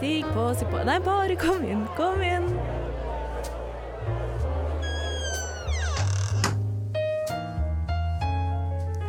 Stig 0.00 0.24
på, 0.32 0.46
si 0.56 0.64
på 0.64 0.80
Nei, 0.88 0.94
bare 1.04 1.34
kom 1.36 1.60
inn, 1.60 1.82
kom 1.92 2.22
inn. 2.24 2.46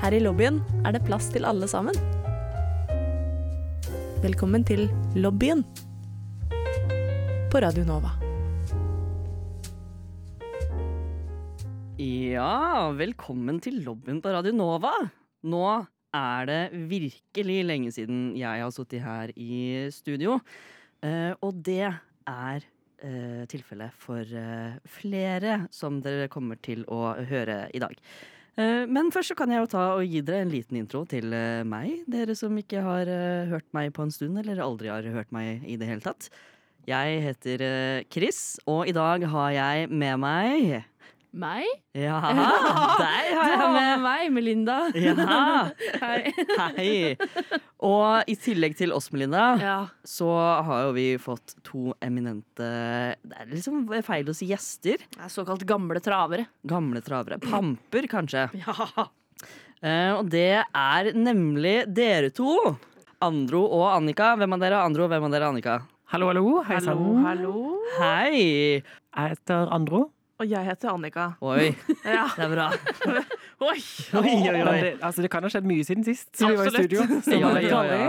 Her 0.02 0.18
i 0.18 0.20
lobbyen 0.20 0.58
er 0.84 0.98
det 0.98 1.00
plass 1.08 1.30
til 1.32 1.48
alle 1.48 1.70
sammen. 1.72 1.96
Velkommen 4.20 4.66
til 4.68 4.90
lobbyen 5.16 5.64
på 7.54 7.64
Radio 7.64 7.88
Nova. 7.88 8.12
Ja, 12.04 12.92
velkommen 13.00 13.64
til 13.64 13.80
lobbyen 13.88 14.20
på 14.20 14.36
Radio 14.36 14.52
Nova. 14.60 14.92
Nå 15.48 15.64
er 16.12 16.52
det 16.52 16.62
virkelig 16.92 17.58
lenge 17.72 17.96
siden 17.96 18.36
jeg 18.36 18.68
har 18.68 18.76
sittet 18.76 19.08
her 19.08 19.32
i 19.40 19.88
studio. 19.96 20.42
Eh, 21.02 21.34
og 21.42 21.58
det 21.66 21.88
er 21.90 22.66
uh, 23.02 23.44
tilfellet 23.50 23.96
for 23.98 24.22
uh, 24.22 24.78
flere 25.00 25.64
som 25.74 25.98
dere 26.06 26.30
kommer 26.32 26.60
til 26.62 26.86
å 26.92 27.16
høre 27.30 27.66
i 27.74 27.82
dag. 27.82 27.98
Men 28.62 29.08
først 29.16 29.32
så 29.32 29.36
kan 29.40 29.50
jeg 29.50 29.62
jo 29.64 29.68
ta 29.72 29.84
og 29.96 30.04
gi 30.04 30.20
dere 30.28 30.44
en 30.44 30.50
liten 30.52 30.76
intro 30.76 31.06
til 31.10 31.32
meg. 31.66 32.02
Dere 32.12 32.36
som 32.36 32.52
ikke 32.60 32.82
har 32.84 33.08
hørt 33.48 33.66
meg 33.74 33.94
på 33.96 34.04
en 34.04 34.12
stund, 34.12 34.36
eller 34.38 34.60
aldri 34.62 34.92
har 34.92 35.08
hørt 35.16 35.32
meg 35.34 35.64
i 35.64 35.78
det 35.80 35.88
hele 35.88 36.04
tatt. 36.04 36.28
Jeg 36.86 37.22
heter 37.24 37.64
Chris, 38.12 38.60
og 38.70 38.92
i 38.92 38.94
dag 38.94 39.24
har 39.32 39.56
jeg 39.56 39.88
med 39.90 40.20
meg 40.22 40.91
Meg? 41.32 41.64
Ja, 41.96 42.18
deg 43.00 43.28
har 43.38 43.52
jeg 43.54 43.68
med. 43.72 44.02
meg, 44.04 44.24
Melinda. 44.36 44.76
Ja, 45.00 45.14
Hei. 46.04 46.34
hei. 46.76 46.90
Og 47.88 48.28
i 48.28 48.36
tillegg 48.36 48.76
til 48.76 48.92
oss, 48.92 49.08
Melinda, 49.16 49.46
Ja. 49.62 49.78
så 50.04 50.28
har 50.68 50.90
jo 50.90 50.92
vi 50.98 51.06
fått 51.24 51.56
to 51.64 51.94
eminente 52.04 52.68
Det 53.24 53.38
er 53.40 53.48
liksom 53.48 53.86
feil 54.04 54.28
å 54.28 54.36
si 54.36 54.50
gjester. 54.52 55.00
Er 55.22 55.32
såkalt 55.32 55.64
gamle 55.70 56.04
travere. 56.04 56.50
Gamle 56.68 57.00
travere. 57.06 57.40
Pamper, 57.40 58.10
kanskje. 58.12 58.50
Ja. 58.62 59.08
Eh, 59.82 60.12
og 60.14 60.28
det 60.30 60.60
er 60.62 61.08
nemlig 61.18 61.88
dere 61.90 62.28
to. 62.38 62.60
Andro 63.24 63.64
og 63.66 63.88
Annika. 63.96 64.36
Hvem 64.38 64.54
av 64.54 64.62
dere 64.62 64.78
er 64.78 64.86
Andro, 64.86 65.08
og 65.08 65.14
hvem 65.16 65.26
av 65.26 65.32
dere 65.34 65.48
er 65.48 65.54
Annika? 65.56 65.80
Hallo, 66.12 66.28
hallo. 66.30 66.44
Hei 66.68 66.78
sann. 66.84 67.24
Hei! 67.98 68.42
Jeg 68.84 69.32
heter 69.32 69.72
Andro. 69.74 70.10
Og 70.42 70.50
jeg 70.50 70.66
heter 70.66 70.90
Annika. 70.90 71.28
Oi, 71.46 71.70
Ja. 72.18 72.26
det 72.34 72.46
er 72.48 72.54
bra. 72.56 72.68
Oi! 73.70 73.78
Oi, 74.18 74.32
oi, 74.50 74.62
oi. 74.66 74.78
det, 74.82 74.92
altså, 75.06 75.22
det 75.22 75.30
kan 75.34 75.46
ha 75.46 75.52
skjedd 75.54 75.68
mye 75.70 75.86
siden 75.86 76.06
sist 76.08 76.34
vi 76.42 76.50
var 76.58 76.72
i 76.72 76.74
studio. 76.74 77.04
Ja, 77.30 77.52
ja, 77.62 77.82
ja. 77.86 78.08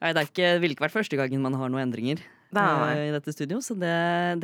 Nei, 0.00 0.10
det, 0.16 0.26
ikke, 0.28 0.50
det 0.56 0.60
ville 0.60 0.76
ikke 0.76 0.84
vært 0.84 0.96
første 0.98 1.16
gangen 1.16 1.40
man 1.44 1.56
har 1.56 1.72
noen 1.72 1.86
endringer 1.86 2.20
Nei. 2.56 2.66
eh, 2.92 3.06
i 3.08 3.14
dette 3.14 3.32
studio, 3.32 3.60
så 3.64 3.76
det, 3.80 3.92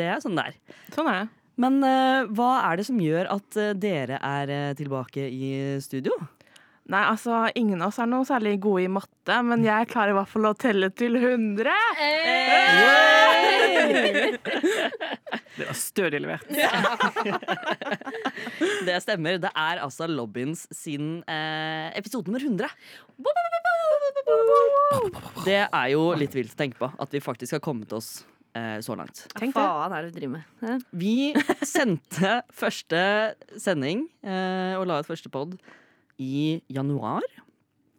det 0.00 0.08
er 0.08 0.22
sånn 0.24 0.36
det 0.36 0.46
er. 0.48 0.56
Sånn 0.96 1.08
er 1.12 1.22
det. 1.22 1.28
Men 1.60 1.78
uh, 1.80 2.28
hva 2.36 2.50
er 2.70 2.80
det 2.80 2.84
som 2.88 2.98
gjør 3.00 3.28
at 3.32 3.56
uh, 3.60 3.70
dere 3.80 4.18
er 4.20 4.52
tilbake 4.76 5.24
i 5.32 5.52
studio? 5.84 6.16
Nei, 6.86 7.00
altså, 7.10 7.48
ingen 7.58 7.80
av 7.82 7.88
oss 7.90 7.96
er 7.98 8.06
noe 8.06 8.22
særlig 8.28 8.60
gode 8.62 8.84
i 8.84 8.88
matte, 8.94 9.40
men 9.42 9.64
jeg 9.66 9.88
klarer 9.90 10.12
i 10.12 10.14
hvert 10.20 10.30
fall 10.30 10.46
å 10.46 10.52
telle 10.54 10.86
til 10.94 11.16
100. 11.18 11.66
Det 15.56 15.64
var 15.64 15.76
stødig 15.78 16.18
levert. 16.20 16.44
Det 18.86 18.96
stemmer. 19.02 19.38
Det 19.40 19.50
er 19.56 19.80
altså 19.82 20.06
Lobbyens 20.10 20.66
sin 20.76 21.22
eh, 21.24 21.88
episode 21.96 22.28
nummer 22.28 22.42
100. 22.44 22.68
Det 25.46 25.62
er 25.64 25.88
jo 25.94 26.02
litt 26.20 26.34
vilt 26.36 26.52
å 26.54 26.58
tenke 26.60 26.76
på 26.80 26.90
at 26.92 27.14
vi 27.16 27.20
faktisk 27.24 27.56
har 27.56 27.62
kommet 27.64 27.92
oss 27.96 28.10
eh, 28.56 28.78
så 28.84 28.94
langt. 28.98 29.24
Tenk 29.38 29.56
Hva 29.56 29.64
det. 29.64 29.72
faen 29.72 29.92
er 29.96 30.00
det 30.06 30.12
du 30.12 30.16
driver 30.20 30.34
med? 30.36 30.44
Vi 30.92 31.16
sendte 31.66 32.40
første 32.54 33.00
sending 33.56 34.04
eh, 34.22 34.76
og 34.76 34.86
la 34.90 35.00
ut 35.00 35.08
første 35.08 35.32
pod 35.32 35.56
i 36.18 36.60
januar 36.72 37.24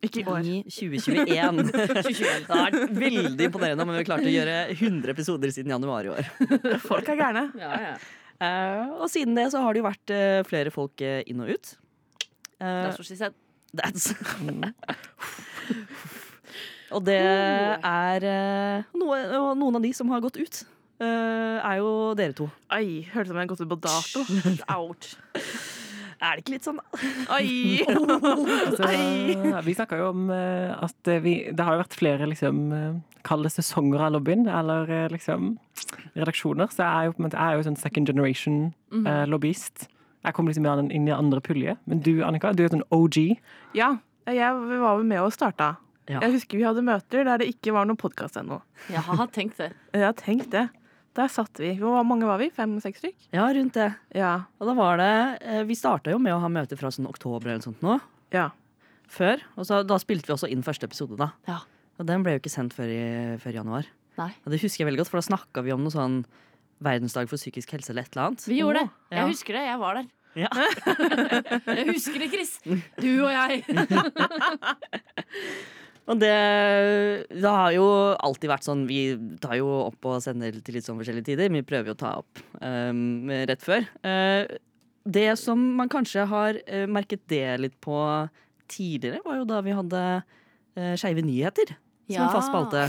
Ikke 0.01 0.21
i 0.21 0.25
år. 0.29 0.45
i 0.45 0.61
2021. 0.69 1.63
Det 1.73 2.51
har 2.51 2.69
vært 2.69 2.93
veldig 2.97 3.49
imponerende, 3.49 3.85
men 3.87 3.99
vi 3.99 4.05
klarte 4.07 4.29
å 4.29 4.33
gjøre 4.33 4.59
100 4.75 5.13
episoder 5.13 5.53
siden 5.53 5.73
januar 5.73 6.07
i 6.07 6.13
år. 6.13 6.31
Folk 6.89 7.09
er 7.13 7.19
gærne. 7.19 7.47
Ja, 7.59 7.73
ja. 7.87 7.97
Uh, 8.37 9.01
og 9.01 9.07
siden 9.09 9.33
det 9.33 9.47
så 9.49 9.63
har 9.65 9.73
det 9.73 9.81
jo 9.81 9.87
vært 9.87 10.11
uh, 10.13 10.43
flere 10.45 10.69
folk 10.69 11.01
uh, 11.01 11.23
inn 11.25 11.39
og 11.41 11.49
ut. 11.55 11.71
Uh, 12.61 12.85
That's 12.85 12.99
what 13.01 13.07
she 13.09 13.17
said. 13.17 13.33
that's 13.73 14.13
Og 16.93 17.01
det 17.03 17.17
er 17.19 18.23
eh, 18.23 18.85
noe, 18.95 19.17
noen 19.59 19.75
av 19.75 19.83
de 19.83 19.89
som 19.93 20.07
har 20.13 20.21
gått 20.23 20.37
ut, 20.39 20.61
er 21.03 21.81
jo 21.81 21.89
dere 22.15 22.31
to. 22.37 22.47
Oi, 22.71 23.03
hørte 23.11 23.27
som 23.27 23.35
jeg 23.35 23.43
har 23.43 23.49
gått 23.51 23.65
ut 23.65 23.73
på 23.73 23.79
dato. 23.83 24.23
Ouch. 24.77 25.09
Er 26.17 26.37
det 26.37 26.43
ikke 26.43 26.55
litt 26.55 26.65
sånn. 26.67 26.79
Oi! 27.33 27.83
Altså, 28.67 29.61
vi 29.65 29.75
snakka 29.77 29.99
jo 29.99 30.09
om 30.11 30.31
eh, 30.33 30.73
at 30.73 31.11
eh, 31.11 31.21
vi, 31.23 31.35
det 31.53 31.65
har 31.65 31.77
jo 31.77 31.83
vært 31.83 31.97
flere 31.97 32.29
liksom, 32.29 32.63
kall 33.27 33.45
det 33.45 33.53
sesonger 33.53 34.07
av 34.07 34.15
lobbyen, 34.15 34.47
eller 34.49 35.09
liksom 35.13 35.55
redaksjoner. 36.17 36.71
Så 36.73 36.83
jeg 36.83 36.89
er 36.89 37.09
jo, 37.09 37.15
en 37.19 37.29
jeg 37.31 37.43
er 37.43 37.57
jo 37.57 37.67
sånn 37.69 37.79
second 37.79 38.09
generation 38.09 38.59
eh, 39.03 39.25
lobbyist. 39.29 39.87
Jeg 40.25 40.35
kom 40.35 40.49
liksom 40.49 40.65
inn 40.67 40.91
inn 40.91 41.09
i 41.09 41.15
andre 41.15 41.41
pulje. 41.43 41.77
Men 41.87 42.01
du, 42.03 42.17
Annika, 42.25 42.53
du 42.55 42.65
er 42.65 42.73
sånn 42.73 42.87
OG. 42.93 43.19
Ja, 43.77 43.95
jeg 44.27 44.57
var 44.57 44.97
vel 44.97 45.05
med 45.07 45.21
og 45.23 45.31
starta. 45.35 45.75
Ja. 46.07 46.21
Jeg 46.23 46.37
husker 46.37 46.59
vi 46.59 46.63
hadde 46.63 46.83
møter 46.87 47.25
der 47.27 47.41
det 47.41 47.49
ikke 47.51 47.73
var 47.75 47.87
noen 47.87 47.99
podkast 47.99 48.39
ennå. 48.39 48.61
Jeg 48.91 49.03
har 49.03 49.27
tenkt 49.35 49.59
det. 49.59 49.73
Jeg 49.95 50.07
har 50.07 50.15
tenkt 50.15 50.51
det. 50.55 50.67
Der 51.17 51.31
satt 51.33 51.57
vi. 51.61 51.71
Hvor 51.81 52.03
mange 52.05 52.27
var 52.29 52.37
vi? 52.41 52.51
Fem-seks 52.53 53.01
stykk? 53.01 53.27
Ja, 53.33 53.47
rundt 53.57 53.73
det. 53.77 53.87
Ja. 54.15 54.35
Og 54.61 54.69
da 54.69 54.75
var 54.77 54.99
det 55.01 55.09
eh, 55.41 55.63
Vi 55.65 55.73
starta 55.77 56.13
jo 56.13 56.19
med 56.21 56.35
å 56.35 56.41
ha 56.43 56.49
møter 56.53 56.77
fra 56.77 56.91
sånn 56.93 57.07
oktober 57.09 57.49
eller 57.55 57.65
sånt 57.65 57.81
nå. 57.85 57.97
ja. 58.35 58.51
Før. 59.07 59.39
Og 59.55 59.63
så, 59.63 59.77
da 59.87 59.95
spilte 60.03 60.27
vi 60.27 60.33
også 60.35 60.49
inn 60.51 60.65
første 60.67 60.83
episode, 60.83 61.15
da. 61.15 61.29
Ja. 61.47 61.61
Og 61.95 62.03
den 62.09 62.25
ble 62.25 62.33
jo 62.35 62.41
ikke 62.41 62.51
sendt 62.51 62.73
før 62.75 62.89
i, 62.91 62.97
før 63.39 63.55
januar. 63.61 63.87
Nei. 64.19 64.33
Og 64.43 64.51
det 64.51 64.59
husker 64.59 64.81
jeg 64.83 64.89
veldig 64.89 64.99
godt, 64.99 65.11
for 65.13 65.21
da 65.21 65.27
snakka 65.29 65.63
vi 65.63 65.71
om 65.71 65.79
noe 65.85 65.95
sånn 65.95 66.17
verdensdag 66.83 67.31
for 67.31 67.39
psykisk 67.39 67.71
helse 67.77 67.93
eller 67.93 68.03
et 68.03 68.11
eller 68.11 68.33
annet. 68.33 68.43
Vi 68.51 68.59
gjorde 68.59 68.81
det. 68.83 68.91
Ja. 69.07 69.21
Jeg 69.21 69.31
husker 69.31 69.55
det. 69.55 69.63
Jeg 69.69 69.79
var 69.79 70.01
der. 70.01 70.11
Ja. 70.37 70.51
Jeg 71.79 71.87
husker 71.87 72.19
det, 72.21 72.27
Chris. 72.35 72.51
Du 72.99 73.07
og 73.23 73.31
jeg. 73.31 73.63
Og 76.07 76.19
det, 76.21 76.35
det 77.33 77.51
har 77.51 77.73
jo 77.75 77.87
alltid 78.15 78.51
vært 78.51 78.67
sånn 78.67 78.85
Vi 78.87 79.01
tar 79.43 79.57
jo 79.59 79.67
opp 79.89 80.07
og 80.07 80.21
sender 80.23 80.55
til 80.63 80.77
litt 80.77 80.87
sånn 80.87 80.99
forskjellige 81.01 81.33
tider. 81.33 81.51
Vi 81.51 81.65
prøver 81.67 81.91
jo 81.91 81.97
å 81.97 81.99
ta 81.99 82.13
opp 82.21 82.43
um, 82.61 83.27
rett 83.49 83.63
før. 83.63 83.87
Uh, 84.07 84.47
det 85.07 85.29
som 85.39 85.59
man 85.79 85.91
kanskje 85.91 86.27
har 86.31 86.61
uh, 86.63 86.85
merket 86.91 87.25
det 87.31 87.45
litt 87.63 87.75
på 87.83 87.99
tidligere, 88.71 89.23
var 89.25 89.41
jo 89.41 89.49
da 89.49 89.59
vi 89.63 89.75
hadde 89.75 90.05
uh, 90.21 90.95
Skeive 90.99 91.23
nyheter 91.25 91.75
som 92.07 92.23
en 92.23 92.31
fast 92.31 92.49
spalte. 92.51 92.87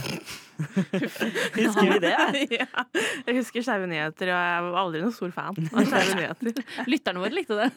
Husker 1.58 1.92
vi 1.92 1.98
det? 2.02 2.14
ja. 2.60 2.84
Jeg 3.26 3.36
husker 3.36 3.62
Skeive 3.62 3.86
nyheter, 3.90 4.30
og 4.32 4.40
jeg 4.40 4.64
var 4.66 4.78
aldri 4.82 5.02
noen 5.04 5.14
stor 5.14 5.34
fan 5.34 5.58
av 5.58 5.90
Skeive 5.90 6.16
nyheter. 6.18 6.64
Lytterne 6.92 7.22
våre 7.22 7.34
likte 7.34 7.58
det. 7.58 7.68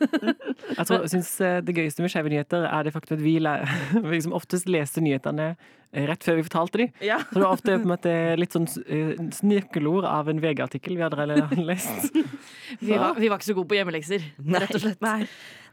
Jeg 0.78 0.88
tror, 0.90 1.06
synes 1.12 1.34
eh, 1.46 1.59
Det 1.66 1.75
gøyeste 1.78 2.06
med 2.06 2.13
skeive 2.13 2.34
nyheter 2.34 2.66
er 2.69 2.88
det 2.88 2.96
faktum 2.96 3.19
at 3.19 3.25
vi, 3.25 3.35
vi 3.41 4.16
liksom 4.16 4.34
oftest 4.38 4.69
leste 4.72 5.03
nyhetene 5.03 5.53
rett 5.91 6.24
før 6.24 6.38
vi 6.40 6.46
fortalte 6.47 6.84
dem. 6.84 6.91
Ja. 7.03 7.19
Så 7.28 7.38
det 7.38 7.44
var 7.44 7.56
ofte 7.57 7.75
på 7.75 7.84
en 7.85 7.91
måte 7.91 8.13
litt 8.40 8.56
sånn 8.56 8.68
snirkelord 8.69 9.72
nøkkelord 9.72 10.06
av 10.07 10.29
en 10.31 10.41
VG-artikkel 10.41 10.97
vi 10.97 11.03
hadde 11.03 11.66
lest. 11.66 12.12
Vi 12.79 12.96
var, 12.96 13.18
vi 13.19 13.28
var 13.28 13.35
ikke 13.35 13.50
så 13.50 13.53
gode 13.57 13.68
på 13.68 13.75
hjemmelekser, 13.75 14.24
rett 14.56 14.72
og 14.72 14.79
slett. 14.79 15.02
Nei. 15.03 15.25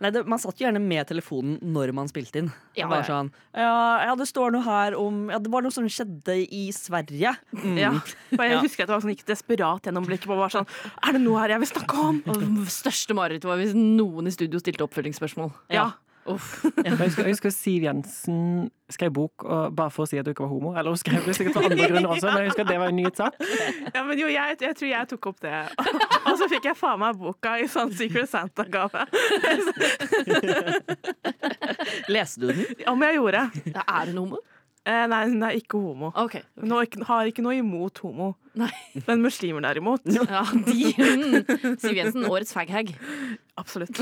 Nei, 0.02 0.10
det, 0.14 0.24
Man 0.26 0.40
satt 0.42 0.58
jo 0.58 0.64
gjerne 0.66 0.80
med 0.82 1.06
telefonen 1.06 1.60
når 1.74 1.92
man 1.94 2.10
spilte 2.10 2.40
inn. 2.42 2.48
Ja, 2.78 2.88
ja. 2.90 2.98
sånn 3.06 3.30
ja, 3.54 4.08
ja, 4.08 4.16
det 4.18 4.26
står 4.30 4.52
noe 4.54 4.62
her 4.66 4.96
om 4.98 5.28
Ja, 5.30 5.38
det 5.42 5.50
var 5.52 5.62
noe 5.62 5.74
som 5.74 5.86
skjedde 5.90 6.34
i 6.42 6.64
Sverige. 6.74 7.36
Mm. 7.54 7.78
Ja. 7.78 7.92
Og 8.34 8.42
jeg 8.42 8.56
Ja. 8.56 8.60
husker 8.64 8.82
at 8.84 8.90
det 8.90 8.96
var 8.96 9.04
sånn, 9.06 9.14
gikk 9.14 9.24
desperat 9.30 9.86
gjennom 9.86 10.06
blikket 10.10 10.26
på 10.30 10.38
var 10.38 10.50
sånn 10.54 10.66
Er 11.06 11.14
det 11.14 11.22
noe 11.22 11.38
her 11.42 11.54
jeg 11.54 11.62
vil 11.64 11.70
snakke 11.70 12.02
om? 12.08 12.20
Og 12.34 12.66
største 12.74 13.14
marerittet 13.18 13.46
var 13.50 13.62
hvis 13.62 13.78
noen 13.78 14.26
i 14.30 14.34
studio 14.34 14.58
stilte 14.62 14.86
oppfølgingsspørsmål. 14.86 15.54
Ja. 15.74 15.92
Uff. 16.28 16.64
Jeg 16.84 16.92
husker, 16.98 17.22
jeg 17.24 17.34
husker 17.36 17.52
Siv 17.54 17.84
Jensen 17.86 18.40
skrev 18.92 19.12
bok 19.12 19.44
og, 19.44 19.74
bare 19.76 19.92
for 19.92 20.04
å 20.04 20.08
si 20.08 20.18
at 20.20 20.26
du 20.26 20.32
ikke 20.32 20.44
var 20.44 20.52
homo. 20.52 20.72
Eller 20.76 20.92
hun 20.92 21.00
skrev 21.00 21.24
det 21.26 21.36
sikkert 21.36 21.58
for 21.58 21.68
andre 21.68 21.88
grunner 21.90 22.10
også, 22.14 22.28
men 22.30 22.42
jeg 22.42 22.50
husker 22.50 22.64
at 22.64 22.72
det 22.72 22.78
var 22.82 22.92
en 22.92 22.98
nyhetssak. 22.98 23.40
ja, 23.94 24.04
men 24.08 24.20
jo, 24.20 24.28
jeg, 24.32 24.58
jeg 24.64 24.78
tror 24.80 24.90
jeg 24.90 25.10
tok 25.12 25.30
opp 25.32 25.40
det. 25.44 25.54
Og 26.24 26.36
så 26.40 26.50
fikk 26.52 26.68
jeg 26.70 26.78
faen 26.78 27.02
meg 27.02 27.18
boka 27.20 27.56
i 27.60 27.68
sånn 27.70 27.92
Secret 27.96 28.30
Santa-gave. 28.32 29.06
Leste 32.12 32.44
du 32.44 32.52
den? 32.52 32.64
Om 32.88 33.08
jeg 33.08 33.20
gjorde. 33.20 33.48
Ja, 33.72 33.82
er 33.84 34.12
hun 34.12 34.22
homo? 34.24 34.44
Eh, 34.88 35.04
nei, 35.10 35.24
hun 35.28 35.42
er 35.44 35.56
ikke 35.58 35.76
homo. 35.76 36.08
Okay, 36.16 36.40
Hun 36.60 36.70
har 36.72 36.86
ikke, 36.86 37.04
har 37.04 37.28
ikke 37.28 37.42
noe 37.44 37.58
imot 37.60 37.98
homo. 38.00 38.30
Nei. 38.56 38.70
Men 39.04 39.20
muslimer 39.20 39.60
derimot. 39.66 40.06
Ja, 40.08 40.46
de 40.54 40.94
mm. 40.96 41.34
Siv 41.82 41.98
Jensen, 41.98 42.24
årets 42.24 42.54
faghag. 42.56 42.94
Absolutt. 43.60 44.00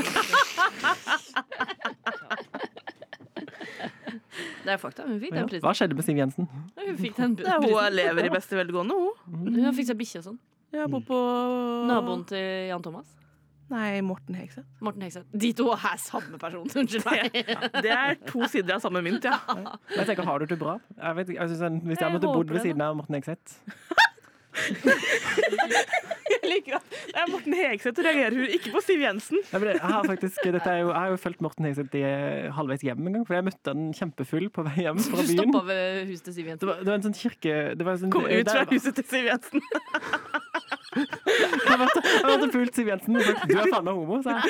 Det 4.66 4.72
er 4.74 4.80
fakta. 4.82 5.04
Hun 5.06 5.20
fikk 5.22 5.34
den 5.36 5.46
prisen. 5.48 5.62
Hva 5.64 5.72
skjedde 5.78 5.94
med 5.96 6.04
Siv 6.06 6.18
Jensen? 6.18 6.48
Hun 6.76 6.96
fikk 6.98 7.16
den 7.20 7.36
Ja, 7.44 7.56
hun 7.60 7.68
prisen. 7.68 7.94
lever 7.96 8.26
i 8.26 8.32
beste 8.34 8.58
velgående, 8.58 8.94
hun. 8.98 9.12
Hun 9.54 9.60
har 9.64 9.72
fikk 9.76 9.88
seg 9.92 9.98
bikkje 10.00 10.18
og 10.22 10.26
sånn. 10.30 10.40
Jeg 10.74 10.90
bor 10.92 11.04
på 11.06 11.18
Naboen 11.88 12.24
til 12.28 12.66
Jan 12.72 12.82
Thomas. 12.84 13.06
Nei, 13.70 14.00
Morten 14.06 14.34
Hegseth. 14.38 14.66
Morten 14.84 15.02
Hegseth. 15.02 15.26
De 15.34 15.48
to 15.58 15.64
er 15.74 15.96
samme 15.98 16.38
person. 16.38 16.66
Unnskyld 16.70 17.04
meg. 17.06 17.32
Det 17.82 17.90
er 17.90 18.14
to 18.28 18.46
sider 18.50 18.76
av 18.76 18.80
samme 18.84 19.02
mynt, 19.02 19.24
ja. 19.26 19.38
Men 19.56 19.70
Jeg 19.96 20.06
tenker, 20.12 20.24
Har 20.28 20.38
du 20.38 20.46
det 20.52 20.58
bra? 20.60 20.76
Jeg 21.00 21.16
vet, 21.18 21.28
ikke, 21.32 21.40
jeg 21.40 21.48
synes 21.56 21.82
hvis 21.82 21.98
jeg 21.98 22.06
Jeg 22.06 22.12
måtte 22.18 22.30
bodd 22.30 22.52
ved 22.54 22.60
siden 22.62 22.80
av 22.86 22.94
Morten 22.98 23.14
Hegseth 23.18 23.58
Jeg 26.46 26.52
liker 26.54 26.76
at 26.78 26.84
det 26.94 27.16
er 27.18 27.30
Morten 27.32 27.54
Hegseth, 27.58 27.98
reagerer 28.06 28.36
hun 28.38 28.46
ikke 28.54 28.70
på 28.74 28.80
Siv 28.86 29.00
Jensen. 29.02 29.38
Jeg 29.50 29.80
har 29.82 30.04
faktisk, 30.06 30.38
dette 30.54 30.70
er 30.70 30.78
jo, 30.84 30.88
jeg 30.92 31.00
har 31.02 31.10
jo 31.10 31.16
fulgt 31.18 31.40
Morten 31.42 31.66
Hegseth 31.66 31.96
i, 31.98 32.02
eh, 32.06 32.46
halvveis 32.54 32.84
hjem 32.86 33.02
en 33.10 33.16
gang, 33.18 33.24
for 33.26 33.34
jeg 33.34 33.44
møtte 33.48 33.72
han 33.74 33.88
kjempefull 33.98 34.46
på 34.54 34.62
vei 34.68 34.76
hjem 34.86 35.00
fra 35.02 35.16
Du 35.16 35.26
byen. 35.26 35.40
stoppa 35.42 35.62
ved 35.66 36.06
huset 36.12 36.24
til 36.30 36.34
Siv 36.38 36.46
Det 36.54 36.68
var, 36.70 36.76
det 36.82 36.86
var 36.92 36.94
en 37.00 37.06
sånn 37.08 37.18
kirke 37.18 37.54
det 37.76 37.84
var 37.88 37.92
en 37.96 38.02
sånn, 38.04 38.12
Kom 38.14 38.24
ut 38.24 38.30
der- 38.30 38.52
fra 38.52 38.64
huset 38.70 38.94
til 38.94 39.04
Siv 39.10 39.24
Jensen. 39.30 39.60
Jeg 40.96 41.78
måtte 42.30 42.50
pult 42.54 42.74
Siv 42.78 42.86
Jensen 42.88 43.16
og 43.16 43.22
sagt 43.26 43.42
'du 43.48 43.56
er 43.58 43.66
faen 43.72 43.84
meg 43.84 43.94
homo', 43.98 44.22
sa 44.22 44.30
jeg. 44.38 44.46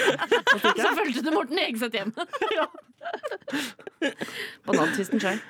Så 0.76 0.92
fulgte 1.00 1.22
du 1.24 1.30
Morten 1.34 1.58
Hegseth 1.58 1.96
hjem. 1.96 2.12
Banantvisten 4.66 5.20
sjøl. 5.20 5.40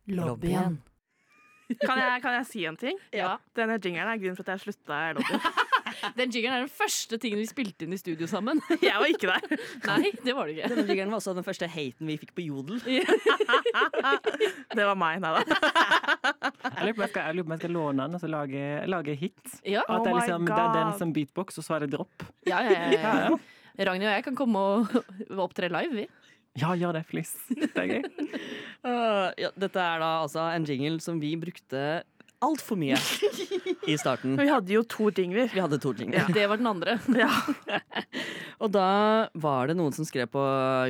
Lobbyen. 0.09 0.81
Kan 1.85 1.99
jeg, 2.01 2.21
kan 2.23 2.33
jeg 2.33 2.45
si 2.49 2.65
en 2.65 2.77
ting? 2.77 2.97
Ja. 3.13 3.35
Denne 3.57 3.77
jingeren 3.77 4.07
er 4.09 4.17
grunnen 4.21 4.35
for 4.37 4.43
at 4.47 4.51
jeg 4.55 4.59
slutta 4.67 4.93
i 5.09 5.13
lobbyen. 5.17 5.41
Den 6.17 6.31
jingeren 6.31 6.55
er 6.55 6.59
den 6.63 6.69
første 6.71 7.17
tingen 7.19 7.39
vi 7.41 7.45
spilte 7.49 7.83
inn 7.85 7.93
i 7.93 7.97
studio 7.99 8.27
sammen. 8.29 8.61
Jeg 8.81 8.95
var 9.01 9.05
ikke 9.09 9.27
der. 9.27 9.39
Nei, 9.83 10.11
det 10.23 10.35
var 10.37 10.45
det 10.47 10.53
ikke. 10.55 10.69
Denne 10.71 10.85
jingeren 10.87 11.11
var 11.11 11.17
også 11.19 11.33
den 11.35 11.43
første 11.43 11.67
haten 11.67 12.07
vi 12.07 12.17
fikk 12.21 12.31
på 12.37 12.41
Jodel. 12.45 12.79
Det 12.79 13.03
var 14.87 14.95
meg, 14.95 15.19
nei 15.19 15.31
da. 15.35 15.41
Jeg 16.79 16.87
lurer 16.87 16.95
på 16.95 17.01
om 17.01 17.05
jeg 17.05 17.11
skal, 17.13 17.27
jeg 17.27 17.35
lurer 17.37 17.45
på 17.45 17.49
om 17.49 17.55
jeg 17.55 17.61
skal 17.63 17.73
låne 17.75 18.05
den 18.07 18.15
og 18.17 18.21
så 18.23 18.29
lage, 18.31 18.65
lage 18.87 19.15
hit. 19.19 19.55
Ja, 19.67 19.81
Og 19.87 19.95
at 19.97 20.05
det 20.05 20.11
er 20.11 20.15
Oh 20.15 20.19
liksom, 20.21 20.45
det 20.47 20.59
er 20.63 20.75
den 20.77 20.93
som 21.01 21.13
beatbox, 21.15 21.59
og 21.59 21.65
så 21.67 21.75
er 21.75 21.85
det 21.85 21.91
dropp. 21.97 22.27
ja, 22.47 22.61
ja, 22.63 22.83
ja, 22.93 23.15
ja. 23.29 23.39
Ragnhild 23.79 24.09
og 24.09 24.15
jeg 24.17 24.23
kan 24.25 24.35
komme 24.35 24.59
og 24.59 24.95
opptre 25.45 25.69
live, 25.71 26.01
vi. 26.01 26.07
Ja, 26.59 26.73
gjør 26.75 26.97
det, 26.97 27.05
please. 27.07 27.37
Det 27.53 27.69
er 27.77 27.91
gøy. 27.93 28.01
Uh, 28.83 29.27
ja, 29.43 29.51
dette 29.55 29.79
er 29.83 30.01
da 30.01 30.09
altså 30.23 30.47
en 30.55 30.65
jingle 30.67 30.99
som 31.03 31.19
vi 31.21 31.35
brukte 31.39 32.01
altfor 32.43 32.79
mye 32.79 32.95
i 33.87 33.95
starten. 33.99 34.37
Vi 34.39 34.47
hadde 34.47 34.71
jo 34.73 34.83
to 34.87 35.09
jingler. 35.11 35.49
Vi 35.51 35.59
hadde 35.59 35.79
to 35.83 35.91
jingler. 35.95 36.27
Det 36.35 36.45
var 36.47 36.59
den 36.59 36.69
andre. 36.71 36.97
Ja. 37.19 37.29
Og 38.59 38.71
da 38.73 39.29
var 39.39 39.69
det 39.69 39.77
noen 39.79 39.93
som 39.95 40.07
skrev 40.07 40.27
på 40.33 40.41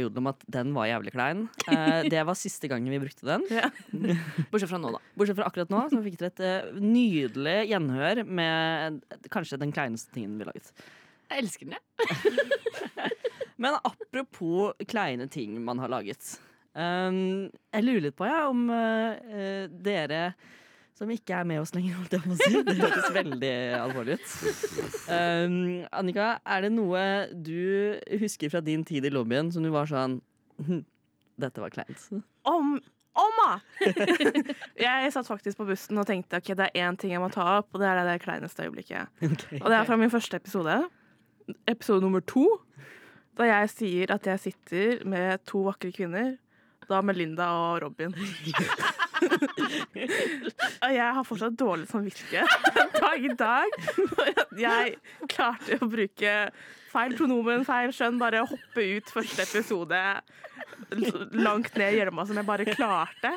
Jodel 0.01 0.21
om 0.23 0.29
at 0.31 0.41
den 0.49 0.71
var 0.75 0.89
jævlig 0.89 1.13
klein. 1.15 1.47
Eh, 1.69 2.07
det 2.09 2.23
var 2.25 2.33
siste 2.33 2.65
gangen 2.65 2.89
vi 2.89 2.97
brukte 2.97 3.27
den. 3.27 3.43
Ja. 3.53 3.67
Bortsett 4.49 4.71
fra 4.71 4.79
nå, 4.81 4.89
da. 4.95 5.01
Bortsett 5.13 5.37
fra 5.37 5.45
akkurat 5.45 5.69
nå, 5.69 5.83
så 5.91 5.99
fikk 6.01 6.17
dere 6.17 6.31
et 6.31 6.41
eh, 6.47 6.79
nydelig 6.81 7.57
gjenhør 7.69 8.23
med 8.25 9.03
kanskje 9.29 9.59
den 9.61 9.73
kleineste 9.75 10.09
tingen 10.15 10.39
vi 10.41 10.47
laget. 10.49 10.71
Jeg 11.29 11.43
elsker 11.43 11.69
den, 11.69 11.77
jeg. 11.77 12.49
Men 13.61 13.77
apropos 13.83 14.73
kleine 14.89 15.29
ting 15.29 15.59
man 15.61 15.81
har 15.83 15.93
laget. 15.93 16.39
Um, 16.73 17.51
jeg 17.73 17.85
lurer 17.85 18.07
litt 18.07 18.17
på 18.17 18.25
ja, 18.29 18.41
om 18.49 18.65
uh, 18.71 19.69
dere 19.69 20.31
som 20.99 21.11
ikke 21.13 21.37
er 21.37 21.47
med 21.47 21.61
oss 21.61 21.71
lenger, 21.71 21.95
holdt 21.95 22.15
jeg 22.17 22.23
på 22.25 22.35
å 22.35 22.37
si. 22.39 22.61
Det 22.67 22.75
høres 22.81 23.09
veldig 23.15 23.53
alvorlig 23.79 24.17
ut. 24.19 24.37
Um, 25.07 25.57
Annika, 25.95 26.33
er 26.43 26.65
det 26.65 26.71
noe 26.75 27.03
du 27.31 27.95
husker 28.19 28.51
fra 28.51 28.61
din 28.63 28.83
tid 28.87 29.07
i 29.07 29.13
lobbyen 29.13 29.51
som 29.55 29.63
du 29.63 29.71
var 29.73 29.87
sånn 29.89 30.19
«Hm, 30.59 30.83
Dette 31.39 31.63
var 31.63 31.71
kleint. 31.71 32.09
Om 32.49 32.79
Omma! 33.19 33.57
jeg 34.79 35.11
satt 35.11 35.27
faktisk 35.27 35.59
på 35.59 35.65
bussen 35.67 35.97
og 35.99 36.07
tenkte 36.07 36.39
ok, 36.39 36.53
det 36.55 36.69
er 36.69 36.85
én 36.85 36.97
ting 36.99 37.11
jeg 37.11 37.19
må 37.19 37.27
ta 37.33 37.45
opp, 37.57 37.71
og 37.73 37.81
det 37.81 37.89
er 37.89 37.99
det 37.99 38.05
der 38.13 38.21
kleineste 38.23 38.67
øyeblikket. 38.67 39.09
Og 39.63 39.67
det 39.67 39.75
er 39.75 39.87
fra 39.89 39.97
min 39.99 40.13
første 40.13 40.39
episode. 40.39 40.77
Episode 41.67 42.05
nummer 42.05 42.23
to. 42.23 42.45
Da 43.39 43.49
jeg 43.49 43.73
sier 43.73 44.13
at 44.15 44.29
jeg 44.29 44.43
sitter 44.45 45.03
med 45.09 45.43
to 45.49 45.65
vakre 45.67 45.91
kvinner. 45.95 46.37
Da 46.89 47.01
Melinda 47.03 47.49
og 47.57 47.83
Robin. 47.83 48.15
jeg 50.99 51.13
har 51.17 51.25
fortsatt 51.27 51.57
dårlig 51.59 51.87
samvittighet 51.89 52.99
dag 52.99 53.25
i 53.25 53.33
dag 53.39 53.67
jeg 54.59 54.95
klarte 55.31 55.79
å 55.79 55.89
bruke 55.89 56.35
feil 56.89 57.15
pronomen, 57.17 57.65
feil 57.67 57.93
skjønn, 57.95 58.19
bare 58.21 58.45
hoppe 58.49 58.85
ut 58.97 59.11
første 59.13 59.45
episode 59.45 60.01
langt 61.37 61.75
ned 61.77 61.93
i 61.93 61.99
gjørma 61.99 62.25
som 62.25 62.39
jeg 62.39 62.47
bare 62.47 62.65
klarte. 62.73 63.33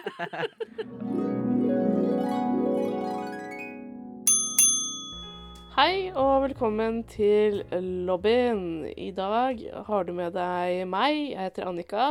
Hei 5.72 6.12
og 6.12 6.42
velkommen 6.44 7.00
til 7.08 7.62
lobbyen. 8.08 8.84
I 8.92 9.08
dag 9.16 9.62
har 9.86 10.04
du 10.04 10.12
med 10.16 10.34
deg 10.36 10.82
meg, 10.88 11.32
jeg 11.32 11.48
heter 11.48 11.70
Annika. 11.70 12.10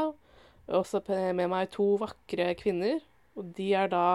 Også 0.72 1.02
med 1.38 1.48
meg 1.52 1.70
to 1.74 1.94
vakre 2.02 2.54
kvinner. 2.58 3.02
Og 3.38 3.52
de 3.58 3.72
er 3.78 3.92
da 3.92 4.06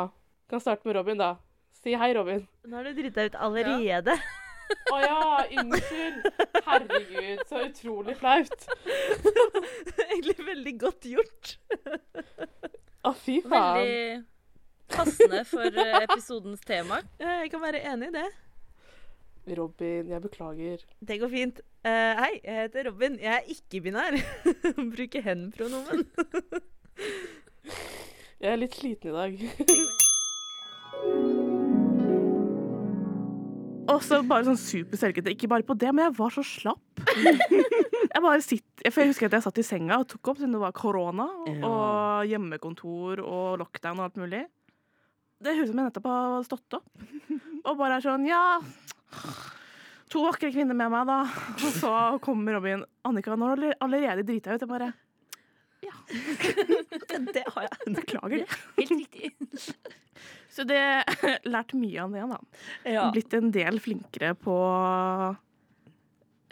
Kan 0.51 0.63
starte 0.63 0.87
med 0.87 0.95
Robin, 0.95 1.19
da. 1.19 1.35
Si 1.75 1.95
hei, 1.99 2.13
Robin. 2.15 2.45
Nå 2.67 2.77
har 2.79 2.87
du 2.87 2.93
drita 2.95 3.25
ut 3.27 3.39
allerede. 3.43 4.15
Å 4.95 4.99
ja, 5.03 5.19
unnskyld. 5.61 6.29
Herregud, 6.67 7.43
så 7.51 7.65
utrolig 7.67 8.15
flaut. 8.21 8.67
Egentlig 10.07 10.47
veldig 10.47 10.75
godt 10.81 11.09
gjort. 11.11 11.53
Å, 13.03 13.13
fy 13.19 13.41
faen. 13.43 13.83
Veldig 13.83 14.25
passende 14.87 15.43
for 15.51 15.83
eh, 15.83 16.01
episodens 16.05 16.63
tema. 16.67 17.01
Ja, 17.23 17.41
jeg 17.43 17.53
kan 17.55 17.63
være 17.63 17.83
enig 17.93 18.11
i 18.13 18.17
det. 18.21 18.27
Robin, 19.59 20.09
jeg 20.11 20.23
beklager. 20.23 20.87
Det 20.99 21.21
går 21.23 21.31
fint. 21.31 21.61
Uh, 21.87 22.15
hei, 22.19 22.33
jeg 22.43 22.63
heter 22.65 22.91
Robin. 22.91 23.19
Jeg 23.23 23.35
er 23.35 23.53
ikke-binær. 23.55 24.19
Bruker 24.97 25.27
hen-pronomen. 25.27 26.07
Jeg 28.37 28.53
er 28.53 28.59
litt 28.61 28.75
sliten 28.77 29.11
i 29.11 29.17
dag. 29.17 29.33
Og 33.87 34.03
så 34.03 34.19
bare 34.27 34.45
sånn 34.49 34.59
super 34.61 34.99
selvkritikk. 35.01 35.39
Ikke 35.39 35.51
bare 35.55 35.65
på 35.67 35.77
det, 35.79 35.93
men 35.95 36.09
jeg 36.09 36.17
var 36.19 36.35
så 36.35 36.43
slapp. 36.45 37.01
Jeg 38.17 38.23
bare 38.25 38.41
sitter, 38.41 38.91
for 38.91 39.03
jeg 39.03 39.11
husker 39.11 39.27
at 39.29 39.35
jeg 39.37 39.45
satt 39.45 39.59
i 39.61 39.63
senga 39.67 39.99
og 40.01 40.07
tok 40.09 40.31
opp 40.31 40.39
siden 40.39 40.55
det 40.55 40.61
var 40.63 40.73
korona 40.73 41.27
og 41.67 42.25
hjemmekontor 42.25 43.21
og 43.21 43.59
lockdown 43.61 43.99
og 44.01 44.07
alt 44.07 44.17
mulig. 44.23 44.41
Det 45.43 45.53
høres 45.53 45.69
ut 45.69 45.73
som 45.75 45.83
jeg 45.83 45.89
nettopp 45.91 46.09
har 46.09 46.47
stått 46.47 46.77
opp. 46.79 46.87
Og 47.67 47.77
bare 47.77 47.99
er 47.99 48.05
sånn 48.07 48.25
Ja, 48.25 48.41
to 50.09 50.23
vakre 50.25 50.49
kvinner 50.55 50.79
med 50.79 50.95
meg, 50.95 51.05
da. 51.11 51.19
Og 51.61 51.77
så 51.77 51.93
kommer 52.25 52.57
Robin. 52.57 52.87
Annika, 53.05 53.37
nå 53.37 53.51
har 53.53 53.61
du 53.61 53.69
allerede 53.85 54.25
drita 54.25 54.57
ut. 54.57 54.65
Jeg 54.65 54.71
bare 54.71 54.95
Det 57.37 57.45
har 57.55 57.67
jeg. 57.67 57.95
Beklager 57.97 58.43
det. 58.43 58.59
Helt 58.79 58.95
riktig. 58.95 59.33
Så 60.53 60.65
det 60.69 60.81
lærte 61.45 61.79
mye 61.79 62.05
av 62.05 62.15
det, 62.15 62.27
da. 62.31 62.39
Ja. 62.89 63.09
Blitt 63.15 63.35
en 63.37 63.51
del 63.55 63.81
flinkere 63.83 64.35
på 64.41 64.55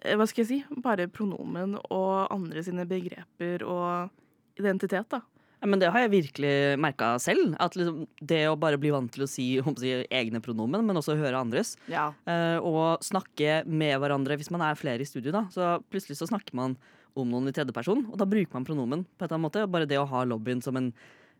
eh, 0.04 0.16
Hva 0.18 0.26
skal 0.28 0.44
jeg 0.44 0.50
si? 0.50 0.80
Bare 0.84 1.08
pronomen 1.12 1.78
og 1.88 2.26
andre 2.34 2.64
sine 2.66 2.86
begreper 2.88 3.64
og 3.64 4.60
identitet, 4.60 5.08
da. 5.10 5.22
Ja, 5.64 5.68
men 5.72 5.80
det 5.80 5.88
har 5.94 6.02
jeg 6.04 6.12
virkelig 6.12 6.76
merka 6.76 7.14
selv. 7.22 7.54
At 7.62 7.72
liksom, 7.78 8.02
det 8.20 8.42
å 8.50 8.56
bare 8.60 8.76
bli 8.76 8.90
vant 8.92 9.08
til 9.14 9.24
å 9.24 9.28
si, 9.30 9.46
si 9.80 9.92
egne 10.12 10.42
pronomen, 10.44 10.84
men 10.84 11.00
også 11.00 11.16
høre 11.16 11.40
andres. 11.40 11.72
Ja. 11.88 12.10
eh, 12.28 12.58
og 12.60 13.00
snakke 13.06 13.62
med 13.64 13.96
hverandre 14.02 14.36
hvis 14.36 14.52
man 14.52 14.66
er 14.66 14.76
flere 14.76 15.00
i 15.00 15.08
studio. 15.08 15.32
Da. 15.32 15.46
Så 15.54 15.78
plutselig 15.88 16.18
så 16.20 16.28
snakker 16.28 16.58
man 16.60 16.76
om 17.16 17.28
noen 17.30 17.48
i 17.48 17.54
tredjeperson, 17.54 18.06
og 18.10 18.18
da 18.18 18.26
bruker 18.26 18.52
man 18.56 18.66
pronomen 18.66 19.04
på 19.06 19.22
et 19.24 19.28
eller 19.28 19.36
annet 19.38 19.46
måte. 19.46 19.66
Bare 19.70 19.86
det 19.90 19.98
å 20.00 20.08
ha 20.10 20.24
lobbyen 20.26 20.62
som 20.64 20.76
en 20.80 20.92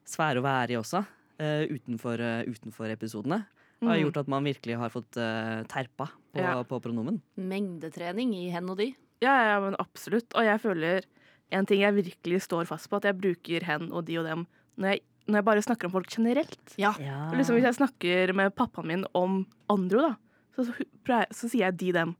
sfære 0.06 0.38
å 0.38 0.44
være 0.46 0.74
i 0.74 0.78
også, 0.78 1.00
uh, 1.40 1.64
utenfor, 1.70 2.20
uh, 2.22 2.42
utenfor 2.46 2.92
episodene, 2.94 3.40
har 3.84 3.98
gjort 4.00 4.16
at 4.22 4.28
man 4.32 4.46
virkelig 4.46 4.78
har 4.80 4.88
fått 4.92 5.18
uh, 5.20 5.60
terpa 5.68 6.06
på, 6.08 6.40
Ja. 6.40 6.54
på 6.64 6.78
pronomen. 6.80 7.18
Mengdetrening 7.36 8.30
i 8.38 8.46
hen 8.54 8.70
og 8.72 8.78
de. 8.80 8.94
Ja, 9.20 9.34
ja, 9.50 9.58
men 9.60 9.76
absolutt. 9.82 10.30
Og 10.34 10.46
jeg 10.46 10.60
føler 10.62 11.04
en 11.52 11.66
ting 11.68 11.82
jeg 11.82 11.96
virkelig 11.98 12.42
står 12.46 12.64
fast 12.70 12.88
på, 12.88 12.96
at 12.96 13.04
jeg 13.10 13.18
bruker 13.20 13.66
hen 13.68 13.90
og 13.92 14.06
de 14.08 14.16
og 14.22 14.24
dem 14.28 14.46
når 14.80 14.94
jeg, 14.94 15.02
når 15.28 15.38
jeg 15.38 15.46
bare 15.50 15.62
snakker 15.66 15.88
om 15.88 15.92
folk 15.94 16.08
generelt. 16.10 16.74
Ja. 16.80 16.94
ja. 16.98 17.30
Liksom 17.36 17.58
Hvis 17.58 17.68
jeg 17.68 17.76
snakker 17.78 18.32
med 18.34 18.54
pappaen 18.56 18.88
min 18.88 19.04
om 19.14 19.44
Andro, 19.70 20.00
da, 20.08 20.14
så, 20.56 20.64
så, 20.66 21.20
så 21.30 21.48
sier 21.50 21.66
jeg 21.68 21.78
de 21.78 21.92
dem. 21.98 22.16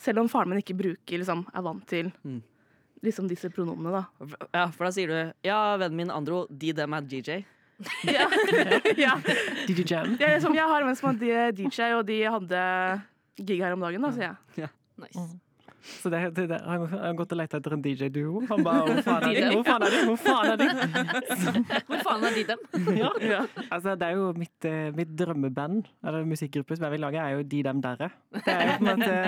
Selv 0.00 0.22
om 0.22 0.28
faren 0.32 0.52
min 0.52 0.60
ikke 0.62 0.76
bruker, 0.78 1.18
liksom, 1.20 1.46
er 1.54 1.64
vant 1.66 1.86
til 1.90 2.12
Mm. 2.24 2.42
Liksom 3.06 3.28
disse 3.30 3.50
pronomene, 3.52 4.00
da. 4.00 4.28
Ja, 4.52 4.66
for 4.74 4.88
da 4.88 4.92
sier 4.94 5.10
du 5.10 5.18
Ja, 5.46 5.76
vennen 5.80 5.96
min 5.96 6.12
Andro, 6.14 6.44
de 6.50 6.72
dem 6.76 6.96
er 6.98 7.08
DJ. 7.08 7.40
Ja. 8.04 8.26
ja. 9.04 9.14
DJ 9.66 9.86
Jam. 9.88 10.16
Det 10.20 10.26
er 10.26 10.40
som 10.44 10.52
jeg 10.54 10.68
har 10.68 10.82
en 10.82 10.90
venn 10.90 10.98
som 10.98 11.14
er 11.16 11.54
DJ, 11.56 11.94
og 11.96 12.04
de 12.08 12.18
hadde 12.28 12.64
gig 13.40 13.62
her 13.62 13.72
om 13.72 13.86
dagen, 13.86 14.04
da, 14.04 14.12
sier 14.12 14.28
jeg. 14.28 14.72
Nice. 15.00 15.30
Så 15.82 16.10
det, 16.12 16.18
det, 16.36 16.44
det, 16.50 16.58
han 16.66 16.80
har 16.92 17.14
gått 17.18 17.32
og 17.32 17.38
lett 17.40 17.54
etter 17.56 17.72
en 17.76 17.82
DJ-duo. 17.84 18.40
Han 18.50 18.60
bare 18.66 18.80
Hvor 18.90 19.00
faen 19.06 19.22
er 19.28 19.32
de? 19.36 19.40
Hvor 19.54 19.64
faen 19.64 19.82
er 19.84 19.90
de? 19.90 19.96
Hvor 20.08 20.18
faen 20.20 20.46
er 20.50 20.56
de? 20.60 20.66
Hvor 21.88 21.98
faen 22.06 22.22
er 22.28 22.32
de 22.36 22.42
dem? 22.50 22.60
Ja. 23.00 23.10
Altså, 23.70 23.88
det 24.00 24.06
er 24.10 24.14
jo 24.18 24.24
mitt, 24.36 24.60
eh, 24.68 24.88
mitt 24.96 25.12
drømmeband, 25.18 25.78
eller 26.04 26.20
musikkgruppe 26.28 26.72
som 26.76 26.84
jeg 26.88 26.92
vil 26.96 27.04
lage, 27.06 27.18
er 27.22 27.30
jo 27.38 27.42
De 27.54 27.60
Dem 27.66 27.78
Derre. 27.84 28.08
Det 28.34 28.52
er 28.54 28.58
jo 28.66 28.72
på 28.76 28.82
en 28.84 28.90
måte 28.90 29.14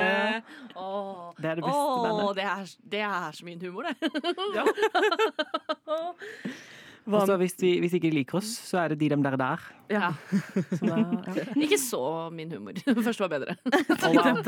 Det 1.42 1.49
er 1.50 1.54
det 1.59 1.64
beste 1.64 1.78
Åh, 1.78 1.82
bandet. 2.04 2.30
det, 2.37 2.44
er, 2.52 2.62
det 2.92 3.02
er 3.09 3.28
så 3.38 3.42
min 3.49 3.61
humor, 3.62 3.82
det. 3.88 3.94
Og 7.06 7.26
så 7.26 7.37
hvis, 7.40 7.56
vi, 7.59 7.73
hvis 7.82 7.97
ikke 7.99 8.12
liker 8.14 8.38
oss, 8.38 8.50
så 8.68 8.82
er 8.82 8.92
det 8.92 9.00
De 9.00 9.09
Dem 9.11 9.25
der 9.25 9.37
der. 9.40 9.64
Ja. 9.90 10.12
Som 10.78 10.92
er, 10.94 11.00
ja. 11.35 11.47
Ikke 11.66 11.78
så 11.80 12.02
min 12.35 12.52
humor. 12.54 12.78
Først 13.09 13.23
var 13.25 13.32
bedre. 13.32 13.56
Oh, 13.66 14.14
wow. 14.14 14.42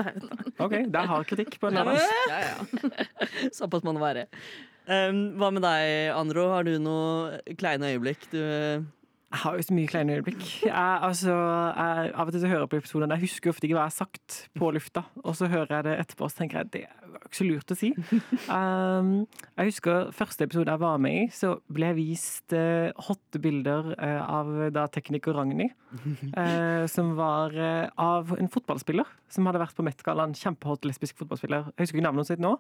OK, 0.66 0.76
der 0.94 1.10
har 1.10 1.26
kritikk 1.28 1.58
på 1.60 1.70
en 1.70 1.80
lav. 1.80 1.90
Ja, 2.30 2.38
ja. 2.44 3.48
Såpass 3.52 3.84
må 3.84 3.96
det 3.96 4.04
være. 4.04 4.26
Um, 4.84 5.24
hva 5.40 5.50
med 5.56 5.64
deg, 5.64 6.12
Andro? 6.14 6.50
Har 6.52 6.66
du 6.66 6.76
noe 6.82 7.54
kleine 7.58 7.94
øyeblikk 7.94 8.28
du 8.30 8.40
Jeg 9.34 9.40
har 9.42 9.56
jo 9.58 9.62
så 9.66 9.74
mye 9.74 9.90
kleine 9.90 10.14
øyeblikk. 10.14 10.42
Jeg, 10.62 10.98
altså, 11.02 11.32
jeg, 11.34 12.10
av 12.14 12.28
og 12.28 12.34
til 12.34 12.42
så 12.44 12.50
hører 12.52 12.60
jeg 12.62 12.70
på 12.70 12.78
episodene. 12.78 13.16
Jeg 13.16 13.26
husker 13.26 13.50
ofte 13.50 13.66
ikke 13.66 13.74
hva 13.74 13.86
jeg 13.88 13.90
har 13.90 13.96
sagt 13.96 14.36
på 14.54 14.68
lufta, 14.76 15.02
og 15.24 15.34
så 15.34 15.48
hører 15.50 15.72
jeg 15.74 15.86
det 15.88 15.94
etterpå 16.04 16.28
og 16.28 16.36
tenker 16.38 16.60
jeg 16.60 16.70
det 16.76 16.82
var 17.14 17.24
ikke 17.26 17.38
så 17.40 17.46
lurt 17.48 17.74
å 17.74 17.76
si. 17.78 17.90
Um, 18.46 19.10
jeg 19.58 19.72
husker 19.72 20.12
første 20.14 20.46
episode 20.46 20.70
jeg 20.70 20.82
var 20.84 21.02
med 21.02 21.16
i, 21.18 21.24
så 21.34 21.56
ble 21.74 21.90
jeg 21.90 21.98
vist 21.98 22.54
uh, 22.54 22.94
hotte 23.08 23.42
bilder 23.42 23.90
uh, 23.96 24.22
av 24.22 24.54
da 24.74 24.86
tekniker 24.94 25.34
Ragnhild, 25.34 25.74
Uh, 26.34 26.84
som 26.90 27.12
var 27.14 27.54
uh, 27.54 27.86
av 28.00 28.32
en 28.34 28.48
fotballspiller 28.50 29.06
som 29.30 29.46
hadde 29.46 29.60
vært 29.62 29.76
på 29.76 29.84
Met-gallaen. 29.86 30.34
Kjempehot 30.34 30.86
lesbisk 30.88 31.20
fotballspiller. 31.20 31.68
Jeg 31.70 31.86
husker 31.86 32.00
ikke 32.00 32.06
navnet 32.08 32.30
sitt 32.30 32.42
nå. 32.42 32.56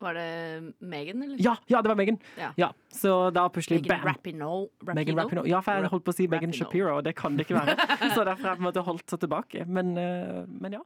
Var 0.00 0.14
det 0.14 0.72
Megan, 0.78 1.22
eller? 1.22 1.36
Ja, 1.42 1.56
ja 1.66 1.82
det 1.82 1.88
var 1.88 1.96
Megan! 1.98 2.18
Ja. 2.38 2.52
Ja, 2.56 2.72
så 2.94 3.30
da 3.34 3.48
plutselig 3.48 3.82
Megan 3.82 3.98
bam! 4.04 4.06
Rapinoe. 4.12 4.68
Megan 4.94 5.18
Rapinoe. 5.18 5.48
Ja, 5.50 5.58
for 5.60 5.72
jeg 5.74 5.90
holdt 5.90 6.06
på 6.06 6.14
å 6.14 6.18
si 6.20 6.28
Megan 6.30 6.54
Shapiro, 6.54 6.98
og 7.00 7.04
det 7.04 7.16
kan 7.18 7.34
det 7.38 7.48
ikke 7.48 7.58
være. 7.58 7.74
Så 8.14 8.22
derfor 8.22 8.46
har 8.46 8.54
jeg 8.54 8.60
på 8.60 8.62
en 8.62 8.68
måte 8.70 8.86
holdt 8.86 9.10
seg 9.10 9.24
tilbake. 9.26 9.66
Men, 9.66 9.96
eh, 9.98 10.44
men 10.46 10.78
ja. 10.78 10.84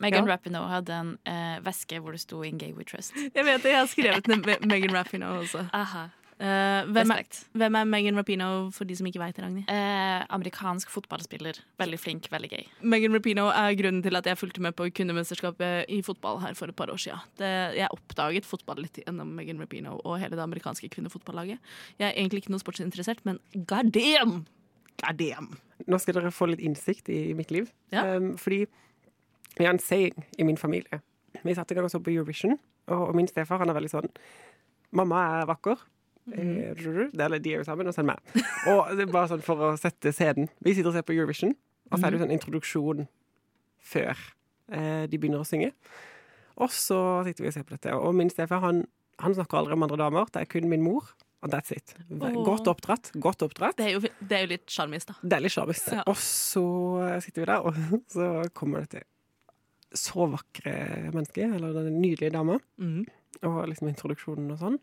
Megan 0.00 0.26
Ja. 0.26 0.34
Rapinoe 0.34 0.68
hadde 0.68 0.96
en 0.96 1.12
eh, 1.24 1.60
veske 1.64 2.00
hvor 2.00 2.12
det 2.12 2.20
sto 2.20 2.42
'In 2.42 2.58
gay 2.58 2.72
we 2.72 2.84
trust'. 2.84 3.14
Jeg 3.34 3.44
vet 3.44 3.62
det, 3.62 3.70
jeg 3.70 3.78
har 3.78 3.86
skrevet 3.86 4.28
ned 4.28 4.66
Megan 4.66 4.96
Rapinoe 4.96 5.44
også. 5.44 5.68
Aha. 5.72 6.08
Eh, 6.34 6.88
hvem, 6.90 7.12
er, 7.14 7.26
hvem 7.54 7.76
er 7.78 7.84
Megan 7.86 8.16
Rapinoe 8.18 8.70
for 8.74 8.88
de 8.88 8.96
som 8.98 9.06
ikke 9.06 9.20
veit 9.22 9.36
det, 9.36 9.44
Ragnhild? 9.44 9.68
Eh, 9.70 10.24
amerikansk 10.34 10.90
fotballspiller. 10.90 11.60
Veldig 11.78 12.00
flink, 12.00 12.26
veldig 12.32 12.50
gøy. 12.50 12.64
Megan 12.82 13.14
Rapinoe 13.14 13.54
er 13.54 13.76
grunnen 13.78 14.02
til 14.02 14.18
at 14.18 14.26
jeg 14.26 14.40
fulgte 14.40 14.64
med 14.64 14.74
på 14.74 14.88
kundemesterskapet 14.98 15.92
i 15.94 16.00
fotball 16.02 16.40
her 16.42 16.58
for 16.58 16.72
et 16.72 16.78
par 16.78 16.90
år 16.90 16.98
siden. 17.00 17.22
Det, 17.38 17.52
jeg 17.78 17.90
oppdaget 17.94 18.48
fotball 18.48 18.82
litt 18.82 18.98
gjennom 19.04 19.30
Megan 19.38 19.62
Rapino 19.62 20.00
og 20.02 20.18
hele 20.22 20.34
det 20.34 20.42
amerikanske 20.42 20.90
kvinnefotballaget. 20.96 21.62
Jeg 22.02 22.08
er 22.10 22.18
egentlig 22.18 22.42
ikke 22.42 22.56
noe 22.56 22.64
sportsinteressert, 22.64 23.22
men 23.28 23.38
god 23.54 23.94
damn! 23.94 24.42
God 25.04 25.22
damn! 25.22 25.52
Nå 25.86 26.02
skal 26.02 26.18
dere 26.18 26.34
få 26.34 26.50
litt 26.50 26.62
innsikt 26.64 27.10
i 27.14 27.30
mitt 27.38 27.54
liv. 27.54 27.70
Ja. 27.94 28.16
Um, 28.16 28.34
fordi 28.40 28.64
vi 29.54 29.66
har 29.66 29.74
en 29.74 29.82
saying 29.82 30.26
i 30.38 30.46
min 30.46 30.58
familie. 30.58 30.98
Vi 31.42 31.54
satte 31.54 31.74
i 31.74 31.78
gang 31.78 31.86
og 31.86 31.94
så 31.94 32.02
på 32.02 32.10
Eurovision, 32.10 32.58
og, 32.90 33.08
og 33.08 33.14
min 33.14 33.30
stefar 33.30 33.62
han 33.62 33.70
er 33.70 33.78
veldig 33.78 33.90
sånn 33.92 34.10
Mamma 34.94 35.24
er 35.40 35.48
vakker. 35.50 35.80
Eh, 36.32 36.72
det 37.12 37.20
er, 37.20 37.36
de 37.38 37.52
er 37.52 37.60
jo 37.60 37.66
sammen, 37.66 37.88
og 37.88 37.94
så 37.94 38.00
er 38.00 38.06
det 38.06 38.14
meg. 38.14 38.46
Og 38.72 38.94
det 38.96 39.04
er 39.04 39.12
bare 39.12 39.30
sånn 39.34 39.44
for 39.44 39.60
å 39.60 39.74
sette 39.80 40.12
scenen. 40.14 40.48
Vi 40.64 40.76
sitter 40.76 40.92
og 40.92 40.96
ser 40.96 41.06
på 41.06 41.16
Eurovision, 41.16 41.52
og 41.90 41.98
så 41.98 42.06
er 42.06 42.12
det 42.12 42.18
jo 42.18 42.24
sånn 42.24 42.36
introduksjon 42.36 43.04
før 43.84 44.14
eh, 44.72 45.04
de 45.10 45.20
begynner 45.20 45.44
å 45.44 45.48
synge. 45.48 45.74
Og 46.64 46.72
så 46.72 46.98
sitter 47.26 47.44
vi 47.44 47.50
og 47.50 47.56
ser 47.56 47.66
på 47.66 47.76
dette. 47.76 47.92
Og 47.98 48.14
min 48.16 48.32
stefar 48.32 48.62
han, 48.64 48.84
han 49.20 49.36
snakker 49.36 49.60
aldri 49.60 49.76
om 49.76 49.86
andre 49.86 50.00
damer. 50.00 50.30
Det 50.32 50.44
er 50.44 50.50
kun 50.50 50.70
min 50.70 50.84
mor. 50.86 51.12
Og 51.44 51.50
that's 51.52 51.74
it. 51.74 51.92
Godt 52.08 52.70
oppdratt. 52.70 53.10
Godt 53.20 53.44
oppdratt. 53.44 53.76
Det 53.76 53.90
er 53.90 53.98
jo, 53.98 54.12
det 54.20 54.36
er 54.38 54.46
jo 54.46 54.52
litt 54.54 54.70
sjarmis, 54.72 55.04
da. 55.10 55.18
Det 55.20 55.36
er 55.36 55.44
litt 55.44 55.52
sjarmis. 55.52 55.82
Ja. 55.92 56.04
Og 56.08 56.16
så 56.16 56.64
sitter 57.26 57.44
vi 57.44 57.50
der, 57.50 57.66
og 57.66 58.06
så 58.14 58.30
kommer 58.56 58.86
det 58.86 58.94
til 58.94 59.10
så 59.94 60.24
vakre 60.26 60.72
mennesker, 61.14 61.52
eller 61.54 61.76
den 61.76 62.00
nydelige 62.02 62.32
dama, 62.34 62.56
mm. 62.82 63.04
og 63.46 63.60
liksom 63.70 63.92
introduksjonen 63.92 64.48
og 64.50 64.58
sånn. 64.58 64.78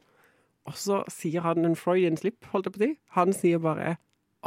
Og 0.70 0.77
så 0.77 1.01
sier 1.12 1.44
han 1.46 1.65
en 1.65 1.77
Freudian 1.77 2.20
slip, 2.20 2.46
holdt 2.53 2.70
jeg 2.70 2.75
på 2.75 2.82
å 2.82 2.86
si. 2.86 2.91
Han 3.18 3.34
sier 3.36 3.62
bare 3.62 3.96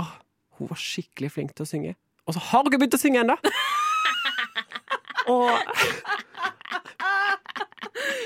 Åh, 0.00 0.12
hun 0.58 0.70
var 0.70 0.78
skikkelig 0.80 1.30
flink 1.34 1.54
til 1.54 1.66
å 1.66 1.70
synge. 1.70 1.94
Og 2.26 2.36
så 2.36 2.42
har 2.50 2.62
hun 2.62 2.70
ikke 2.70 2.80
begynt 2.82 2.96
å 2.96 3.02
synge 3.02 3.24
ennå! 3.24 3.36
og 5.34 5.50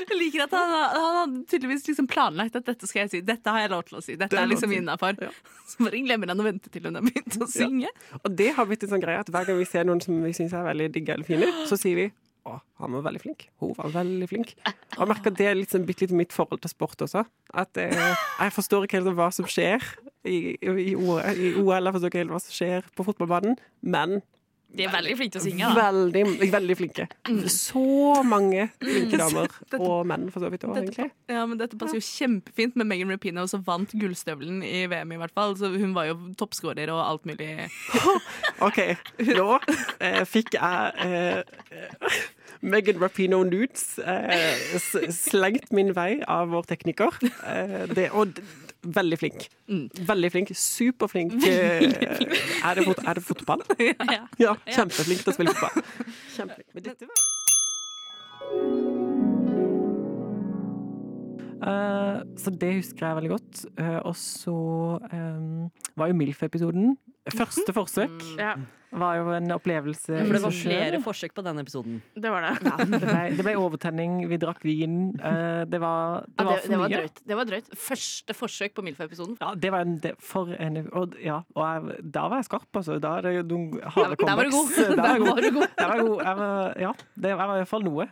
Jeg 0.09 0.16
liker 0.16 0.45
at 0.47 0.54
han, 0.57 0.71
han 0.73 1.16
hadde 1.18 1.42
tydeligvis 1.50 1.85
liksom 1.88 2.09
planlagt 2.11 2.57
at 2.59 2.66
dette 2.68 2.88
skal 2.88 3.04
jeg 3.04 3.12
si. 3.12 3.21
Dette 3.26 3.52
har 3.52 3.64
jeg 3.64 3.73
lov 3.73 3.83
til 3.88 3.99
å 3.99 4.04
si. 4.04 4.16
Dette 4.16 4.33
Det 4.35 4.40
er 4.40 4.49
liksom 4.50 4.73
innafor. 4.75 5.18
Ja. 5.21 5.33
Så 5.68 5.85
bare 5.85 6.00
glemmer 6.04 6.33
han 6.33 6.40
å 6.40 6.47
vente 6.47 6.73
til 6.73 6.88
hun 6.88 6.97
har 6.99 7.04
begynt 7.04 7.37
å 7.45 7.49
synge. 7.50 7.92
Og 8.23 8.33
det 8.38 8.52
har 8.57 8.68
blitt 8.68 8.87
en 8.87 8.95
sånn 8.95 9.04
greie 9.04 9.21
at 9.21 9.28
hver 9.33 9.49
gang 9.49 9.61
vi 9.61 9.68
ser 9.68 9.88
noen 9.88 10.00
som 10.04 10.16
vi 10.25 10.33
syns 10.37 10.57
er 10.57 10.64
veldig 10.68 10.88
digge 10.95 11.16
eller 11.16 11.28
fine, 11.28 11.50
så 11.68 11.76
sier 11.80 12.00
vi 12.00 12.09
å, 12.47 12.59
han 12.83 12.97
var 12.97 13.07
veldig 13.09 13.23
flink. 13.23 13.47
Hun 13.62 13.75
var 13.78 13.92
veldig 13.95 14.28
flink. 14.30 14.54
Og 14.97 15.02
jeg 15.02 15.11
merker 15.11 15.35
det 15.35 15.49
er 15.49 15.59
litt 15.59 15.75
sånn, 15.75 15.87
bitte 15.88 16.07
litt 16.07 16.16
mitt 16.16 16.35
forhold 16.37 16.62
til 16.64 16.73
sport 16.73 17.02
også. 17.07 17.25
At 17.59 17.80
eh, 17.80 17.95
jeg 17.95 18.54
forstår 18.54 18.87
ikke 18.87 19.00
helt 19.00 19.18
hva 19.18 19.30
som 19.35 19.49
skjer 19.49 19.85
i, 20.28 20.54
i, 20.57 20.73
i 20.92 20.95
OL. 20.95 21.21
Jeg 21.25 21.95
forstår 21.97 22.12
ikke 22.12 22.23
helt 22.23 22.35
hva 22.35 22.42
som 22.45 22.57
skjer 22.57 22.90
på 22.97 23.07
fotballbanen, 23.09 23.59
men 23.80 24.21
De 24.68 24.84
er 24.84 24.92
veldig 24.92 25.14
flinke 25.16 25.32
til 25.32 25.40
å 25.40 25.44
synge. 25.46 25.68
Da. 25.68 25.87
veldig, 25.88 26.22
veldig 26.52 26.76
flinke. 26.76 27.06
Så 27.50 27.82
mange 28.28 28.66
flinke 28.82 29.18
damer. 29.22 29.54
Og 29.78 30.02
menn, 30.06 30.26
for 30.34 30.44
så 30.44 30.50
vidt 30.52 30.66
òg, 30.68 30.76
egentlig. 30.82 31.08
ja, 31.32 31.44
men 31.48 31.60
dette 31.60 31.78
passer 31.80 31.96
jo 31.96 32.04
kjempefint 32.04 32.76
med 32.78 32.90
Megan 32.90 33.12
Rapinoe, 33.14 33.48
som 33.50 33.64
vant 33.66 33.94
gullstøvelen 33.96 34.60
i 34.66 34.84
VM, 34.92 35.16
i 35.16 35.20
hvert 35.22 35.34
fall. 35.34 35.56
Så 35.58 35.72
hun 35.72 35.96
var 35.96 36.10
jo 36.10 36.18
toppskårer 36.38 36.92
og 36.92 37.00
alt 37.00 37.28
mulig. 37.28 37.50
OK, 38.68 38.82
nå 39.32 39.48
eh, 40.04 40.22
fikk 40.28 40.58
jeg 40.58 41.08
eh, 41.08 42.20
Megan 42.60 43.00
Rapino 43.00 43.40
Nudes 43.48 43.98
eh, 44.04 44.78
slengt 45.14 45.72
min 45.72 45.94
vei 45.96 46.18
av 46.28 46.52
vår 46.52 46.68
tekniker. 46.75 47.18
Eh, 47.25 47.87
det, 47.94 48.10
og 48.12 48.37
veldig 48.82 49.18
flink. 49.18 49.49
Veldig 50.08 50.30
flink. 50.32 50.52
Superflink. 50.56 51.35
Er, 51.44 52.75
det 52.78 52.85
fot 52.87 53.02
er 53.04 53.18
det 53.18 53.25
fotball? 53.25 53.64
Ja. 53.78 54.23
Ja, 54.40 54.54
kjempeflink 54.70 55.25
til 55.25 55.32
å 55.32 55.37
spille 55.37 55.54
fotball. 55.56 55.85
Kjempeflink. 56.37 56.70
Men 56.75 56.88
dette 56.90 57.11
var 57.11 57.26
Uh, 61.58 62.23
så 62.38 62.52
det 62.54 62.68
husker 62.76 63.02
jeg 63.02 63.16
veldig 63.18 63.30
godt. 63.32 63.64
Uh, 63.80 63.99
og 64.06 64.14
så 64.16 64.54
um, 65.11 65.64
var 65.99 66.06
jo 66.06 66.14
MILF-episoden 66.14 66.92
Første 67.35 67.75
forsøk 67.75 68.23
Ja, 68.38 68.52
var 68.92 69.16
jo 69.18 69.28
en 69.37 69.50
opplevelse. 69.52 70.21
For 70.25 70.33
det 70.38 70.40
var 70.42 70.54
flere 70.57 71.00
forsøk 71.04 71.35
på 71.37 71.42
den 71.45 71.59
episoden. 71.61 71.99
det 72.16 72.30
var 72.33 72.47
det. 72.47 72.52
Det 72.88 73.00
ble, 73.02 73.23
det 73.37 73.45
ble 73.45 73.54
overtenning, 73.61 74.28
vi 74.30 74.38
drakk 74.40 74.62
vin. 74.64 74.95
eh, 75.21 75.64
det 75.68 75.80
var, 75.83 76.25
det 76.26 76.38
Ja, 76.38 76.45
var 76.49 76.57
det, 76.57 76.62
for 76.71 76.76
mye. 76.85 76.88
drøyt. 76.97 77.21
det 77.28 77.37
var 77.37 77.45
drøyt. 77.50 77.68
Første 77.76 78.35
forsøk 78.35 78.75
på 78.75 78.83
Milfa-episoden. 78.87 79.37
Ja, 79.40 79.52
det 79.54 79.73
var 79.73 79.80
en, 79.85 79.99
det, 79.99 80.14
for 80.21 80.49
en 80.59 80.80
og, 80.92 81.14
ja, 81.23 81.40
og 81.54 81.64
jeg, 81.66 81.99
Da 82.14 82.28
var 82.28 82.40
jeg 82.42 82.49
skarp, 82.49 82.68
altså. 82.75 82.99
Da 82.99 83.16
er 83.18 83.28
det 83.28 83.47
noen 83.50 83.80
harde 83.85 84.16
der 84.25 84.37
var 84.37 84.45
du 84.45 84.50
god. 84.50 84.73
comebacks. 84.76 84.97
Der 84.97 85.02
var 85.02 85.18
god. 85.18 85.42
du 85.42 85.50
god. 85.59 85.68
Var 85.78 85.99
god. 86.07 86.23
Jeg 86.25 86.37
var, 86.37 86.75
ja, 86.80 86.92
det 87.16 87.37
var 87.37 87.45
i 87.45 87.59
hvert 87.61 87.68
fall 87.68 87.85
noe. 87.85 88.09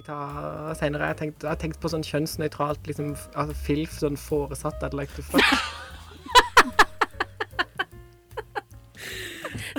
Vi 0.00 0.04
ta 0.06 0.72
senere. 0.78 1.10
Jeg 1.10 1.34
jeg 1.42 1.48
har 1.50 1.58
tenkt 1.60 1.76
på 1.82 1.88
sånn 1.92 2.00
kjønnsnøytralt 2.06 2.86
liksom, 2.88 3.10
altså 3.36 3.52
filf, 3.66 3.98
sånn 4.00 4.16
foresatt 4.16 4.80
I'd 4.86 4.96
like 4.96 5.12
to 5.12 5.20
fuck. 5.20 5.44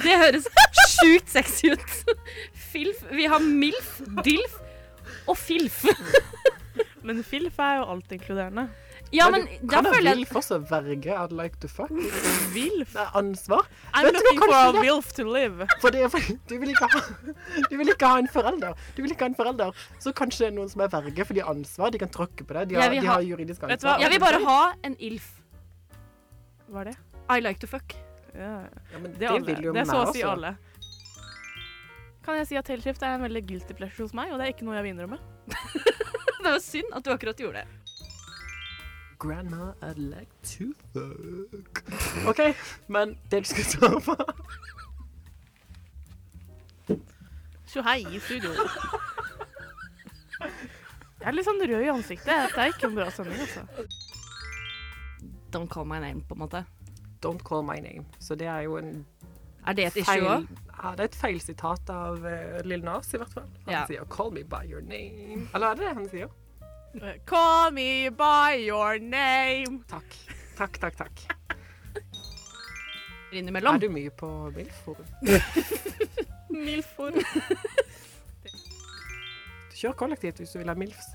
Det 0.06 0.14
høres 0.22 0.46
sjukt 0.92 1.30
sexy 1.34 1.74
ut. 1.74 2.14
Filf. 2.54 3.02
Vi 3.10 3.26
har 3.34 3.42
MILF, 3.42 3.90
DILF 4.22 4.54
og 5.26 5.38
FILF. 5.42 5.86
Men 7.02 7.24
Filf 7.26 7.58
er 7.58 7.82
jo 7.82 7.90
alt 7.96 8.14
inkluderende. 8.14 8.68
Ja, 9.12 9.26
men 9.30 9.44
da 9.68 9.82
føler 9.84 10.08
jeg 10.14 10.18
vilf 10.22 10.32
også 10.40 10.58
verge 10.70 11.16
I'd 11.20 11.34
like 11.36 11.58
to 11.60 11.68
fuck? 11.68 11.90
Vilf? 12.56 12.94
Det 12.94 13.02
er 13.04 13.18
ansvar. 13.20 13.66
I'm 13.94 14.06
Vet 14.08 14.14
looking 14.16 14.40
for 14.40 14.56
a 14.56 14.72
det- 14.72 14.84
Wilf 14.86 15.10
to 15.18 15.26
live. 15.28 15.68
For 15.82 15.92
det, 15.92 16.04
er 16.06 16.38
du, 16.48 16.54
vil 16.62 16.70
ikke 16.72 16.88
ha, 16.94 17.02
du 17.72 17.76
vil 17.82 17.92
ikke 17.92 18.08
ha 18.14 18.22
en 18.24 18.30
forelder. 18.32 18.74
Du 18.96 19.02
vil 19.04 19.12
ikke 19.12 19.28
ha 19.28 19.32
en 19.34 19.36
forelder. 19.36 19.76
Så 20.00 20.14
kanskje 20.16 20.46
det 20.46 20.50
er 20.54 20.56
noen 20.62 20.72
som 20.72 20.82
er 20.86 20.94
verge, 20.96 21.26
for 21.28 21.34
de 21.36 21.44
har 21.44 21.52
ansvar. 21.52 21.92
De 21.92 22.00
kan 22.00 22.10
tråkke 22.14 22.48
på 22.48 22.56
deg. 22.56 22.72
De 22.72 22.80
har, 22.80 22.90
de 22.96 23.04
har 23.06 23.22
juridisk 23.28 23.68
Vet 23.68 23.82
du 23.84 23.88
hva? 23.88 23.98
ansvar. 23.98 24.06
Jeg 24.06 24.14
vil 24.16 24.24
bare 24.24 24.42
ha 24.48 24.60
en 24.88 24.96
ILF. 25.10 25.28
Hva 26.72 26.86
er 26.86 26.92
det? 26.94 26.98
I 27.36 27.40
like 27.44 27.60
to 27.60 27.68
fuck. 27.68 27.98
Ja. 28.32 28.54
Ja, 28.94 29.00
men 29.04 29.12
Det 29.20 29.28
alle. 29.28 29.44
vil 29.52 29.66
jo 29.68 29.74
det 29.76 29.82
er 29.84 29.92
så 29.92 30.06
å 30.06 30.14
si 30.16 30.24
også. 30.24 30.32
alle. 30.38 30.56
Kan 32.24 32.38
jeg 32.38 32.48
si 32.52 32.56
at 32.60 32.68
helskift 32.70 33.02
er 33.04 33.16
en 33.18 33.24
veldig 33.26 33.42
guilty 33.50 33.74
pleasure 33.76 34.06
hos 34.06 34.14
meg, 34.16 34.32
og 34.32 34.40
det 34.40 34.48
er 34.48 34.54
ikke 34.54 34.64
noe 34.68 34.76
jeg 34.78 34.86
vil 34.86 34.94
innrømme. 34.96 35.18
Det 35.52 36.48
var 36.48 36.60
synd 36.64 36.94
at 36.96 37.04
du 37.06 37.12
akkurat 37.14 37.40
gjorde 37.42 37.64
det. 37.66 37.81
Grandma, 39.22 39.74
I'd 39.84 40.00
like 40.00 40.32
to 40.58 40.74
fuck. 40.94 41.84
OK, 42.30 42.40
men 42.88 43.16
det 43.32 43.44
du 43.44 43.50
skal 43.52 43.68
ta 43.76 43.90
på 44.02 44.16
Så 47.70 47.82
hei 47.86 48.02
i 48.16 48.20
studio. 48.20 48.50
Jeg 51.22 51.30
er 51.30 51.36
litt 51.38 51.46
sånn 51.46 51.62
rød 51.62 51.86
i 51.86 51.92
ansiktet. 51.94 52.32
Dette 52.34 52.64
er 52.66 52.74
ikke 52.74 52.90
en 52.90 52.96
bra 52.98 53.06
sending, 53.14 53.40
altså. 53.46 53.62
Don't 55.54 55.70
call 55.72 55.86
my 55.88 56.00
name, 56.02 56.24
på 56.28 56.34
en 56.36 56.42
måte. 56.42 56.64
Don't 57.24 57.44
call 57.46 57.62
my 57.68 57.78
name. 57.84 58.04
Så 58.20 58.36
det 58.36 58.48
er 58.50 58.66
jo 58.66 58.80
en 58.82 59.06
Er 59.68 59.78
det 59.78 59.86
et 59.92 59.98
issue 60.02 60.26
òg? 60.26 60.48
ja, 60.82 60.92
Det 60.98 61.00
er 61.06 61.10
et 61.12 61.16
feil 61.22 61.40
sitat 61.44 61.90
av 61.94 62.18
uh, 62.26 62.58
Lill 62.66 62.82
Nas, 62.84 63.14
i 63.14 63.18
hvert 63.22 63.34
fall. 63.38 63.46
Han 63.68 63.74
Ja. 63.76 63.86
sier 63.86 64.04
'call 64.10 64.32
me 64.34 64.44
by 64.44 64.66
your 64.66 64.82
name'. 64.82 65.48
Eller 65.54 65.68
er 65.68 65.76
det 65.76 65.86
det 65.86 65.94
han 65.94 66.10
sier? 66.10 66.28
Call 67.26 67.72
me 67.72 68.10
by 68.10 68.60
your 68.68 69.00
name. 69.00 69.84
Takk. 69.88 70.16
Takk, 70.58 70.78
takk, 70.80 70.98
takk. 70.98 71.20
Innimellom. 73.32 73.76
Er 73.76 73.80
du 73.80 73.90
mye 73.90 74.12
på 74.12 74.28
MILF-forum? 74.56 75.06
Milfor. 76.66 77.16
Kjør 79.72 79.96
kollektivt 79.98 80.44
hvis 80.44 80.52
du 80.52 80.60
vil 80.60 80.70
ha 80.70 80.76
MILFs. 80.76 81.08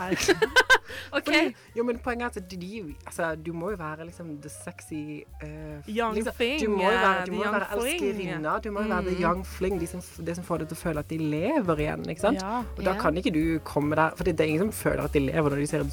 OK. 1.16 1.24
Fordi, 1.24 1.54
jo, 1.76 1.84
men 1.86 1.98
poenget 2.02 2.36
er 2.36 2.42
at 2.42 2.50
de, 2.50 2.94
altså, 3.06 3.34
du 3.46 3.52
må 3.52 3.70
jo 3.70 3.76
være 3.76 4.06
liksom 4.08 4.30
the 4.42 4.50
sexy 4.50 5.22
uh, 5.42 5.48
Young 5.88 6.14
liksom, 6.14 6.34
thing, 6.38 6.60
Du 6.60 6.70
må 6.70 6.82
jo 6.82 6.98
være, 6.98 7.26
du 7.26 7.32
må 7.32 7.44
være 7.44 7.68
elskerinna. 7.76 8.58
Du 8.64 8.70
må 8.70 8.82
jo 8.82 8.88
være 8.88 9.04
the 9.04 9.22
young 9.22 9.46
fling. 9.46 9.80
De 9.80 9.86
som, 9.86 10.02
det 10.26 10.36
som 10.36 10.44
får 10.44 10.64
deg 10.64 10.72
til 10.72 10.78
å 10.78 10.80
føle 10.80 11.04
at 11.04 11.10
de 11.10 11.18
lever 11.18 11.84
igjen. 11.84 12.08
ikke 12.10 12.26
sant? 12.26 12.42
Ja. 12.42 12.62
Og 12.76 12.82
da 12.84 12.94
yeah. 12.94 13.02
kan 13.02 13.20
ikke 13.22 13.34
du 13.34 13.44
komme 13.64 13.98
der 13.98 14.16
For 14.16 14.26
det 14.28 14.40
er 14.40 14.50
ingen 14.50 14.68
som 14.68 14.72
føler 14.72 15.04
at 15.04 15.14
de 15.14 15.24
lever 15.26 15.54
når 15.54 15.62
de 15.62 15.68
ser 15.70 15.86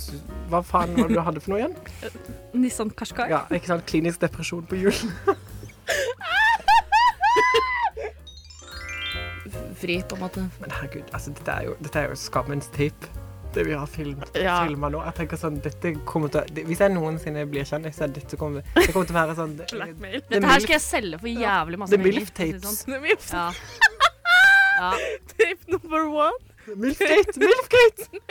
Hva 0.51 0.63
faen 0.65 0.95
var 0.97 1.11
det 1.11 1.17
du 1.17 1.23
hadde 1.29 1.43
for 1.43 1.53
noe 1.53 1.61
igjen? 1.61 1.77
Nissan 2.61 2.93
Qashqai. 2.97 3.29
Ja, 3.33 3.45
ikke 3.53 3.73
sant? 3.73 3.85
Klinisk 3.89 4.21
depresjon 4.21 4.65
på 4.67 4.81
julen 4.81 5.13
Fri, 9.77 10.01
på 10.09 10.15
en 10.15 10.21
måte. 10.21 10.41
Men 10.61 10.71
herregud, 10.73 11.05
altså, 11.13 11.31
dette 11.37 11.53
er 11.53 11.67
jo, 11.67 11.75
dette 11.85 12.01
er 12.01 12.09
jo 12.09 12.17
skammens 12.17 12.71
tape. 12.73 13.06
Det 13.57 13.63
vi 13.65 13.73
har 13.73 13.87
film, 13.89 14.19
Ja. 14.37 14.67
filma 14.67 14.89
nå. 14.93 14.99
Jeg 15.07 15.15
tenker 15.17 15.37
sånn, 15.41 15.55
dette 15.65 15.95
kommer 16.05 16.29
til 16.29 16.43
å, 16.43 16.45
det, 16.53 16.65
Hvis 16.69 16.81
jeg 16.83 16.93
noensinne 16.93 17.45
blir 17.49 17.65
kjendis, 17.65 17.95
så 17.97 18.03
er 18.05 18.11
dette 18.13 18.37
kommer, 18.37 18.61
det 18.75 18.91
kommer 18.93 19.07
til 19.09 19.15
å 19.15 19.17
være 19.17 19.35
sånn 19.39 19.55
det, 19.57 19.65
Blackmail. 19.71 20.21
Dette 20.29 20.51
her 20.51 20.61
skal 20.61 20.75
jeg 20.75 20.83
selge 20.85 21.17
for 21.23 21.41
jævlig 21.41 21.79
masse 21.81 21.95
The 21.95 22.03
Milf 22.03 22.29
tapes. 22.37 22.83
sånn. 22.83 22.93
Ja. 23.33 23.47
ja. 24.81 24.91
tape 25.33 25.73
number 25.73 26.05
one. 26.05 26.37
Milfgate! 26.75 27.33
Milfgate! 27.41 28.21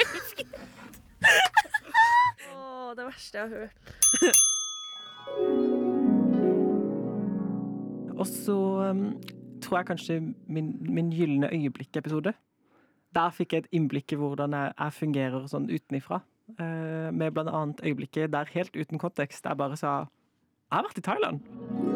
Å, 2.52 2.95
det 2.95 3.04
verste 3.09 3.38
jeg 3.40 3.42
har 3.42 3.50
hørt. 3.56 3.76
Og 8.16 8.26
så 8.30 8.59
um, 8.92 9.06
tror 9.64 9.80
jeg 9.80 9.88
kanskje 9.90 10.21
min, 10.47 10.71
min 10.87 11.11
gylne 11.12 11.50
øyeblikk-episode. 11.50 12.33
Der 13.17 13.33
fikk 13.33 13.55
jeg 13.55 13.65
et 13.65 13.75
innblikk 13.77 14.13
i 14.13 14.21
hvordan 14.21 14.53
jeg, 14.53 14.75
jeg 14.77 14.97
fungerer 14.99 15.47
sånn 15.51 15.71
utenifra. 15.73 16.21
Uh, 16.61 17.11
med 17.11 17.33
annet 17.43 17.81
øyeblikket 17.83 18.31
der 18.31 18.53
helt 18.55 18.77
uten 18.77 19.03
kontekst 19.03 19.49
jeg 19.49 19.59
bare 19.59 19.75
sa 19.75 20.07
Jeg 20.07 20.77
har 20.79 20.87
vært 20.87 21.01
i 21.03 21.07
Thailand. 21.09 21.96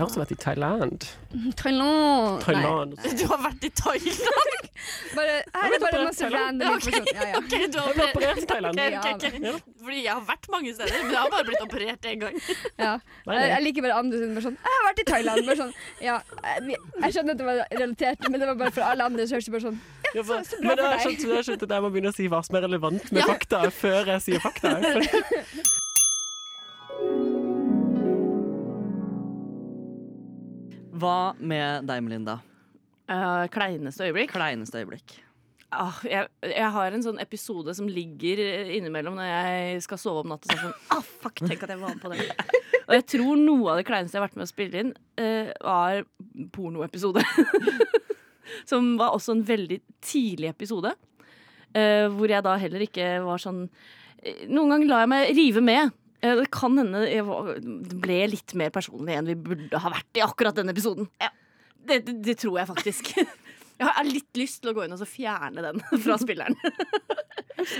Jeg 0.00 0.06
har 0.06 0.12
også 0.14 0.20
vært 0.22 0.30
i 0.32 0.36
Thailand. 0.40 1.02
Thailand. 1.60 2.38
Thailand. 2.40 2.92
Du 3.20 3.24
har 3.28 3.40
vært 3.44 3.64
i 3.68 3.70
Thailand? 3.76 4.68
Bare, 5.16 5.32
her 5.52 5.66
er 5.66 5.74
det 5.74 5.80
bare 5.82 5.98
masse 6.06 6.28
random 6.32 6.76
informasjon. 6.78 7.08
Ja, 7.12 7.40
du 7.68 7.74
har 7.82 7.90
operert 8.06 8.38
i 8.40 8.46
Thailand. 8.48 8.78
Okay, 8.80 8.94
okay, 9.12 9.50
ok. 9.50 9.74
Fordi 9.82 9.98
jeg 10.06 10.14
har 10.14 10.22
vært 10.30 10.48
mange 10.54 10.72
steder, 10.72 11.02
men 11.02 11.12
jeg 11.12 11.20
har 11.20 11.34
bare 11.34 11.46
blitt 11.50 11.64
operert 11.66 12.08
én 12.08 12.22
gang. 12.22 12.38
ja. 12.80 12.94
Nei, 13.26 13.34
Jeg, 13.34 13.42
nei. 13.42 13.50
jeg 13.50 13.64
liker 13.66 13.84
bare 13.84 13.98
andre 14.00 14.20
som 14.22 14.32
bare 14.38 14.44
sånn 14.46 14.56
Jeg 14.56 14.76
har 14.78 14.86
vært 14.86 15.02
i 15.02 15.06
Thailand. 15.10 15.42
Bare 15.50 15.58
sånn, 15.60 15.74
ja, 16.06 16.16
jeg, 16.70 17.12
skjønner 17.18 17.36
at 17.36 17.42
det 17.42 17.50
var 17.50 17.60
relatert, 17.82 18.24
men 18.30 18.40
det 18.40 18.48
var 18.54 18.60
bare 18.64 18.74
for 18.78 18.86
alle 18.88 19.10
andre. 19.10 19.28
Så 19.28 19.36
høres 19.36 19.50
det 19.50 19.54
bare 19.58 19.66
sånn 19.66 19.78
Ja, 20.14 20.24
så, 20.24 20.40
så 20.48 20.62
bra 20.64 20.78
for 20.78 20.86
deg. 20.86 21.04
skjønt, 21.04 21.28
jeg 21.28 21.60
at 21.68 21.76
jeg 21.76 21.84
må 21.84 21.92
begynne 21.92 22.14
å 22.14 22.18
si 22.22 22.30
hva 22.32 22.40
som 22.48 22.56
er 22.56 22.66
relevant 22.70 23.12
med 23.12 23.20
Ja. 23.20 23.28
fakta, 23.34 23.66
før 23.82 24.14
jeg 24.14 24.26
sier 24.30 24.48
fakta. 24.48 24.78
Hva 31.00 31.32
med 31.38 31.88
deg, 31.88 32.04
Melinda? 32.04 32.38
Uh, 33.10 33.46
kleineste 33.52 34.06
øyeblikk? 34.06 34.34
Kleineste 34.34 34.82
øyeblikk. 34.82 35.16
Ah, 35.70 36.00
jeg, 36.02 36.26
jeg 36.42 36.70
har 36.74 36.94
en 36.94 37.04
sånn 37.04 37.20
episode 37.22 37.72
som 37.78 37.86
ligger 37.86 38.40
innimellom 38.74 39.14
når 39.18 39.28
jeg 39.28 39.84
skal 39.86 40.00
sove 40.02 40.24
om 40.24 40.32
natta. 40.34 40.56
Sånn, 40.58 40.74
ah, 40.90 41.04
fuck, 41.22 41.38
tenk 41.44 41.62
at 41.62 41.72
jeg 41.72 41.80
var 41.80 41.94
med 41.94 42.02
på 42.02 42.10
det. 42.12 42.26
Og 42.88 42.96
jeg 42.96 43.06
tror 43.12 43.38
noe 43.38 43.70
av 43.70 43.78
det 43.78 43.86
kleineste 43.86 44.18
jeg 44.18 44.20
har 44.20 44.26
vært 44.26 44.40
med 44.40 44.48
å 44.48 44.50
spille 44.50 44.82
inn, 44.82 44.92
uh, 45.22 45.52
var 45.62 46.02
pornoepisode. 46.56 47.22
som 48.70 48.96
var 48.98 49.14
også 49.14 49.36
en 49.36 49.46
veldig 49.46 49.78
tidlig 50.02 50.50
episode. 50.50 50.92
Uh, 51.70 52.10
hvor 52.16 52.30
jeg 52.30 52.42
da 52.42 52.56
heller 52.58 52.82
ikke 52.82 53.20
var 53.22 53.38
sånn 53.38 53.60
eh, 54.26 54.40
Noen 54.50 54.72
ganger 54.72 54.88
lar 54.90 55.04
jeg 55.04 55.10
meg 55.12 55.28
rive 55.38 55.62
med. 55.62 55.92
Eh, 56.22 56.34
Det 56.42 56.48
kan 56.52 56.76
hende 56.78 57.04
jeg 57.08 57.24
det 57.24 58.00
ble 58.02 58.18
litt 58.34 58.54
mer 58.58 58.72
personlig 58.74 59.16
enn 59.18 59.30
vi 59.30 59.38
burde 59.40 59.80
ha 59.80 59.92
vært 59.92 60.20
i 60.20 60.24
akkurat 60.24 60.56
denne 60.58 60.74
episoden. 60.76 61.08
Ja. 61.20 61.30
Det, 61.80 62.02
det, 62.06 62.18
det 62.26 62.38
tror 62.42 62.58
jeg 62.60 62.68
faktisk. 62.68 63.14
Jeg 63.80 63.88
har 63.96 64.04
litt 64.04 64.36
lyst 64.36 64.58
til 64.60 64.68
å 64.68 64.74
gå 64.76 64.82
inn 64.84 64.92
og 64.92 64.98
så 65.00 65.06
fjerne 65.08 65.62
den 65.64 65.78
fra 66.04 66.18
spilleren. 66.20 66.52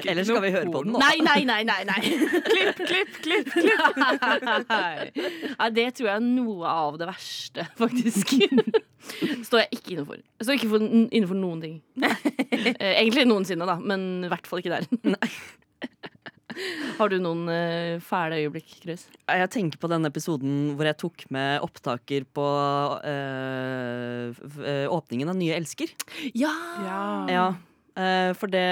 Eller 0.08 0.24
skal 0.24 0.40
vi 0.40 0.48
høre 0.54 0.70
på 0.72 0.80
den 0.86 0.94
nå? 0.94 1.00
Nei, 1.02 1.18
nei, 1.20 1.42
nei, 1.44 1.58
nei, 1.68 1.82
nei. 1.84 1.98
Klipp, 2.46 2.80
klipp, 2.88 3.18
klipp. 3.20 3.50
klipp. 3.52 3.98
Nei, 5.60 5.68
det 5.76 5.84
tror 5.98 6.08
jeg 6.08 6.14
er 6.14 6.24
noe 6.24 6.72
av 6.72 6.96
det 7.00 7.04
verste, 7.10 7.66
faktisk. 7.76 8.32
Står 9.44 9.66
jeg 9.66 9.76
ikke 9.76 9.92
innenfor. 9.98 10.24
Jeg 10.40 10.48
står 10.48 10.56
ikke 10.56 10.80
innenfor 10.80 11.36
noen 11.36 11.60
ting. 11.66 11.76
Eh, 12.00 12.94
Egentlig 12.94 13.26
noensinne, 13.28 13.68
da, 13.68 13.76
men 13.76 14.24
i 14.24 14.32
hvert 14.32 14.48
fall 14.48 14.64
ikke 14.64 14.80
der. 14.80 14.88
Har 16.98 17.10
du 17.12 17.16
noen 17.22 17.46
uh, 17.48 18.00
fæle 18.04 18.40
øyeblikk, 18.42 18.68
Chris? 18.82 19.06
Jeg 19.30 19.50
tenker 19.54 19.80
på 19.80 19.90
den 19.92 20.06
episoden 20.08 20.54
hvor 20.76 20.88
jeg 20.88 20.98
tok 21.00 21.24
med 21.34 21.64
opptaker 21.64 22.26
på 22.36 22.46
uh, 23.04 24.30
eh, 24.64 24.86
åpningen 24.90 25.30
av 25.32 25.38
Nye 25.38 25.56
elsker. 25.58 25.92
Ja! 26.36 26.52
Ja. 27.30 27.46
eh, 27.96 28.30
for 28.38 28.50
det 28.52 28.64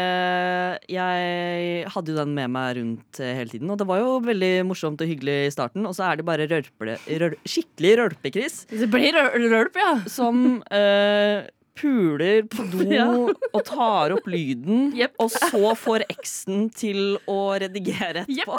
Jeg 0.91 1.85
hadde 1.93 2.13
jo 2.13 2.19
den 2.19 2.35
med 2.37 2.51
meg 2.55 2.79
rundt 2.79 3.21
hele 3.23 3.51
tiden, 3.51 3.71
og 3.73 3.79
det 3.81 3.89
var 3.89 4.03
jo 4.03 4.17
veldig 4.25 4.53
morsomt 4.69 5.01
og 5.05 5.11
hyggelig 5.11 5.37
i 5.49 5.53
starten. 5.55 5.87
Og 5.89 5.95
så 5.97 6.09
er 6.09 6.21
det 6.21 6.27
bare 6.29 6.49
rølpe, 6.51 6.97
røl, 7.09 7.37
skikkelig 7.49 7.95
rølpe-Chris 8.03 8.65
Det 8.73 8.91
blir 8.93 9.15
røl- 9.17 9.49
rølp, 9.55 9.79
ja. 9.79 9.95
som 10.11 10.61
eh, 10.75 11.47
puler 11.79 12.43
på 12.51 12.65
do 12.73 12.85
Ja. 12.99 13.07
og 13.53 13.63
tar 13.69 14.15
opp 14.17 14.27
lyden, 14.31 14.91
yep. 14.99 15.15
og 15.23 15.31
så 15.35 15.75
får 15.79 16.05
eksen 16.11 16.69
til 16.75 17.17
å 17.31 17.39
redigere 17.63 18.27
etterpå. 18.27 18.59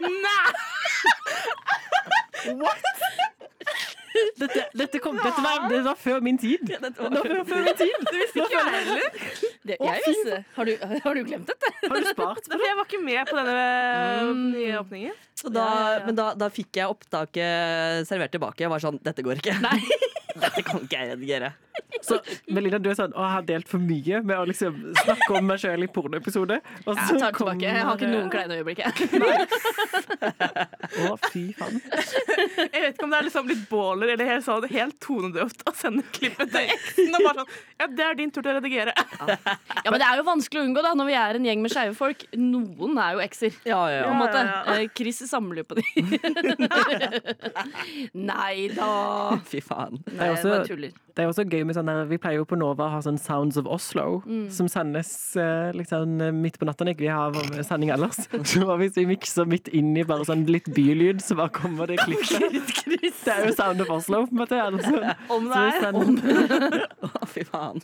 nei 0.00 0.50
Dette, 4.40 4.62
dette, 4.74 4.98
kom, 4.98 5.14
dette, 5.20 5.40
var, 5.44 5.66
det 5.70 5.78
var 5.84 5.96
før 6.00 6.20
min 6.24 6.36
tid. 6.40 6.64
Ja, 6.72 6.78
Det 6.82 6.90
var 6.98 7.12
før, 7.24 7.42
før 7.46 7.60
min 7.64 7.76
tid. 7.78 7.92
Det, 9.68 9.76
jeg 9.78 10.02
visste 10.06 10.38
har 10.56 10.68
du, 10.68 10.72
har 11.04 11.14
du 11.14 11.20
glemt 11.28 11.46
dette? 11.48 11.70
Har 11.84 11.94
du 12.02 12.08
spart? 12.08 12.48
Nei, 12.50 12.56
for 12.58 12.66
Jeg 12.66 12.78
var 12.80 12.88
ikke 12.88 13.02
med 13.04 13.30
på 13.30 13.36
denne 13.38 13.58
Mm. 14.30 14.42
nye 14.54 14.74
åpningen. 14.80 15.14
Så 15.38 15.48
da, 15.52 15.60
Ja, 15.64 15.76
ja, 15.80 15.92
ja. 16.00 16.04
Men 16.08 16.18
da, 16.18 16.26
da 16.42 16.48
fikk 16.52 16.80
jeg 16.80 16.90
opptaket 16.90 18.08
servert 18.08 18.32
tilbake. 18.34 18.64
Jeg 18.64 18.72
var 18.72 18.82
sånn 18.82 18.98
Dette 19.04 19.22
går 19.24 19.40
ikke. 19.40 19.54
Dette 20.42 20.62
kan 20.66 20.82
ikke 20.84 20.98
jeg 21.00 21.14
redigere. 21.14 21.52
Så 22.02 22.18
Melina, 22.48 22.78
du 22.80 22.88
er 22.90 22.94
sånn 22.98 23.12
Å, 23.12 23.20
jeg 23.26 23.32
har 23.36 23.42
delt 23.48 23.68
for 23.68 23.78
mye 23.82 24.20
med 24.24 24.36
å 24.38 24.44
liksom 24.48 24.74
snakke 25.02 25.30
om 25.38 25.44
meg 25.50 25.58
sjøl 25.62 25.82
i 25.84 25.86
pornoepisode. 25.92 26.56
Og 26.86 26.96
Jeg 26.96 27.06
tar 27.06 27.14
det 27.20 27.30
tilbake. 27.36 27.64
Jeg 27.66 27.82
har 27.84 27.94
ikke 27.98 28.10
noen 28.10 28.30
kleine 28.32 28.54
øyeblikk. 28.60 28.78
jeg. 28.80 28.92
Å, 31.10 31.12
fy 31.30 31.42
faen. 31.58 31.76
Jeg 31.80 32.80
vet 32.82 32.92
ikke 32.94 33.04
om 33.06 33.10
det 33.12 33.18
er 33.20 33.26
liksom 33.28 33.44
litt 33.50 33.64
baller 33.70 34.08
eller 34.14 34.26
helt, 34.30 34.44
sånn, 34.46 34.66
helt 34.70 34.96
tonedøvt 35.04 35.60
å 35.68 35.70
sende 35.76 36.02
klippet 36.16 36.48
til 36.52 36.62
eksen 36.76 37.14
og 37.18 37.22
bare 37.26 37.38
sånn 37.44 37.52
Ja, 37.80 37.86
det 38.00 38.04
er 38.06 38.14
din 38.18 38.30
tur 38.34 38.42
til 38.44 38.52
å 38.52 38.54
redigere. 38.58 38.92
Ja, 38.94 39.88
men 39.90 39.98
det 40.02 40.08
er 40.08 40.16
jo 40.20 40.24
vanskelig 40.28 40.60
å 40.62 40.64
unngå 40.68 40.80
da 40.84 40.90
når 40.98 41.06
vi 41.10 41.16
er 41.20 41.32
en 41.40 41.46
gjeng 41.48 41.60
med 41.64 41.70
skeive 41.72 41.94
folk. 41.98 42.20
Noen 42.36 42.92
er 43.00 43.10
jo 43.16 43.20
ekser. 43.24 43.52
Ja, 43.68 43.80
ja, 43.92 44.00
På 44.04 44.08
ja. 44.08 44.12
en 44.12 44.20
måte. 44.20 44.40
ja, 44.44 44.48
ja. 44.66 44.72
Eh, 44.84 44.88
Chris 44.96 45.18
samler 45.30 45.56
jo 45.62 45.66
på 45.70 45.74
de. 45.80 45.84
Nei 48.30 48.56
da. 48.74 48.90
Fy 49.48 49.60
faen. 49.64 49.94
Nei, 50.10 50.24
jeg 50.30 50.34
også- 50.38 50.66
Det 51.10 51.18
er 51.24 51.28
også 51.28 51.42
gøy 51.50 51.64
med 51.70 51.76
sånn 51.78 51.88
der, 51.88 52.02
Vi 52.10 52.18
pleier 52.20 52.40
jo 52.42 52.46
på 52.50 52.58
Nova 52.58 52.88
å 52.88 52.92
ha 52.96 53.00
sånn 53.06 53.16
Sounds 53.22 53.56
of 53.60 53.68
Oslo, 53.70 54.20
som 54.52 54.68
sendes 54.70 55.12
eh, 55.38 55.70
liksom 55.78 56.18
midt 56.42 56.58
på 56.60 56.66
natta 56.68 56.84
når 56.88 56.98
vi 57.00 57.08
har 57.10 57.36
sending 57.66 57.92
ellers. 57.94 58.18
Så 58.50 58.66
hvis 58.82 58.96
vi 58.98 59.06
mikser 59.14 59.46
midt 59.48 59.70
inn 59.76 59.94
i 59.96 60.04
bare 60.06 60.26
sånn 60.28 60.42
litt 60.50 60.68
bylyd, 60.74 61.22
så 61.24 61.38
bare 61.38 61.54
kommer 61.54 61.90
det 61.90 62.00
klippet. 62.02 62.76
Det 63.20 63.32
er 63.32 63.46
jo 63.46 63.54
Sound 63.54 63.80
of 63.84 63.90
Oslo, 63.94 64.24
på 64.26 64.34
en 64.34 64.40
måte. 64.40 64.58
Altså. 64.60 65.14
Om 65.36 65.48
Så 65.52 65.62
vi 65.62 65.82
sender- 65.84 66.84
Å, 67.06 67.26
fy 67.30 67.44
faen. 67.46 67.82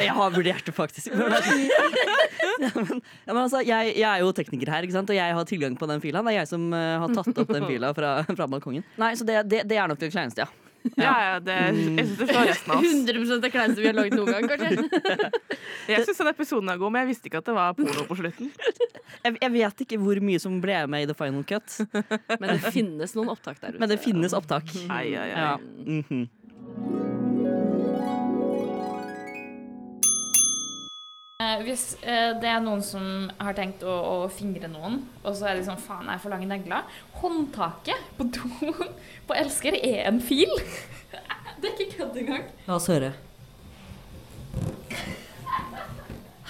Jeg 0.00 0.14
har 0.16 0.34
vurdert 0.34 0.64
det, 0.66 0.74
faktisk. 0.76 1.10
Ja, 1.12 2.70
men, 2.74 3.00
ja, 3.26 3.32
men 3.34 3.40
altså, 3.42 3.60
jeg, 3.66 3.94
jeg 3.98 4.08
er 4.08 4.22
jo 4.22 4.32
tekniker 4.36 4.70
her, 4.72 4.86
ikke 4.86 4.96
sant? 4.96 5.10
og 5.12 5.18
jeg 5.18 5.36
har 5.38 5.48
tilgang 5.48 5.76
på 5.78 5.88
den 5.90 6.02
fila. 6.04 6.22
Det 6.24 6.34
er 6.34 6.40
jeg 6.42 6.50
som 6.54 6.66
eh, 6.76 6.94
har 7.02 7.14
tatt 7.18 7.42
opp 7.42 7.52
den 7.56 7.66
fila 7.68 7.92
fra, 7.96 8.14
fra 8.30 8.48
balkongen. 8.50 8.86
Nei, 9.00 9.12
Så 9.18 9.26
det, 9.28 9.42
det, 9.50 9.64
det 9.70 9.80
er 9.80 9.90
nok 9.90 10.00
det 10.02 10.12
kleineste, 10.14 10.46
ja. 10.46 10.63
Ja, 11.00 11.12
ja, 11.24 11.36
det, 11.40 11.54
jeg 11.72 12.04
syns 12.04 12.18
det 12.18 12.26
slår 12.28 12.48
resten 12.50 12.72
av 12.74 12.82
oss. 12.82 12.92
100% 13.08 13.40
det 13.44 13.50
kleineste 13.54 13.80
vi 13.80 13.88
har 13.88 13.96
lagd 13.96 14.16
noen 14.18 14.34
gang, 14.34 14.48
kanskje. 14.50 15.30
Jeg 15.94 16.04
syns 16.04 16.20
den 16.20 16.30
episoden 16.30 16.70
er 16.72 16.78
god, 16.80 16.92
men 16.94 17.04
jeg 17.04 17.10
visste 17.12 17.28
ikke 17.30 17.40
at 17.40 17.48
det 17.48 17.54
var 17.56 17.74
porno 17.78 18.04
på 18.08 18.18
slutten. 18.20 18.52
Jeg, 19.24 19.36
jeg 19.40 19.52
vet 19.54 19.82
ikke 19.84 19.98
hvor 20.02 20.18
mye 20.20 20.40
som 20.42 20.56
ble 20.60 20.82
med 20.90 21.04
i 21.04 21.08
the 21.08 21.14
final 21.16 21.44
cut, 21.48 21.76
Men 22.40 22.50
det 22.50 22.72
finnes 22.74 23.14
noen 23.16 23.30
opptak 23.32 23.60
der 23.62 23.72
ute. 23.72 23.80
men 23.80 23.92
det 23.92 24.00
finnes 24.04 24.36
opptak. 24.36 24.68
Ai, 24.92 25.14
ai, 25.16 25.28
ai. 25.30 25.44
Ja. 25.46 25.52
Mm 25.56 26.26
Eh, 26.74 27.23
Hvis 31.64 31.84
eh, 32.02 32.32
det 32.40 32.48
er 32.50 32.62
noen 32.64 32.82
som 32.84 33.28
har 33.40 33.56
tenkt 33.56 33.84
å, 33.86 33.92
å 33.92 34.16
fingre 34.32 34.70
noen, 34.70 35.00
og 35.22 35.36
så 35.36 35.50
er 35.50 35.58
det 35.58 35.66
sånn 35.68 35.80
faen, 35.80 36.08
jeg 36.12 36.22
for 36.22 36.34
lange 36.34 36.48
negler 36.50 36.98
Håndtaket 37.20 38.10
på 38.18 38.28
do 38.34 38.74
på 39.28 39.36
elsker 39.38 39.78
er 39.80 40.04
en 40.08 40.20
fil. 40.22 40.50
Det 41.60 41.70
er 41.70 41.78
ikke 41.78 41.94
kødd 41.96 42.18
engang. 42.20 42.48
La 42.66 42.76
oss 42.76 42.90
høre. 42.92 43.14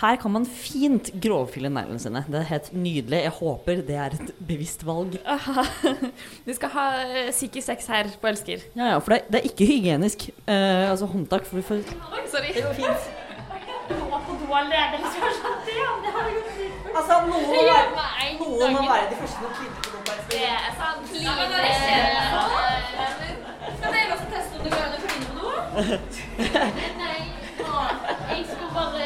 Her 0.01 0.17
kan 0.21 0.33
man 0.35 0.45
fint 0.45 1.13
grovfille 1.23 1.71
neglene 1.73 2.03
sine. 2.03 2.25
Det 2.27 2.41
er 2.41 2.49
helt 2.49 2.71
nydelig. 2.75 3.21
Jeg 3.23 3.35
håper 3.39 3.83
det 3.87 3.99
er 4.07 4.17
et 4.17 4.33
bevisst 4.49 4.83
valg. 4.87 5.15
Vi 6.49 6.57
skal 6.59 6.75
ha 6.75 6.87
eh, 7.05 7.31
sikker 7.33 7.63
sex 7.65 7.87
her 7.93 8.11
på 8.21 8.33
elsker. 8.33 8.67
Ja, 8.75 8.95
ja, 8.95 8.99
For 8.99 9.15
det, 9.15 9.39
er 9.39 9.47
ikke 9.49 9.69
hygienisk. 9.71 10.29
Eh, 10.45 10.91
altså 10.91 11.07
håndtak 11.13 11.47
for, 11.49 11.63
for 11.63 11.79
Oi, 11.79 12.25
sorry. 12.33 12.51
Det 12.57 12.67
går 12.67 12.81
fint. 12.83 13.14
Gå 14.55 14.61
på 14.61 14.65
do 14.65 14.67
alene, 14.67 14.97
liksom. 15.03 15.21
Det, 15.67 15.75
det 16.05 16.11
har 16.17 16.27
jo. 16.31 16.41
Altså, 16.99 17.15
noen 17.27 17.45
Det 17.51 17.63
gjør 17.69 17.89
meg 17.97 18.11
en 18.25 18.37
gang. 18.39 18.89
være 18.91 19.07
de 19.11 19.17
første 19.21 19.39
som 19.41 19.51
kvinner 19.59 19.81
på 19.83 19.89
do. 19.91 19.99
Det 20.31 20.43
er 20.47 20.73
sant. 20.79 21.07
Ja, 21.25 21.33
men 21.39 21.47
det 21.53 21.59
Skal 23.79 23.93
dere 23.97 24.13
også 24.15 24.27
teste 24.35 24.53
om 24.55 24.63
det 24.65 24.71
går 24.75 24.83
an 24.85 24.95
å 24.95 25.01
kline 25.03 25.27
på 25.27 25.35
noe? 25.41 25.57
Nei. 27.03 27.21
Jeg 28.31 28.47
skulle 28.53 28.71
bare 28.79 29.05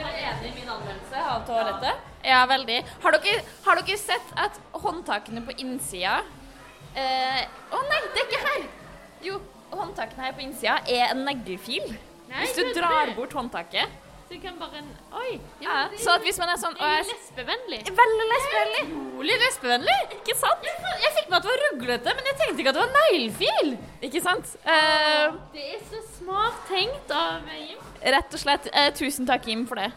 være 0.00 0.18
enig 0.30 0.48
i 0.48 0.54
min 0.56 0.68
anmeldelse 0.76 1.28
av 1.34 1.46
toalettet. 1.48 1.94
Ja, 2.24 2.40
veldig. 2.48 2.80
Har 3.04 3.16
dere, 3.16 3.38
har 3.66 3.80
dere 3.84 4.00
sett 4.00 4.34
at 4.36 4.60
håndtakene 4.72 5.44
på 5.44 5.56
innsida 5.60 6.18
eh, 6.96 7.42
Å 7.72 7.80
nei, 7.88 8.00
det 8.14 8.20
er 8.22 8.28
ikke 8.28 8.44
her! 8.48 8.68
Jo, 9.24 9.40
håndtakene 9.72 10.28
her 10.28 10.36
på 10.36 10.44
innsida 10.46 10.80
er 10.88 11.10
en 11.12 11.26
neglefil. 11.28 11.98
Hvis 12.30 12.56
du 12.56 12.64
drar 12.76 13.12
bort 13.16 13.36
håndtaket. 13.36 14.08
Så 14.30 14.34
det 14.34 14.42
kan 14.42 14.58
bare 14.60 14.80
Oi! 15.18 15.40
Ja, 15.62 15.88
så 15.98 16.12
at 16.14 16.22
hvis 16.22 16.36
man 16.38 16.52
er 16.52 16.58
sånn 16.62 16.76
Det 16.78 16.86
er 16.86 17.00
lesbevennlig. 17.08 17.80
Veldig 18.00 18.26
lesbevennlig. 18.32 18.82
Utrolig 18.98 19.38
lesbevennlig, 19.42 19.96
ikke 20.20 20.36
sant? 20.38 20.68
Jeg 21.02 21.10
fikk 21.16 21.32
med 21.32 21.36
at 21.40 21.42
det 21.42 21.50
var 21.50 21.62
ruglete, 21.64 22.14
men 22.14 22.28
jeg 22.30 22.36
tenkte 22.38 22.62
ikke 22.62 22.70
at 22.70 22.78
det 22.78 22.84
var 22.84 22.94
neglefil. 22.94 23.72
Ikke 24.06 24.22
sant? 24.22 24.52
Uh, 24.62 25.34
Det 25.50 25.66
er 25.74 25.82
så 25.90 25.98
smart 26.20 26.62
tenkt 26.70 27.10
av 27.10 27.42
Jim. 27.58 27.82
rett 28.14 28.38
og 28.38 28.44
slett, 28.44 28.70
Uh, 28.70 28.92
tusen 28.94 29.26
takk, 29.26 29.50
Jim, 29.50 29.66
for 29.66 29.82
det. 29.82 29.90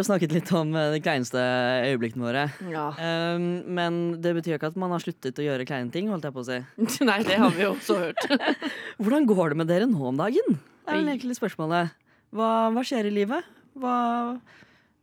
Vi 0.00 0.04
jo 0.04 0.08
snakket 0.08 0.32
litt 0.32 0.50
om 0.56 0.72
eh, 0.78 0.90
de 0.94 1.00
kleineste 1.04 1.40
øyeblikkene 1.90 2.24
våre. 2.24 2.44
Ja. 2.72 2.86
Um, 2.96 3.46
men 3.76 4.00
det 4.24 4.32
betyr 4.38 4.56
ikke 4.56 4.70
at 4.72 4.78
man 4.80 4.94
har 4.94 5.02
sluttet 5.04 5.38
å 5.40 5.44
gjøre 5.44 5.66
kleine 5.68 5.92
ting, 5.92 6.08
holdt 6.12 6.24
jeg 6.24 6.36
på 6.36 6.44
å 6.44 6.48
si. 6.48 6.58
Nei, 7.10 7.20
det 7.26 7.38
har 7.42 7.52
vi 7.56 7.66
jo 7.66 7.74
også 7.74 7.98
hørt. 8.00 8.24
Hvordan 9.02 9.28
går 9.28 9.52
det 9.52 9.60
med 9.60 9.70
dere 9.70 9.88
nå 9.90 10.00
om 10.12 10.20
dagen? 10.20 10.56
Det 10.56 10.94
er 10.94 11.02
vel 11.02 11.12
egentlig 11.12 11.36
spørsmålet. 11.38 11.92
Hva, 12.34 12.50
hva 12.72 12.84
skjer 12.86 13.10
i 13.10 13.16
livet? 13.20 13.56
Hva 13.78 13.96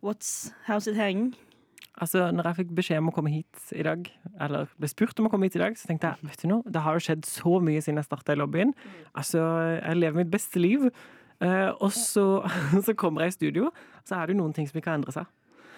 What's 0.06 0.54
How's 0.68 0.90
it 0.90 0.98
hanging? 0.98 1.36
Altså, 1.98 2.28
når 2.30 2.52
jeg 2.52 2.58
fikk 2.60 2.74
beskjed 2.78 3.02
om 3.02 3.10
å 3.10 3.14
komme 3.16 3.32
hit 3.34 3.70
i 3.74 3.84
dag, 3.86 4.06
eller 4.46 4.70
ble 4.78 4.90
spurt 4.92 5.18
om 5.18 5.30
å 5.30 5.32
komme 5.34 5.48
hit 5.50 5.58
i 5.58 5.64
dag, 5.64 5.78
så 5.80 5.90
tenkte 5.90 6.12
jeg 6.12 6.30
vet 6.30 6.44
du 6.44 6.52
noe, 6.52 6.66
det 6.70 6.84
har 6.86 6.94
jo 6.98 7.02
skjedd 7.08 7.26
så 7.26 7.58
mye 7.64 7.82
siden 7.82 7.98
jeg 7.98 8.06
starta 8.06 8.36
i 8.36 8.38
lobbyen. 8.38 8.74
Altså, 9.18 9.42
jeg 9.80 9.98
lever 9.98 10.22
mitt 10.22 10.34
beste 10.34 10.62
liv. 10.62 10.86
Eh, 11.44 11.70
og 11.70 11.92
så, 11.94 12.28
så 12.86 12.96
kommer 12.98 13.26
jeg 13.26 13.34
i 13.34 13.38
studio, 13.38 13.72
så 14.08 14.20
er 14.20 14.28
det 14.28 14.36
jo 14.38 14.44
noen 14.44 14.56
ting 14.56 14.70
som 14.70 14.80
ikke 14.80 14.94
har 14.94 15.02
endret 15.02 15.18
seg. 15.18 15.34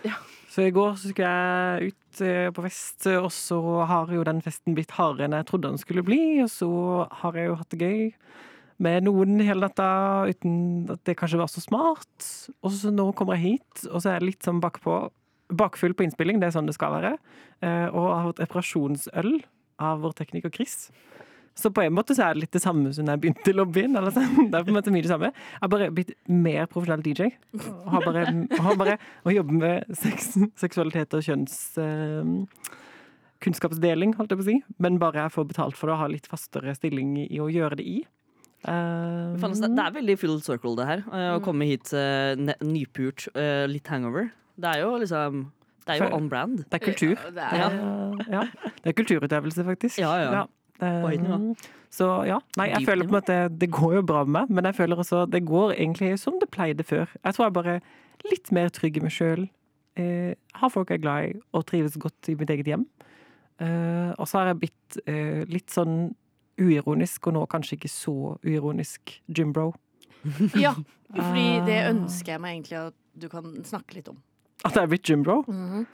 Ja. 0.07 0.15
Så 0.49 0.63
i 0.65 0.73
går 0.73 0.95
så 0.97 1.11
skulle 1.11 1.29
jeg 1.29 1.91
ut 1.91 2.21
eh, 2.25 2.47
på 2.55 2.63
fest, 2.65 3.05
og 3.19 3.29
så 3.35 3.59
har 3.89 4.13
jo 4.13 4.25
den 4.25 4.41
festen 4.41 4.73
blitt 4.77 4.95
hardere 4.97 5.27
enn 5.27 5.37
jeg 5.37 5.49
trodde 5.49 5.69
den 5.69 5.81
skulle 5.81 6.05
bli. 6.05 6.21
Og 6.41 6.49
så 6.51 6.69
har 7.21 7.37
jeg 7.37 7.51
jo 7.51 7.59
hatt 7.59 7.75
det 7.75 7.83
gøy 7.83 8.01
med 8.79 9.05
noen 9.05 9.41
hele 9.43 9.67
natta 9.67 9.89
uten 10.29 10.87
at 10.89 11.03
det 11.07 11.17
kanskje 11.19 11.41
var 11.41 11.51
så 11.51 11.61
smart. 11.63 12.29
Og 12.63 12.73
så 12.73 12.93
nå 12.95 13.11
kommer 13.17 13.37
jeg 13.37 13.59
hit, 13.59 13.85
og 13.91 13.99
så 13.99 14.13
er 14.13 14.19
jeg 14.19 14.31
litt 14.31 14.47
sånn 14.47 14.63
bakpå. 14.63 15.01
Bakfull 15.49 15.95
på 15.97 16.05
innspilling, 16.05 16.37
det 16.37 16.49
er 16.49 16.53
sånn 16.53 16.67
det 16.69 16.75
skal 16.77 16.93
være. 16.93 17.15
Eh, 17.65 17.87
og 17.89 18.09
har 18.13 18.27
fått 18.27 18.43
reparasjonsøl 18.43 19.31
av 19.81 20.03
vår 20.03 20.13
tekniker 20.19 20.53
Chris. 20.53 20.89
Så 21.59 21.71
på 21.75 21.83
en 21.83 21.93
måte 21.97 22.15
så 22.15 22.23
er 22.29 22.37
det 22.37 22.45
litt 22.45 22.55
det 22.55 22.61
samme 22.63 22.93
som 22.95 23.05
da 23.07 23.17
jeg 23.17 23.23
begynte 23.25 23.51
i 23.51 23.57
lobbyen. 23.57 23.97
Eller 23.99 24.15
sånn. 24.15 24.47
Det 24.49 24.55
er 24.61 24.63
på 24.67 24.71
en 24.71 24.77
måte 24.79 24.93
mye 24.95 25.03
det 25.03 25.11
samme. 25.11 25.31
Jeg 25.35 25.61
har 25.65 25.71
bare 25.75 25.89
blitt 25.95 26.13
mer 26.31 26.69
profesjonell 26.71 27.03
DJ. 27.03 27.33
Og 27.59 27.89
har 27.97 28.05
bare, 28.07 28.25
har 28.67 28.77
bare 28.79 28.99
å 29.27 29.33
jobbe 29.35 29.57
med 29.59 29.97
sex, 29.99 30.37
seksualitet 30.63 31.17
og 31.19 31.25
kjønns... 31.27 31.57
Eh, 31.83 32.77
kunnskapsdeling, 33.43 34.15
holdt 34.17 34.33
jeg 34.33 34.39
på 34.39 34.43
å 34.43 34.47
si. 34.49 34.55
Men 34.83 34.97
bare 35.01 35.25
jeg 35.25 35.31
får 35.35 35.45
betalt 35.53 35.77
for 35.79 35.89
det 35.89 35.95
og 35.95 36.01
har 36.03 36.11
litt 36.11 36.27
fastere 36.27 36.73
stilling 36.77 37.13
i 37.23 37.39
å 37.39 37.47
gjøre 37.51 37.79
det 37.79 37.85
i. 37.87 37.99
Uh, 38.67 39.37
det, 39.39 39.69
er 39.79 39.93
veldig 39.95 40.17
full 40.19 40.41
circle, 40.43 40.73
det 40.75 40.87
her. 40.89 41.03
eh, 41.15 41.29
Å 41.37 41.39
komme 41.43 41.63
hit 41.69 41.93
uh, 41.95 42.35
nypult, 42.59 43.29
uh, 43.37 43.63
litt 43.71 43.87
hangover. 43.87 44.33
Det 44.59 44.73
er 44.73 44.81
jo 44.83 44.97
liksom 44.99 45.45
Det 45.85 45.95
er 45.95 46.01
jo 46.03 46.09
on 46.17 46.27
brand. 46.27 46.65
det 46.67 46.81
er 46.81 46.83
kultur. 46.83 47.15
Ja, 47.15 47.31
det 47.37 47.45
er- 47.47 47.55
Ja. 47.55 48.41
ja. 48.41 48.71
Det 48.83 48.91
er 48.91 48.97
kulturutøvelse, 48.99 49.63
faktisk. 49.63 50.01
Ja, 50.03 50.11
ja. 50.19 50.43
Eh, 50.81 51.01
På. 51.03 51.55
Så 51.91 52.05
ja. 52.27 52.39
Nei, 52.57 52.67
jeg 52.69 52.85
føler 52.85 53.07
på 53.07 53.15
en 53.15 53.21
måte 53.21 53.37
det 53.59 53.69
går 53.73 53.95
jo 53.95 54.01
bra 54.05 54.23
med 54.25 54.35
meg, 54.37 54.49
men 54.55 54.63
jeg 54.69 54.75
føler 54.77 54.95
også 55.01 55.23
det 55.29 55.41
går 55.45 55.73
egentlig 55.75 56.13
som 56.19 56.37
det 56.39 56.49
pleide 56.53 56.83
før. 56.85 57.07
Jeg 57.25 57.33
tror 57.35 57.45
jeg 57.49 57.53
bare 57.53 57.75
er 57.79 58.29
litt 58.29 58.51
mer 58.55 58.69
trygg 58.69 58.97
i 58.97 59.01
meg 59.01 59.11
sjøl. 59.11 59.49
Eh, 59.99 60.35
har 60.55 60.69
folk 60.69 60.89
jeg 60.93 60.99
er 60.99 61.03
glad 61.03 61.29
i, 61.31 61.33
og 61.53 61.65
trives 61.65 61.97
godt 61.99 62.29
i 62.29 62.35
mitt 62.39 62.49
eget 62.53 62.67
hjem. 62.69 62.85
Eh, 63.59 64.13
og 64.17 64.27
så 64.29 64.39
har 64.39 64.51
jeg 64.53 64.59
blitt 64.61 64.99
eh, 65.09 65.43
litt 65.51 65.69
sånn 65.73 66.13
uironisk, 66.59 67.27
og 67.27 67.33
nå 67.35 67.45
kanskje 67.51 67.75
ikke 67.77 67.91
så 67.91 68.15
uironisk 68.45 69.17
Jimbro. 69.35 69.73
Ja, 70.59 70.73
fordi 71.15 71.45
det 71.65 71.77
Ah. 71.85 71.91
ønsker 71.93 72.33
jeg 72.35 72.41
meg 72.43 72.55
egentlig 72.57 72.77
at 72.79 72.95
du 73.19 73.27
kan 73.31 73.43
snakke 73.63 73.95
litt 73.95 74.07
om. 74.11 74.17
At 74.67 74.75
jeg 74.75 74.83
er 74.83 74.87
blitt 74.91 75.07
gymbro? 75.07 75.41
Mhm. 75.47 75.85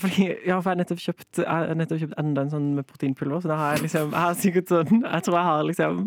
Fordi, 0.00 0.26
ja, 0.44 0.58
for 0.60 0.70
jeg 0.70 0.74
har 0.74 0.80
nettopp 0.82 1.02
kjøpt, 1.02 1.42
nettopp 1.78 2.02
kjøpt 2.02 2.18
enda 2.20 2.42
en 2.44 2.50
sånn 2.52 2.72
med 2.76 2.88
proteinpulver, 2.88 3.40
så 3.44 3.52
da 3.52 3.60
har 3.60 3.76
jeg 3.76 3.86
liksom 3.86 4.10
Jeg 4.12 4.22
har 4.22 4.34
sikkert 4.40 4.72
sånn 4.72 5.00
Jeg 5.04 5.24
tror 5.24 5.38
jeg 5.38 5.48
har 5.50 5.70
liksom 5.70 6.02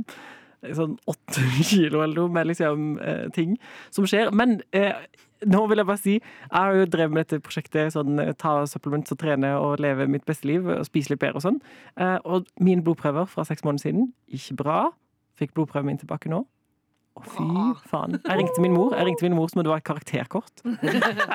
sånn 0.75 0.97
åtte 1.07 1.45
kilo 1.69 2.03
eller 2.03 2.19
noe 2.19 2.33
med 2.35 2.49
liksom 2.49 2.91
eh, 2.99 3.25
ting 3.35 3.55
som 3.95 4.07
skjer. 4.09 4.31
Men 4.35 4.59
eh, 4.75 4.93
nå 5.47 5.61
vil 5.71 5.79
jeg 5.79 5.87
bare 5.87 6.01
si 6.01 6.15
Jeg 6.17 6.51
har 6.51 6.75
jo 6.75 6.87
drevet 6.91 7.15
med 7.15 7.25
dette 7.25 7.43
prosjektet 7.45 7.93
sånn 7.95 8.19
eh, 8.19 8.33
ta 8.37 8.65
supplements 8.67 9.15
og 9.15 9.21
trene 9.21 9.53
og 9.57 9.79
leve 9.83 10.07
mitt 10.11 10.27
beste 10.27 10.49
liv 10.49 10.67
og 10.67 10.85
spise 10.87 11.13
litt 11.13 11.21
bedre 11.23 11.39
og 11.39 11.47
sånn. 11.47 11.61
Eh, 11.95 12.17
og 12.25 12.49
mine 12.59 12.83
blodprøver 12.85 13.29
fra 13.31 13.47
seks 13.47 13.63
måneder 13.67 13.87
siden, 13.87 14.09
ikke 14.27 14.59
bra. 14.63 14.79
Fikk 15.39 15.55
blodprøven 15.55 15.93
min 15.93 16.01
tilbake 16.01 16.31
nå. 16.31 16.43
Å, 17.19 17.25
fy 17.33 17.89
faen. 17.91 18.15
Jeg 18.17 18.39
ringte 18.39 18.63
min 18.63 18.73
mor 18.75 18.93
Jeg 18.95 19.07
ringte 19.09 19.25
min 19.27 19.35
mor 19.37 19.49
som 19.51 19.59
om 19.59 19.65
det 19.67 19.71
var 19.73 19.81
et 19.83 19.89
karakterkort. 19.89 20.63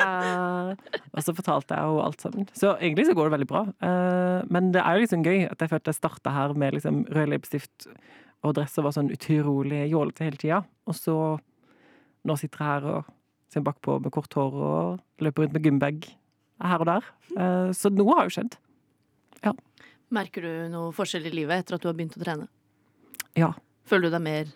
Eh, 0.04 0.70
og 1.14 1.22
så 1.22 1.32
fortalte 1.36 1.76
jeg 1.76 1.86
henne 1.86 2.04
alt 2.04 2.22
sammen. 2.22 2.46
Så 2.56 2.72
egentlig 2.74 3.06
så 3.06 3.14
går 3.16 3.28
det 3.28 3.34
veldig 3.34 3.48
bra. 3.48 3.62
Eh, 3.86 4.40
men 4.52 4.70
det 4.74 4.82
er 4.82 4.96
jo 4.96 5.04
liksom 5.04 5.24
gøy 5.24 5.44
at 5.46 5.60
jeg 5.62 5.70
følte 5.70 5.92
jeg 5.92 5.98
starta 5.98 6.32
her 6.34 6.54
med 6.58 6.74
liksom 6.76 7.04
rød 7.14 7.30
leppestift 7.30 7.86
og 8.44 8.56
dress 8.58 8.76
og 8.80 8.88
var 8.88 8.96
sånn 8.96 9.12
utrolig 9.14 9.84
jålete 9.92 10.26
hele 10.26 10.40
tida. 10.40 10.60
Og 10.90 10.98
så 10.98 11.16
nå 12.28 12.36
sitter 12.40 12.60
jeg 12.60 12.72
her 12.72 12.88
og 12.90 13.12
ser 13.52 13.64
bakpå 13.64 13.98
med 14.02 14.12
kort 14.14 14.34
hår 14.36 14.58
og 14.68 15.24
løper 15.24 15.46
rundt 15.46 15.56
med 15.56 15.68
gymbag 15.68 16.08
her 16.64 16.84
og 16.84 16.90
der. 16.90 17.10
Eh, 17.36 17.70
så 17.76 17.92
noe 17.94 18.18
har 18.18 18.28
jo 18.28 18.36
skjedd. 18.38 18.58
Merker 20.14 20.44
du 20.44 20.52
noe 20.70 20.92
forskjell 20.94 21.26
i 21.26 21.32
livet 21.32 21.64
etter 21.64 21.76
at 21.76 21.82
du 21.82 21.88
har 21.88 21.96
begynt 21.96 22.14
å 22.18 22.22
trene? 22.22 22.46
Ja. 23.38 23.50
Føler 23.88 24.08
du 24.08 24.14
deg 24.14 24.22
mer 24.22 24.50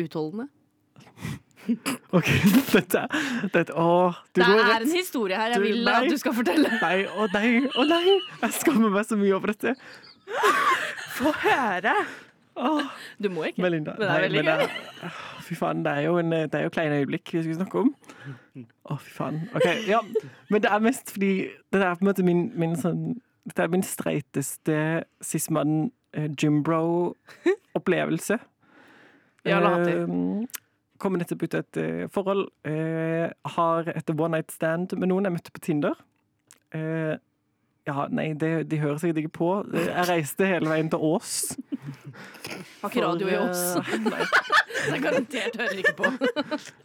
utholdende? 0.00 0.48
OK, 2.16 2.26
dette, 2.72 3.00
dette 3.54 3.72
Å, 3.78 3.84
du 4.34 4.40
Det 4.40 4.46
går 4.48 4.58
er 4.58 4.66
rett 4.72 4.82
en 4.88 4.94
historie 4.96 5.36
her 5.38 5.52
jeg 5.54 5.60
Du, 5.60 5.66
vil 5.68 5.84
nei. 5.86 5.92
at 5.94 6.08
du 6.10 6.16
skal 6.18 6.34
fortelle. 6.34 6.68
Nei, 6.82 6.96
å 7.06 7.28
nei, 7.32 7.50
å 7.78 7.84
nei! 7.86 8.16
Jeg 8.42 8.52
skammer 8.58 8.90
meg 8.90 9.04
så 9.06 9.14
mye 9.20 9.34
over 9.36 9.52
dette. 9.54 9.76
Få 11.18 11.30
høre! 11.44 11.94
Åh, 12.58 12.82
Du 13.22 13.28
må 13.32 13.46
ikke. 13.48 13.62
Melinda. 13.64 13.94
Men 13.96 14.04
det 14.08 14.14
er 14.16 14.24
veldig 14.26 14.42
gøy. 14.42 14.58
det- 14.66 15.12
Fy 15.42 15.54
faen, 15.58 15.80
det 15.86 15.92
er 15.92 16.02
jo 16.08 16.16
en, 16.20 16.30
det 16.34 16.54
er 16.54 16.62
jo 16.66 16.70
kleine 16.74 16.98
øyeblikk 17.02 17.26
vi 17.34 17.40
skal 17.46 17.56
snakke 17.60 17.76
om. 17.82 17.88
Å, 18.90 18.96
fy 19.02 19.10
faen. 19.16 19.38
OK, 19.58 19.66
ja. 19.88 20.00
Men 20.50 20.62
det 20.64 20.70
er 20.74 20.80
mest 20.84 21.10
fordi 21.14 21.30
det 21.74 21.80
er 21.82 21.94
på 21.98 22.02
en 22.04 22.10
måte 22.10 22.24
min, 22.26 22.42
min 22.58 22.74
sånn 22.78 23.00
Dette 23.46 23.64
er 23.64 23.70
min 23.72 23.82
streiteste 23.82 24.76
sismann 25.26 25.88
eh, 26.14 26.28
gymbro-opplevelse. 26.38 28.36
Ja, 29.48 29.58
la 29.58 29.72
han 29.74 29.82
til. 29.88 29.98
Eh, 30.02 30.46
Kommer 31.02 31.22
nettopp 31.22 31.42
ut 31.42 31.58
av 31.58 31.64
et 31.64 31.82
uh, 31.82 32.06
forhold. 32.14 32.46
Uh, 32.68 33.26
har 33.56 33.90
et 33.90 34.14
one 34.14 34.36
night 34.36 34.54
stand 34.54 34.94
med 34.94 35.10
noen 35.10 35.26
jeg 35.26 35.34
møtte 35.34 35.54
på 35.54 35.62
Tinder. 35.64 35.98
Uh, 36.74 37.18
ja, 37.82 38.04
nei, 38.14 38.28
det, 38.38 38.52
de 38.70 38.78
hører 38.78 39.00
sikkert 39.02 39.24
ikke 39.24 39.34
på. 39.40 39.50
Jeg 39.74 40.06
reiste 40.06 40.46
hele 40.46 40.70
veien 40.70 40.90
til 40.92 41.02
Ås. 41.02 41.32
Har 42.84 42.92
ikke 42.92 43.02
radio 43.02 43.26
i 43.32 43.38
Ås. 43.40 43.62
nei. 44.04 44.28
Det 44.82 44.94
er 44.94 45.02
garantert 45.02 45.58
hører 45.58 45.80
ikke 45.82 45.96
på. 45.98 46.12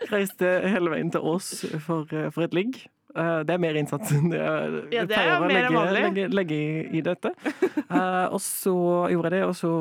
Reiste 0.10 0.53
hele 0.65 0.93
veien 0.95 1.13
til 1.13 1.30
Ås 1.36 1.51
for, 1.86 2.10
for 2.34 2.47
et 2.47 2.58
ligg. 2.58 2.82
Det 3.17 3.53
er 3.53 3.62
mer 3.62 3.77
innsats 3.77 4.12
enn 4.13 4.27
det 4.30 4.41
jeg 4.41 4.82
Ja, 4.93 5.06
det 5.10 5.17
er 5.17 5.39
pleier 5.41 5.69
å 5.69 5.86
legge, 5.86 5.93
legge, 5.95 6.27
legge 6.34 6.60
i, 6.89 7.01
dette. 7.06 7.34
Og 8.34 8.41
så 8.41 8.75
gjorde 9.13 9.32
jeg 9.32 9.38
det, 9.38 9.45
og 9.47 9.56
så 9.58 9.71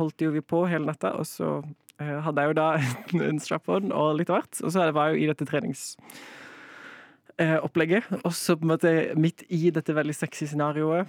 holdt 0.00 0.24
jo 0.24 0.32
vi 0.34 0.42
på 0.44 0.64
hele 0.68 0.88
natta, 0.88 1.14
og 1.20 1.28
så 1.28 1.58
hadde 1.98 2.40
jeg 2.40 2.48
jo 2.50 2.54
da 2.58 2.68
en, 3.30 3.40
strap-on 3.42 3.92
og 3.92 4.16
litt 4.18 4.30
av 4.30 4.36
hvert. 4.40 4.54
Og 4.62 4.70
så 4.72 4.78
var 4.94 5.04
jeg 5.08 5.14
jo 5.14 5.20
i 5.22 5.30
dette 5.32 5.50
treningsopplegget. 5.50 8.04
Og 8.22 8.32
så 8.34 8.56
på 8.56 8.62
en 8.66 8.72
måte 8.74 8.90
midt 9.18 9.40
i 9.48 9.70
dette 9.74 9.96
veldig 9.96 10.16
sexy 10.16 10.44
scenarioet 10.50 11.04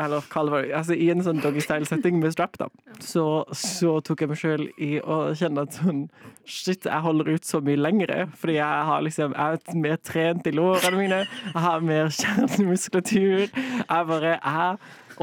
eller 0.00 0.24
kall 0.32 0.50
det 0.52 0.60
altså, 0.76 0.94
i 0.96 1.08
en 1.12 1.22
sånn 1.24 1.40
doggystyle-setting 1.42 2.20
med 2.22 2.32
strap, 2.34 2.56
da, 2.60 2.68
så, 3.02 3.44
så 3.56 3.98
tok 4.04 4.24
jeg 4.24 4.30
meg 4.30 4.40
sjøl 4.40 4.64
i 4.80 4.92
å 5.00 5.18
kjenne 5.38 5.66
at 5.66 5.80
sånn 5.80 6.06
Shit, 6.48 6.88
jeg 6.88 7.04
holder 7.04 7.28
ut 7.36 7.46
så 7.46 7.60
mye 7.62 7.78
lengre, 7.78 8.24
fordi 8.34 8.56
jeg 8.56 8.86
har 8.88 9.02
liksom 9.06 9.34
Jeg 9.36 9.60
er 9.60 9.76
mer 9.78 10.00
trent 10.02 10.48
i 10.50 10.54
lårene 10.54 10.98
mine, 10.98 11.20
jeg 11.52 11.62
har 11.66 11.84
mer 11.86 12.10
kjernemuskulatur. 12.16 13.52
Jeg 13.52 14.08
bare 14.08 14.32
er 14.40 14.80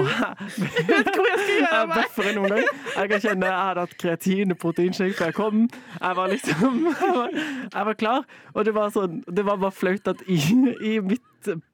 jeg 0.07 0.88
vet 0.89 1.07
ikke 1.07 1.15
hvor 1.19 1.29
jeg 1.29 1.39
skal 1.43 1.55
gjøre 1.59 1.85
meg! 1.89 1.95
Bøffere 1.95 2.35
noen 2.38 2.53
gang. 2.55 2.83
Jeg 2.95 3.12
kan 3.13 3.23
kjenne 3.25 3.49
jeg 3.49 3.62
hadde 3.69 3.85
hatt 3.85 3.95
kreatin 4.03 4.55
og 4.55 4.59
proteinshake 4.62 5.17
før 5.17 5.31
jeg 5.31 5.38
kom. 5.39 5.63
Jeg 5.95 6.19
var 6.19 6.33
liksom 6.33 6.77
jeg 7.03 7.15
var, 7.17 7.39
jeg 7.73 7.89
var 7.91 7.99
klar. 8.03 8.29
Og 8.53 8.67
det 8.67 8.75
var 8.75 8.93
sånn 8.95 9.23
Det 9.27 9.45
var 9.47 9.59
bare 9.62 9.75
flaut 9.75 10.13
at 10.13 10.23
i, 10.27 10.39
i 10.83 10.99
mitt 11.03 11.25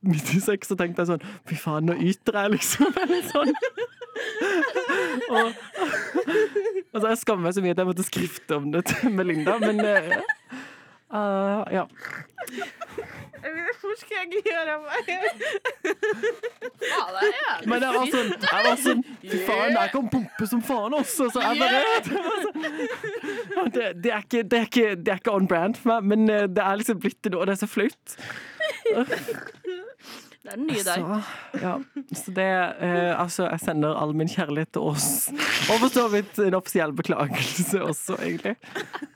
midt 0.05 0.29
i 0.35 0.39
sex 0.43 0.69
så 0.69 0.77
tenkte 0.77 1.01
jeg 1.01 1.09
sånn 1.09 1.23
Fy 1.49 1.57
faen, 1.57 1.88
nå 1.89 1.95
yter 1.97 2.38
jeg, 2.38 2.53
liksom. 2.53 2.91
Eller 3.01 3.23
sånn. 3.31 3.53
Og, 5.25 5.49
altså, 6.93 7.07
jeg 7.09 7.19
skammer 7.23 7.47
meg 7.47 7.57
så 7.57 7.63
mye 7.65 7.75
at 7.75 7.81
jeg 7.81 7.89
måtte 7.89 8.05
skrifte 8.07 8.59
om 8.59 8.69
det 8.75 8.85
til 8.91 9.15
Melinda, 9.15 9.57
men 9.63 9.81
eh, 11.13 11.63
ja. 11.75 11.85
Hvor 13.79 13.93
skal 13.99 14.17
jeg 14.17 14.41
gjøre 14.45 14.75
meg? 14.81 15.09
Men 17.69 17.83
jeg 17.83 17.91
var 17.93 18.07
sånn, 18.13 18.31
jeg 18.41 18.65
var 18.65 18.79
sånn 18.81 19.03
Fy 19.21 19.41
faen, 19.45 19.75
jeg 19.75 19.91
kan 19.93 20.09
pumpe 20.15 20.47
som 20.49 20.63
faen 20.65 20.95
også! 20.97 21.29
Så 21.33 21.43
jeg 21.43 21.59
bare 21.61 21.81
det, 21.85 22.15
det, 23.75 23.85
det, 24.01 24.11
er 24.11 24.25
ikke, 24.25 24.41
det, 24.41 24.57
er 24.57 24.67
ikke, 24.69 24.87
det 24.97 25.13
er 25.13 25.21
ikke 25.21 25.35
on 25.35 25.49
brand 25.51 25.77
for 25.77 25.93
meg, 25.93 26.09
men 26.13 26.33
eh, 26.33 26.47
det 26.49 26.63
er 26.65 26.81
liksom 26.81 27.01
blitt 27.03 27.21
det 27.25 27.35
nå, 27.35 27.43
og 27.43 27.49
det 27.49 27.57
er 27.57 27.61
så 27.61 27.69
flaut. 27.69 28.17
Det 30.45 30.53
er 30.53 30.60
den 30.60 30.67
nye 30.69 30.84
deg. 30.86 31.05
Så, 31.05 31.62
ja. 31.63 31.71
så 32.19 32.34
det 32.38 32.45
eh, 32.86 33.12
Altså, 33.17 33.47
jeg 33.49 33.63
sender 33.63 33.97
all 33.97 34.13
min 34.13 34.29
kjærlighet 34.29 34.75
til 34.77 34.86
oss. 34.91 35.08
Og 35.73 35.79
for 35.81 35.89
så 35.89 36.05
vidt 36.13 36.38
en 36.45 36.58
offisiell 36.60 36.93
beklagelse 36.93 37.81
også, 37.81 38.19
egentlig. 38.21 38.53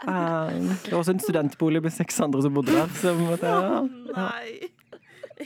Um, 0.08 0.72
det 0.82 0.90
var 0.90 0.98
også 1.04 1.14
en 1.14 1.22
studentbolig 1.22 1.84
med 1.86 1.94
seks 1.94 2.18
andre 2.26 2.42
som 2.42 2.58
bodde 2.58 2.74
der. 2.74 2.90
Så 2.98 3.14
måtte 3.20 3.54
ja. 3.54 3.84
Nei. 4.16 4.72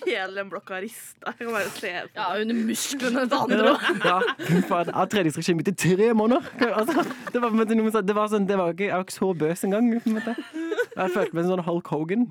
Hele 0.07 0.31
den 0.39 0.47
blokka 0.49 0.79
rista. 0.81 1.33
Jeg 1.33 1.35
kan 1.37 1.51
bare 1.53 1.73
se 1.75 1.91
på 1.91 2.17
Ja, 2.17 2.29
under 2.41 2.55
musklene 2.65 3.25
til 3.29 3.37
andre. 3.43 3.75
Ja, 4.07 4.15
faen. 4.71 4.87
Jeg 4.89 4.95
har 4.95 5.11
treningsregime 5.11 5.59
mitt 5.59 5.69
i 5.69 5.75
tre 5.83 6.13
måneder. 6.17 6.47
Altså, 6.79 7.03
det 7.33 7.43
var, 7.43 7.53
måte 7.53 7.75
sånn- 7.75 8.07
det 8.07 8.15
var 8.17 8.31
sånn, 8.31 8.47
det 8.49 8.57
var 8.57 8.73
ikke, 8.73 8.87
jeg 8.87 8.95
var 8.95 9.05
ikke 9.05 9.19
så 9.19 9.33
bøs 9.43 9.67
engang. 9.67 9.91
På 9.99 10.09
en 10.09 10.17
måte. 10.17 10.35
Jeg 10.95 11.13
følte 11.13 11.35
meg 11.35 11.45
som 11.45 11.53
sånn 11.53 11.65
Hulk 11.67 11.93
Hogan. 11.93 12.25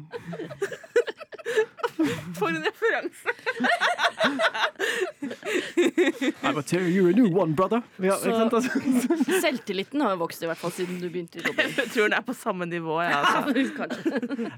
For 2.38 2.48
en 2.48 2.64
referanse! 2.64 3.28
I 6.42 6.52
will 6.52 6.62
tear 6.62 6.88
you 6.88 7.08
a 7.08 7.12
new 7.12 7.28
one, 7.30 7.54
brother. 7.54 7.82
Ja? 7.98 8.14
Altså. 8.14 8.60
Selvtilliten 9.44 10.00
har 10.00 10.14
jo 10.14 10.22
vokst 10.22 10.42
i 10.42 10.48
hvert 10.50 10.60
fall 10.60 10.72
siden 10.74 11.00
du 11.02 11.08
begynte 11.08 11.40
i 11.40 11.44
jobben. 11.46 11.72
Jeg 11.76 11.90
tror 11.94 12.08
den 12.08 12.16
er 12.18 12.24
på 12.26 12.36
samme 12.36 12.66
nivå. 12.70 13.00
Ja, 13.02 13.22
altså. 13.22 13.88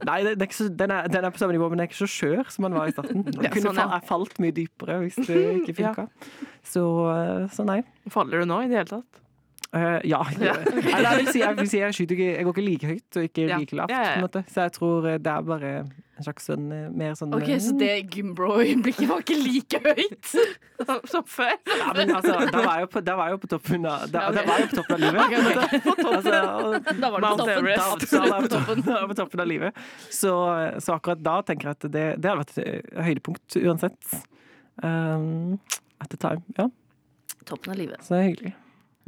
Nei, 0.04 0.18
det, 0.24 0.36
det 0.36 0.42
er 0.42 0.48
ikke 0.48 0.60
så, 0.60 0.68
den, 0.68 0.94
er, 0.94 1.10
den 1.12 1.24
er 1.24 1.34
på 1.34 1.42
samme 1.42 1.56
nivå, 1.56 1.68
men 1.70 1.78
den 1.78 1.86
er 1.86 1.90
ikke 1.90 2.02
så 2.04 2.10
skjør 2.10 2.44
som 2.52 2.68
den 2.68 2.78
var 2.78 2.90
i 2.90 2.94
starten. 2.96 3.26
Den 3.26 3.50
kunne 3.50 3.66
sånn, 3.68 3.82
ja. 3.82 3.88
fa 3.98 4.14
falt 4.14 4.40
mye 4.42 4.54
dypere 4.54 5.00
hvis 5.02 5.18
det 5.24 5.42
ikke 5.60 5.76
funka. 5.80 6.08
Så, 6.64 6.86
eh, 7.12 7.44
så 7.54 7.66
nei. 7.68 7.80
Faller 8.12 8.44
du 8.44 8.48
nå 8.48 8.62
i 8.64 8.70
det 8.70 8.80
hele 8.82 8.90
tatt? 8.96 9.23
Eh, 9.74 10.00
ja. 10.06 10.20
Eller 10.38 11.08
jeg 11.10 11.18
vil 11.24 11.28
si, 11.32 11.40
jeg, 11.42 11.56
vil 11.58 11.68
si 11.70 11.78
jeg, 11.80 11.94
skyter 11.96 12.14
ikke, 12.14 12.26
jeg 12.37 12.44
går 12.46 12.52
ikke 12.54 12.64
like 12.68 12.88
høyt 12.92 13.16
og 13.18 13.24
ikke 13.28 13.44
Ja. 13.48 13.56
like 13.58 13.74
lavt. 13.78 13.90
Ja, 13.90 13.96
ja, 13.98 14.04
ja. 14.04 14.10
På 14.14 14.20
en 14.20 14.26
måte. 14.28 14.42
Så 14.54 14.60
jeg 14.68 14.72
tror 14.76 15.08
eh, 15.10 15.16
det 15.18 15.32
er 15.32 15.46
bare 15.48 15.72
en 16.14 16.22
slags 16.28 16.46
sånn 16.46 16.68
eh, 16.70 16.84
mer 16.94 17.16
sånn 17.18 17.34
Ok, 17.34 17.48
Så 17.58 17.72
det 17.80 17.88
Gymbro-øyeblikket 18.14 19.08
var 19.10 19.24
ikke 19.24 19.38
like 19.40 19.80
høyt? 19.82 20.30
Som 21.10 21.26
før? 21.26 21.56
Ja, 21.66 21.88
men 21.96 22.14
altså, 22.14 22.37
da 22.54 22.62
var 22.62 22.78
jeg 22.78 22.87
jo 22.87 22.90
på, 22.94 23.02
var 23.18 23.32
jeg 23.34 23.42
på 23.42 23.50
toppen 23.56 23.88
av 23.90 24.06
da, 24.14 24.24
da 24.38 24.46
var 24.46 24.62
jeg 24.62 24.70
på 24.70 24.78
toppen 24.78 24.94
av 24.94 25.04
livet. 25.08 25.84
Altså, 26.14 26.38
Da 27.00 27.10
var 27.10 27.18
du 27.18 27.26
på 27.26 27.37
toppen. 27.40 27.54
Everest, 27.58 28.06
Da, 28.06 28.20
da 28.20 28.24
var 28.30 28.38
jeg 28.38 28.46
på 28.46 28.54
toppen, 28.54 28.87
da 28.87 29.02
på 29.10 29.18
toppen 29.24 29.42
av 29.42 29.50
livet. 29.50 29.84
Så, 30.14 30.32
så 30.87 30.94
akkurat 31.00 31.22
da 31.26 31.38
tenker 31.50 31.72
jeg 31.72 31.80
at 31.80 31.88
det, 31.98 32.06
det 32.22 32.30
hadde 32.30 32.44
vært 32.44 32.58
et 32.62 32.98
høydepunkt 33.10 33.58
uansett. 33.64 34.18
Um, 34.82 35.58
at 36.02 36.10
the 36.14 36.18
time. 36.20 36.42
Ja, 36.58 36.68
Toppen 37.44 37.74
av 37.74 37.78
livet. 37.78 37.98
så 38.06 38.14
det 38.14 38.20
er 38.22 38.28
hyggelig. 38.30 38.54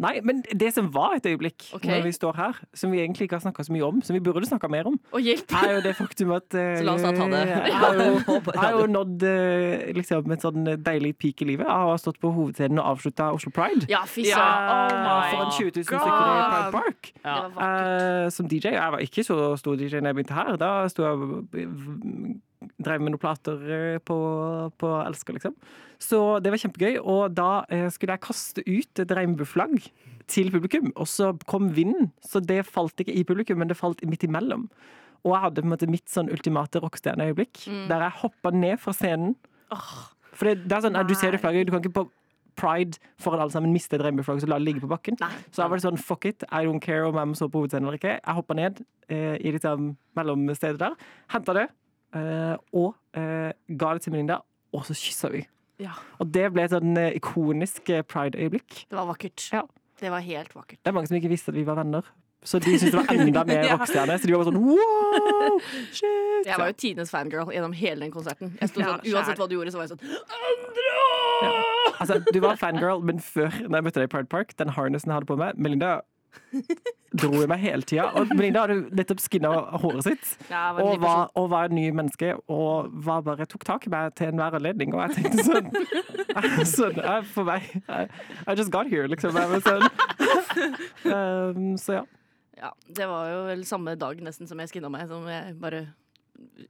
Nei, 0.03 0.21
men 0.27 0.43
det 0.45 0.73
som 0.75 0.89
var 0.93 1.17
et 1.17 1.27
øyeblikk 1.27 1.69
okay. 1.77 1.91
når 1.91 2.05
vi 2.05 2.13
står 2.13 2.37
her, 2.37 2.59
som 2.77 2.93
vi 2.93 3.01
egentlig 3.01 3.29
ikke 3.29 3.39
har 3.39 3.45
snakka 3.47 3.65
så 3.65 3.73
mye 3.73 3.87
om, 3.87 4.03
som 4.05 4.17
vi 4.17 4.21
burde 4.21 4.47
snakka 4.49 4.69
mer 4.73 4.91
om, 4.91 4.99
Og 5.17 5.21
hjelp! 5.25 5.53
er 5.57 5.73
jo 5.79 5.83
det 5.87 5.95
faktum 5.97 6.35
at 6.37 6.49
uh, 6.53 6.75
Så 6.79 6.85
la 6.85 6.97
oss 6.97 7.07
da 7.07 7.13
ta 7.17 7.29
det. 7.35 7.43
Jeg 7.49 7.79
har 7.81 8.73
jo, 8.73 8.81
jo 8.81 8.87
nådd 8.93 9.25
uh, 9.25 9.87
liksom, 9.97 10.33
et 10.37 10.45
sånn 10.45 10.73
deilig 10.85 11.15
peak 11.21 11.43
i 11.45 11.51
livet. 11.53 11.67
Jeg 11.69 11.91
har 11.91 12.03
stått 12.03 12.21
på 12.21 12.33
hovedscenen 12.37 12.83
og 12.83 12.93
avslutta 12.93 13.31
Oslo 13.37 13.53
Pride. 13.57 13.89
Ja, 13.93 14.03
fy 14.09 14.27
Ja, 14.29 14.43
oh 14.43 14.99
my 15.01 15.31
Foran 15.33 15.55
20 15.55 15.71
000 15.71 15.87
God. 15.87 15.87
stykker 15.87 16.27
i 16.27 16.43
Pride 16.53 16.75
Park. 16.77 17.13
Ja. 17.25 17.39
Uh. 17.57 18.27
Eh, 18.27 18.31
som 18.31 18.49
DJ. 18.49 18.75
Jeg 18.77 18.93
var 18.93 18.99
ikke 19.05 19.25
så 19.25 19.39
stor 19.61 19.79
DJ 19.79 20.01
da 20.01 20.11
jeg 20.11 20.19
begynte 20.19 20.37
her. 20.37 20.57
Da 20.61 20.73
sto 20.93 21.07
jeg 21.07 21.13
og 21.17 21.57
drev 22.83 23.03
med 23.03 23.15
noen 23.15 23.23
plater 23.23 23.67
eh, 23.77 23.99
på, 24.05 24.17
på 24.81 24.93
Elsker, 25.05 25.37
liksom. 25.37 25.57
Så 25.99 26.43
det 26.45 26.51
var 26.53 26.61
kjempegøy. 26.61 26.99
Og 27.03 27.35
da 27.35 27.65
eh, 27.71 27.89
skulle 27.95 28.17
jeg 28.17 28.21
kaste 28.27 28.65
ut 28.67 29.01
et 29.03 29.15
regnbueflagg 29.17 29.89
til 30.27 30.51
publikum, 30.51 30.93
og 30.97 31.07
så 31.07 31.31
kom 31.47 31.71
vinden. 31.77 32.11
Så 32.27 32.41
det 32.45 32.65
falt 32.67 32.99
ikke 33.01 33.15
i 33.15 33.23
publikum, 33.25 33.59
men 33.63 33.69
det 33.71 33.77
falt 33.79 34.03
midt 34.07 34.25
imellom. 34.27 34.69
Og 35.25 35.33
jeg 35.35 35.43
hadde 35.43 35.63
på 35.63 35.67
en 35.67 35.73
måte 35.73 35.89
mitt 35.91 36.11
sånn 36.11 36.29
ultimate 36.31 36.81
rockestjerneøyeblikk, 36.83 37.65
Mm. 37.67 37.89
der 37.89 38.01
jeg 38.07 38.13
hoppa 38.23 38.51
ned 38.53 38.79
fra 38.79 38.93
scenen 38.93 39.37
For 40.37 40.45
det, 40.47 40.69
det 40.69 40.73
er 40.77 40.81
sånn, 40.85 41.07
Du 41.09 41.15
ser 41.15 41.31
det 41.33 41.41
flagget. 41.41 41.67
Du 41.67 41.73
kan 41.73 41.81
ikke 41.83 41.93
på 42.05 42.11
pride 42.57 42.99
foran 43.19 43.41
alle 43.41 43.51
sammen 43.53 43.73
miste 43.73 43.95
et 43.97 44.01
regnbueflagg 44.05 44.43
og 44.43 44.49
la 44.49 44.59
det 44.59 44.65
ligge 44.67 44.81
på 44.81 44.89
bakken. 44.89 45.17
Så 45.51 45.63
da 45.63 45.69
var 45.69 45.77
det 45.77 45.85
sånn 45.85 45.99
fuck 45.99 46.25
it, 46.25 46.45
I 46.53 46.65
don't 46.65 46.81
care 46.81 47.05
om 47.09 47.15
jeg 47.15 47.27
må 47.29 47.35
stå 47.37 47.49
på 47.51 47.61
hovedscenen 47.65 47.87
eller 47.89 47.99
ikke. 47.99 48.21
Jeg 48.21 48.35
hoppa 48.35 48.55
ned 48.55 48.85
eh, 49.09 49.37
i 49.41 49.53
liksom 49.53 49.97
mellomstedet 50.17 50.79
der, 50.79 50.95
henta 51.29 51.53
det 51.57 51.67
eh, 52.15 52.57
og 52.73 52.95
eh, 53.15 53.53
ga 53.77 53.93
det 53.95 54.03
til 54.03 54.13
Melinda, 54.13 54.41
og 54.73 54.85
så 54.89 54.95
kyssa 54.97 55.31
vi. 55.33 55.47
Ja. 55.83 55.93
Og 56.23 56.31
det 56.33 56.47
ble 56.55 56.63
et 56.65 56.73
sånn 56.73 56.95
eh, 56.97 57.17
ikonisk 57.19 57.91
eh, 57.93 58.03
pride-øyeblikk. 58.09 58.87
Det 58.89 58.97
var 58.97 59.07
vakkert. 59.11 59.49
Ja. 59.53 59.65
Det 60.01 60.11
var 60.13 60.21
helt 60.25 60.55
vakkert. 60.57 60.79
Det 60.83 60.89
er 60.91 60.95
mange 60.97 61.09
som 61.11 61.17
ikke 61.19 61.31
visste 61.33 61.53
at 61.53 61.57
vi 61.59 61.65
var 61.69 61.77
venner. 61.81 62.05
Så 62.47 62.61
de 62.63 62.77
syntes 62.79 62.93
det 62.93 62.99
var 63.01 63.09
enda 63.17 63.43
mer 63.49 63.65
Ja. 63.65 63.75
rockestjerne. 63.77 64.17
Så 64.21 64.29
de 64.29 64.33
var 64.37 64.45
bare 64.45 64.53
sånn 64.53 64.63
wow! 64.63 65.61
Shit! 65.99 66.47
Jeg 66.47 66.59
var 66.61 66.69
jo 66.71 66.77
tidenes 66.79 67.11
fangirl 67.11 67.51
gjennom 67.53 67.73
hele 67.77 68.05
den 68.07 68.13
konserten. 68.15 68.53
Jeg 68.61 68.71
sto 68.71 68.81
Ja, 68.85 68.93
sånn, 68.95 69.07
Uansett 69.13 69.41
hva 69.41 69.49
du 69.51 69.57
gjorde, 69.59 69.73
så 69.75 69.81
var 69.81 69.89
jeg 69.89 69.97
sånn 69.97 70.05
Altså, 71.97 72.19
du 72.33 72.39
var 72.45 72.59
fangirl, 72.61 73.01
men 73.09 73.19
før 73.25 73.49
når 73.67 73.79
jeg 73.81 73.87
møtte 73.89 74.01
deg 74.03 74.09
i 74.09 74.13
Pride 74.13 74.29
Park, 74.33 74.53
den 74.61 74.73
harnessen 74.77 75.11
jeg 75.11 75.17
hadde 75.19 75.29
på 75.31 75.37
meg 75.41 75.57
Melinda 75.59 75.95
dro 77.17 77.43
i 77.43 77.49
meg 77.49 77.63
hele 77.63 77.87
tida. 77.87 78.09
Og 78.19 78.33
Melinda 78.35 78.65
hadde 78.65 78.97
nettopp 78.97 79.23
skinna 79.25 79.53
håret 79.83 80.07
sitt. 80.07 80.33
Ja, 80.51 80.71
var 80.77 80.83
og, 80.83 81.01
var, 81.03 81.31
og 81.39 81.49
var 81.53 81.71
en 81.71 81.77
ny 81.79 81.87
menneske 81.97 82.35
og 82.53 82.91
var 83.07 83.25
bare 83.27 83.47
tok 83.51 83.67
tak 83.69 83.87
i 83.89 83.93
meg 83.93 84.15
til 84.19 84.33
enhver 84.33 84.59
anledning. 84.59 84.95
Og 84.97 85.05
jeg 85.07 85.21
tenkte 85.21 85.47
sånn, 85.47 85.71
sånn 86.77 87.01
jeg, 87.03 87.29
For 87.33 87.49
meg 87.49 87.71
I, 87.87 88.05
I 88.47 88.57
just 88.59 88.73
got 88.75 88.91
here, 88.91 89.09
liksom. 89.11 89.37
Sånn. 89.67 89.89
um, 91.15 91.75
så 91.81 92.01
ja. 92.01 92.05
Ja, 92.57 92.71
Det 92.89 93.05
var 93.05 93.29
jo 93.29 93.41
vel 93.51 93.67
samme 93.69 93.93
dag 94.01 94.21
nesten 94.25 94.49
som 94.49 94.61
jeg 94.63 94.73
skinna 94.73 94.89
meg, 94.93 95.09
som 95.11 95.27
jeg 95.29 95.57
bare 95.61 95.83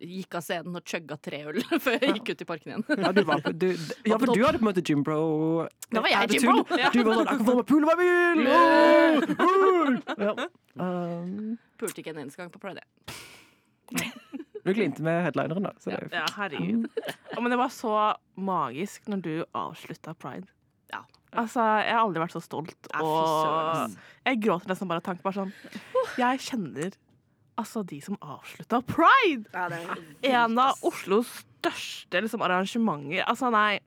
gikk 0.00 0.34
av 0.38 0.42
scenen 0.44 0.76
og 0.78 0.82
chugga 0.86 1.16
tre 1.22 1.40
øl 1.50 1.58
før 1.84 1.96
jeg 2.02 2.14
gikk 2.18 2.28
ut 2.34 2.42
i 2.44 2.48
parken 2.48 2.72
igjen. 2.72 2.84
Ja, 3.02 3.12
du 3.16 3.22
var 3.28 3.40
på, 3.44 3.52
du, 3.52 3.68
ja, 4.10 4.16
for 4.18 4.26
du 4.32 4.42
hadde 4.44 4.58
på 4.60 4.64
en 4.64 4.70
måte 4.70 4.84
gym 4.86 5.02
Bro 5.06 5.18
Da 5.92 6.02
var 6.04 6.10
jeg 6.12 6.36
gym 6.36 6.42
Jim 6.42 6.50
Bro, 6.52 6.78
ja. 6.80 6.90
Du 6.94 7.00
var 7.06 7.14
sånn 7.20 7.26
'Jeg 7.26 7.38
kan 7.38 7.46
få 7.46 7.54
meg 7.60 7.66
pule 7.70 7.84
meg 7.86 7.96
bil!' 8.02 8.44
Ja. 10.26 10.32
Um, 10.76 11.56
Pulte 11.80 12.00
ikke 12.02 12.12
en 12.14 12.22
eneste 12.24 12.40
gang 12.40 12.50
på 12.52 12.60
Pride. 12.62 12.82
du 14.66 14.72
klinte 14.74 15.02
med 15.04 15.22
headlineren, 15.26 15.62
da. 15.68 15.72
Så 15.78 15.90
det 15.92 15.98
er 16.10 16.20
Ja, 16.22 16.26
herregud. 16.36 16.86
Ja, 17.32 17.40
men 17.40 17.52
det 17.52 17.58
var 17.60 17.70
så 17.70 17.92
magisk 18.36 19.06
når 19.12 19.20
du 19.22 19.32
avslutta 19.54 20.14
pride. 20.18 20.48
Ja. 20.92 21.02
Altså, 21.36 21.60
Jeg 21.84 21.92
har 21.94 22.02
aldri 22.06 22.22
vært 22.24 22.34
så 22.34 22.42
stolt. 22.42 22.76
Ja, 22.92 23.02
Og 23.02 23.96
jeg 24.26 24.40
gråter 24.42 24.68
nesten 24.72 24.88
bare 24.88 25.02
av 25.02 25.06
tanken. 25.06 25.22
Bare 25.26 25.36
sånn 25.44 25.52
Jeg 26.18 26.38
kjenner 26.48 26.96
altså 27.60 27.82
de 27.88 27.98
som 28.04 28.18
avslutta 28.20 28.80
pride! 28.86 29.50
En 30.26 30.58
av 30.60 30.78
Oslos 30.86 31.30
største 31.66 32.22
liksom, 32.22 32.44
arrangementer. 32.46 33.24
Altså, 33.26 33.50
nei. 33.54 33.80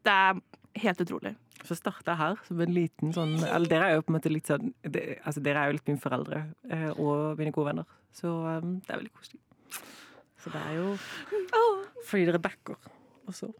Det 0.00 0.12
er 0.12 0.40
helt 0.80 1.00
utrolig. 1.04 1.34
Så 1.66 1.76
starta 1.76 2.14
jeg 2.14 2.20
her 2.22 2.38
som 2.46 2.60
en 2.64 2.70
liten 2.72 3.10
sånn 3.12 3.34
Eller 3.44 3.68
dere 3.68 3.88
er 3.90 3.98
jo 3.98 4.04
på 4.06 4.08
en 4.08 4.16
måte 4.16 4.30
litt 4.32 4.48
sånn 4.48 4.70
det, 4.80 5.18
Altså 5.28 5.42
dere 5.44 5.60
er 5.60 5.68
jo 5.68 5.74
litt 5.76 5.90
mine 5.90 6.00
foreldre 6.00 6.38
eh, 6.72 6.86
og 6.94 7.36
mine 7.36 7.52
gode 7.52 7.74
venner. 7.74 7.90
Så 8.16 8.30
um, 8.32 8.78
det 8.80 8.94
er 8.94 9.02
veldig 9.02 9.12
koselig. 9.12 9.42
Så 10.40 10.54
det 10.54 10.62
er 10.70 10.78
jo 10.78 10.94
fordi 12.08 12.24
dere 12.30 12.40
backer 12.40 12.80
også. 13.28 13.50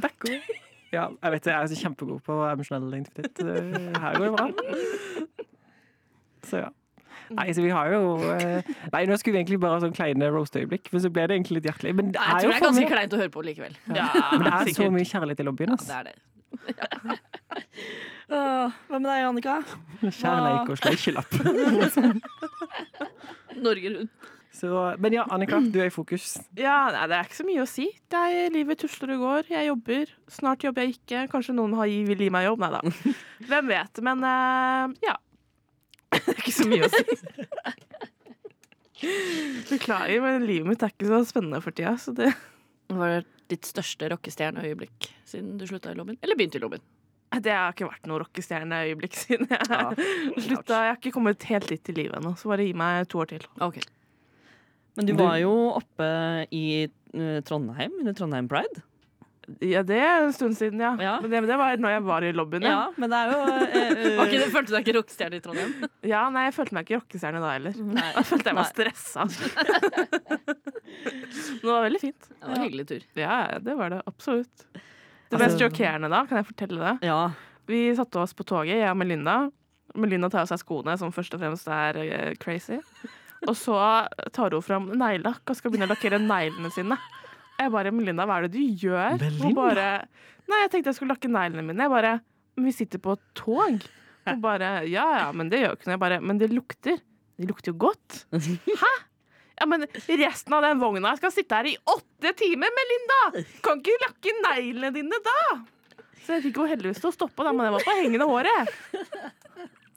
Backer. 0.00 0.40
Ja, 0.88 1.10
jeg 1.12 1.34
vet 1.34 1.44
det, 1.44 1.52
jeg 1.52 1.60
er 1.60 1.70
så 1.70 1.78
kjempegod 1.82 2.22
på 2.24 2.38
emosjonell 2.48 2.88
identitet. 2.88 3.42
Her 3.44 4.16
går 4.16 4.24
det 4.24 4.32
bra. 4.38 4.48
Så 6.48 6.62
ja. 6.64 6.70
Nei, 7.36 7.48
så 7.52 7.60
vi 7.64 7.70
har 7.74 7.90
jo 7.92 8.00
eh, 8.32 8.62
Nei, 8.92 9.02
nå 9.10 9.16
skulle 9.20 9.34
vi 9.36 9.42
egentlig 9.42 9.58
bare 9.60 9.76
ha 9.76 9.82
sånn 9.84 9.92
kleine 9.96 10.30
roast-øyeblikk, 10.32 10.88
men 10.94 11.02
så 11.04 11.10
ble 11.12 11.26
det 11.28 11.36
egentlig 11.36 11.58
litt 11.60 11.68
hjertelig. 11.70 11.92
Men 11.98 12.12
det 12.14 12.20
Jeg 12.22 12.24
er 12.24 12.40
tror 12.40 12.42
jo 12.42 12.48
det 12.48 12.54
er 12.54 12.58
for 12.58 12.66
ganske 12.70 12.84
mye- 12.84 12.92
kleint 12.94 13.12
å 13.12 13.20
høre 13.22 13.32
på 13.34 13.44
likevel. 13.44 13.74
Ja, 13.94 14.08
men 14.32 14.46
det 14.48 14.54
er 14.54 14.72
så 14.78 14.88
mye 14.94 15.08
kjærlighet 15.12 15.40
i 15.44 15.48
lobbyen. 15.48 15.74
ass. 15.76 15.86
Det 15.86 15.96
er 15.98 16.04
det. 16.08 16.16
Åh, 18.28 18.72
Hva 18.88 18.98
med 19.00 19.08
deg, 19.08 19.26
Annika? 19.28 19.58
Kjærleik 20.02 20.72
og 20.72 20.80
sleikjelapp. 20.80 21.32
Norge 23.68 23.94
rundt. 23.94 24.10
Så, 24.58 24.70
men 24.98 25.12
ja, 25.14 25.22
Annika, 25.30 25.60
du 25.62 25.76
er 25.78 25.86
i 25.86 25.92
fokus. 25.94 26.32
Ja, 26.58 26.88
nei, 26.90 27.04
Det 27.06 27.14
er 27.18 27.28
ikke 27.28 27.36
så 27.38 27.44
mye 27.46 27.62
å 27.62 27.68
si. 27.70 27.84
Det 28.10 28.18
er 28.18 28.48
Livet 28.50 28.80
tusler 28.82 29.12
og 29.14 29.20
går. 29.22 29.50
Jeg 29.52 29.68
jobber. 29.68 30.10
Snart 30.34 30.64
jobber 30.66 30.82
jeg 30.86 30.96
ikke. 30.96 31.20
Kanskje 31.30 31.54
noen 31.54 31.76
har, 31.78 31.86
vil 31.86 32.24
gi 32.26 32.30
meg 32.34 32.48
jobb. 32.48 32.64
Nei 32.64 32.70
da. 32.74 32.80
Hvem 33.52 33.70
vet. 33.70 34.00
Men 34.08 34.24
eh, 34.26 34.96
ja. 35.06 35.14
Det 36.18 36.34
er 36.34 36.42
ikke 36.42 36.56
så 36.56 36.68
mye 36.68 36.86
å 36.86 36.92
si. 36.92 37.02
Beklager, 39.68 40.20
men 40.24 40.46
livet 40.48 40.72
mitt 40.72 40.84
er 40.84 40.92
ikke 40.94 41.10
så 41.10 41.22
spennende 41.28 41.60
for 41.64 41.76
tida. 41.76 41.94
Så 42.00 42.14
det, 42.16 42.32
Hva 42.90 43.00
var 43.02 43.26
ditt 43.48 43.68
største 43.68 44.08
rockestjerneøyeblikk 44.12 45.10
siden 45.28 45.56
du 45.60 45.66
slutta 45.68 45.92
i 45.92 45.98
lobbyen? 45.98 46.18
Eller 46.24 46.38
begynte 46.38 46.60
i 46.60 46.64
lobbyen? 46.64 46.84
det 47.44 47.52
har 47.52 47.74
ikke 47.74 47.90
vært 47.90 48.06
noe 48.08 48.22
rockestjerneøyeblikk 48.22 49.16
siden 49.18 49.50
jeg 49.52 49.68
Ja, 49.72 49.92
slutta. 49.92 50.80
Jeg 50.80 50.92
har 50.94 50.98
ikke 50.98 51.14
kommet 51.14 51.44
helt 51.50 51.68
dit 51.70 51.92
i 51.92 51.96
livet 52.00 52.16
ennå, 52.18 52.32
så 52.40 52.50
bare 52.50 52.66
gi 52.66 52.74
meg 52.76 53.08
to 53.12 53.20
år 53.22 53.30
til. 53.34 53.44
Okay. 53.68 53.84
Men 54.98 55.06
du 55.06 55.14
var 55.18 55.36
jo 55.38 55.52
oppe 55.76 56.08
i 56.54 56.64
eh, 56.88 57.40
Trondheim 57.46 58.00
under 58.00 58.16
Trondheim 58.18 58.48
Pride. 58.50 58.82
Ja, 59.64 59.80
det 59.86 59.96
er 59.96 60.26
en 60.26 60.32
stund 60.36 60.56
siden, 60.58 60.80
ja. 60.82 60.90
Ja. 61.00 61.14
Men 61.22 61.30
det, 61.32 61.40
det 61.48 61.56
var 61.56 61.78
når 61.80 61.94
jeg 61.94 62.02
var 62.04 62.24
i 62.26 62.32
lobbyen. 62.36 62.66
Ja, 62.68 62.80
men 63.00 63.08
det 63.12 63.18
er 63.18 63.30
jo 63.32 63.38
uh, 63.40 64.20
okay, 64.24 64.36
det, 64.42 64.48
følte 64.52 64.68
du 64.68 64.74
deg 64.76 64.82
ikke 64.84 64.96
rockestjerne 64.98 65.38
i 65.38 65.44
Trondheim? 65.44 65.72
Ja, 66.12 66.26
nei, 66.32 66.44
jeg 66.48 66.54
følte 66.58 66.76
meg 66.76 66.84
ikke 66.88 66.98
rockestjerne 67.00 67.40
da 67.42 67.54
heller. 67.56 67.78
Nei. 67.96 68.06
Jeg 68.18 68.28
følte 68.28 68.52
jeg 68.52 68.58
var 68.58 68.68
stressa. 68.68 69.24
Men 70.28 71.62
det 71.62 71.72
var 71.72 71.82
veldig 71.86 72.00
fint. 72.02 72.28
Det 72.28 72.44
var 72.48 72.54
en 72.58 72.62
hyggelig 72.66 72.86
tur. 72.88 73.06
Ja, 73.18 73.36
det 73.62 73.74
var 73.78 73.92
det 73.94 74.02
absolutt. 74.06 74.66
Det 74.72 75.36
Altså- 75.36 75.44
mest 75.44 75.58
sjokkerende 75.62 76.08
da, 76.12 76.22
kan 76.26 76.38
jeg 76.40 76.46
fortelle 76.48 76.80
det. 76.84 76.94
Ja. 77.08 77.18
Vi 77.68 77.80
satte 77.96 78.20
oss 78.22 78.32
på 78.34 78.44
toget, 78.48 78.78
jeg 78.80 78.90
og 78.90 78.96
Melinda. 78.96 79.50
Melinda 79.94 80.30
tar 80.32 80.44
av 80.46 80.48
seg 80.52 80.60
skoene, 80.62 80.96
som 81.00 81.12
først 81.12 81.34
og 81.36 81.40
fremst 81.42 81.68
er 81.68 81.96
eh, 82.00 82.34
crazy. 82.40 82.78
Og 83.46 83.54
så 83.56 83.76
tar 84.32 84.50
hun 84.56 84.62
fram 84.64 84.88
neglelakk 84.98 85.44
og 85.52 85.56
skal 85.56 85.70
begynne 85.70 85.88
å 85.88 85.92
lakkere 85.92 86.18
neglene 86.22 86.70
sine. 86.74 86.96
Jeg 87.58 87.72
bare 87.74 87.90
'Melinda, 87.90 88.24
hva 88.28 88.38
er 88.38 88.46
det 88.46 88.52
du 88.54 88.86
gjør?' 88.86 89.18
Melinda? 89.18 89.54
bare 89.54 89.86
Nei, 90.48 90.60
jeg 90.62 90.70
tenkte 90.72 90.92
jeg 90.92 90.96
skulle 90.96 91.12
lakke 91.14 91.28
neglene 91.28 91.66
mine. 91.66 91.82
Jeg 91.82 91.90
bare 91.90 92.20
'Men 92.56 92.64
vi 92.64 92.72
sitter 92.72 92.98
på 93.02 93.12
et 93.16 93.24
tog'. 93.34 93.88
Hun 94.28 94.40
bare 94.40 94.86
'Ja 94.86 95.06
ja, 95.18 95.32
men 95.32 95.48
det 95.50 95.60
gjør 95.64 95.74
ikke 95.76 95.88
noe'. 95.88 95.96
Jeg 95.96 96.00
bare 96.00 96.20
'Men 96.20 96.38
det 96.38 96.50
lukter'. 96.50 97.00
Det 97.38 97.46
lukter 97.48 97.72
jo 97.72 97.76
godt. 97.78 98.24
Hæ? 98.32 98.94
Ja, 99.60 99.66
men 99.66 99.82
resten 99.82 100.52
av 100.54 100.62
den 100.62 100.78
vogna 100.78 101.16
skal 101.18 101.32
sitte 101.34 101.54
her 101.54 101.66
i 101.66 101.76
åtte 101.86 102.30
timer, 102.38 102.70
Melinda! 102.70 103.42
Kan 103.62 103.80
ikke 103.82 103.96
lakke 104.06 104.34
neglene 104.44 104.92
dine 104.94 105.18
da! 105.24 105.38
Så 106.22 106.36
jeg 106.36 106.44
fikk 106.46 106.60
jo 106.60 106.66
heldigvis 106.70 107.00
til 107.02 107.10
å 107.10 107.14
stoppe, 107.14 107.42
da, 107.42 107.50
men 107.52 107.66
det 107.66 107.72
var 107.74 107.86
på 107.86 107.96
hengende 107.98 108.28
håret. 108.28 108.70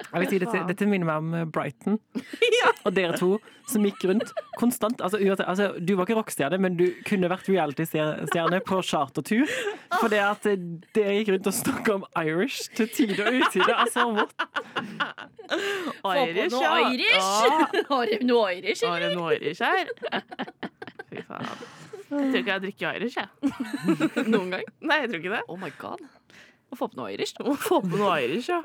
Jeg 0.01 0.23
vil 0.23 0.29
si, 0.33 0.41
dette, 0.43 0.63
dette 0.67 0.87
minner 0.89 1.07
meg 1.07 1.21
om 1.21 1.51
Brighton 1.53 1.99
Brighton 2.11 2.85
og 2.85 2.95
dere 2.95 3.17
to 3.19 3.31
som 3.69 3.85
gikk 3.85 4.03
rundt 4.09 4.31
konstant. 4.59 5.01
Altså, 5.01 5.19
altså, 5.45 5.67
du 5.79 5.93
var 5.95 6.07
ikke 6.07 6.17
rockestjerne, 6.17 6.57
men 6.61 6.75
du 6.79 6.87
kunne 7.07 7.29
vært 7.31 7.47
reality-stjerne 7.49 8.59
på 8.67 8.81
chartertur. 8.83 9.49
Fordi 9.99 10.19
at 10.21 10.47
eh, 10.49 10.65
dere 10.97 11.15
gikk 11.19 11.33
rundt 11.35 11.51
og 11.51 11.55
snakka 11.55 11.97
om 11.99 12.07
Irish 12.19 12.71
til 12.75 12.89
tide 12.91 13.19
og 13.23 13.39
utide. 13.39 13.75
Altså, 13.75 14.07
what? 14.11 14.35
Irish, 16.11 16.57
ja. 16.57 16.73
Irish. 16.89 17.29
Ja. 17.47 17.67
Har 17.91 18.11
du 18.11 18.25
noe 18.27 18.55
Irish, 18.57 18.85
Har 18.87 19.03
de 19.03 19.13
noe 19.15 19.37
Irish 19.37 19.63
her? 19.63 19.93
Fy 21.11 21.23
faen. 21.27 21.53
Jeg 22.11 22.27
tror 22.27 22.41
ikke 22.41 22.51
jeg 22.51 22.63
drikker 22.65 22.97
Irish, 22.99 23.19
jeg. 23.21 23.29
Noen 24.33 24.57
gang? 24.57 24.65
Nei, 24.83 24.97
jeg 25.03 25.11
tror 25.13 25.21
ikke 25.21 25.35
det. 25.37 25.45
Oh 25.47 25.59
my 25.59 25.71
god. 25.79 26.03
Å 26.71 26.77
få 26.79 26.87
på 26.87 26.99
noe 27.01 27.11
Irish. 27.11 27.35
Må 27.43 27.55
få 27.59 27.81
på 27.83 27.97
noe 27.99 28.21
Irish, 28.23 28.47
ja. 28.47 28.61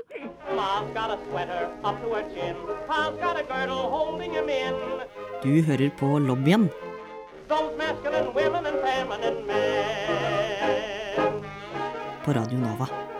Du 5.42 5.51
hører 5.66 5.90
på 5.99 6.12
lobbyen. 6.23 6.69
På 12.25 12.33
Radio 12.38 12.59
Nova. 12.62 13.15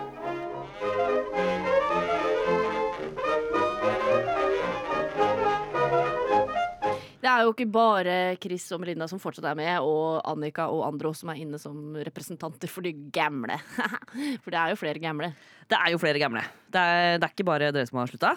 Det 7.27 7.33
er 7.33 7.43
jo 7.43 7.53
ikke 7.57 7.67
bare 7.75 8.17
Chris 8.39 8.69
og 8.71 8.79
Melinda 8.79 9.09
som 9.11 9.19
fortsatt 9.19 9.49
er 9.51 9.57
med, 9.59 9.83
og 9.83 10.21
Annika 10.31 10.69
og 10.71 10.85
Andro 10.87 11.11
som 11.17 11.33
er 11.33 11.41
inne 11.43 11.59
som 11.59 11.97
representanter 12.07 12.71
for 12.71 12.87
de 12.87 12.93
gamle. 13.11 13.57
For 14.45 14.55
det 14.55 14.61
er 14.61 14.71
jo 14.71 14.79
flere 14.79 15.03
gamle. 15.03 15.33
Det 15.67 15.75
er 15.75 15.91
jo 15.91 15.99
flere 15.99 16.21
gamle. 16.23 16.45
Det 16.71 16.79
er, 16.79 17.17
det 17.19 17.27
er 17.27 17.33
ikke 17.35 17.49
bare 17.49 17.73
dere 17.75 17.89
som 17.89 17.99
har 17.99 18.13
slutta. 18.13 18.31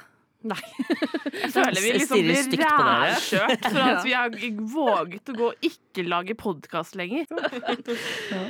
Nei. 0.49 0.58
Jeg 1.43 1.52
føler 1.54 1.84
vi 1.84 1.91
liksom 1.99 2.23
blir 2.23 2.63
rævkjørt 2.63 3.65
for 3.67 3.80
at 3.84 3.99
vi 4.08 4.15
har 4.15 4.34
våget 4.73 5.30
å 5.30 5.36
gå 5.38 5.49
og 5.52 5.67
ikke 5.69 6.06
lage 6.08 6.35
podkast 6.40 6.98
lenger. 6.98 7.27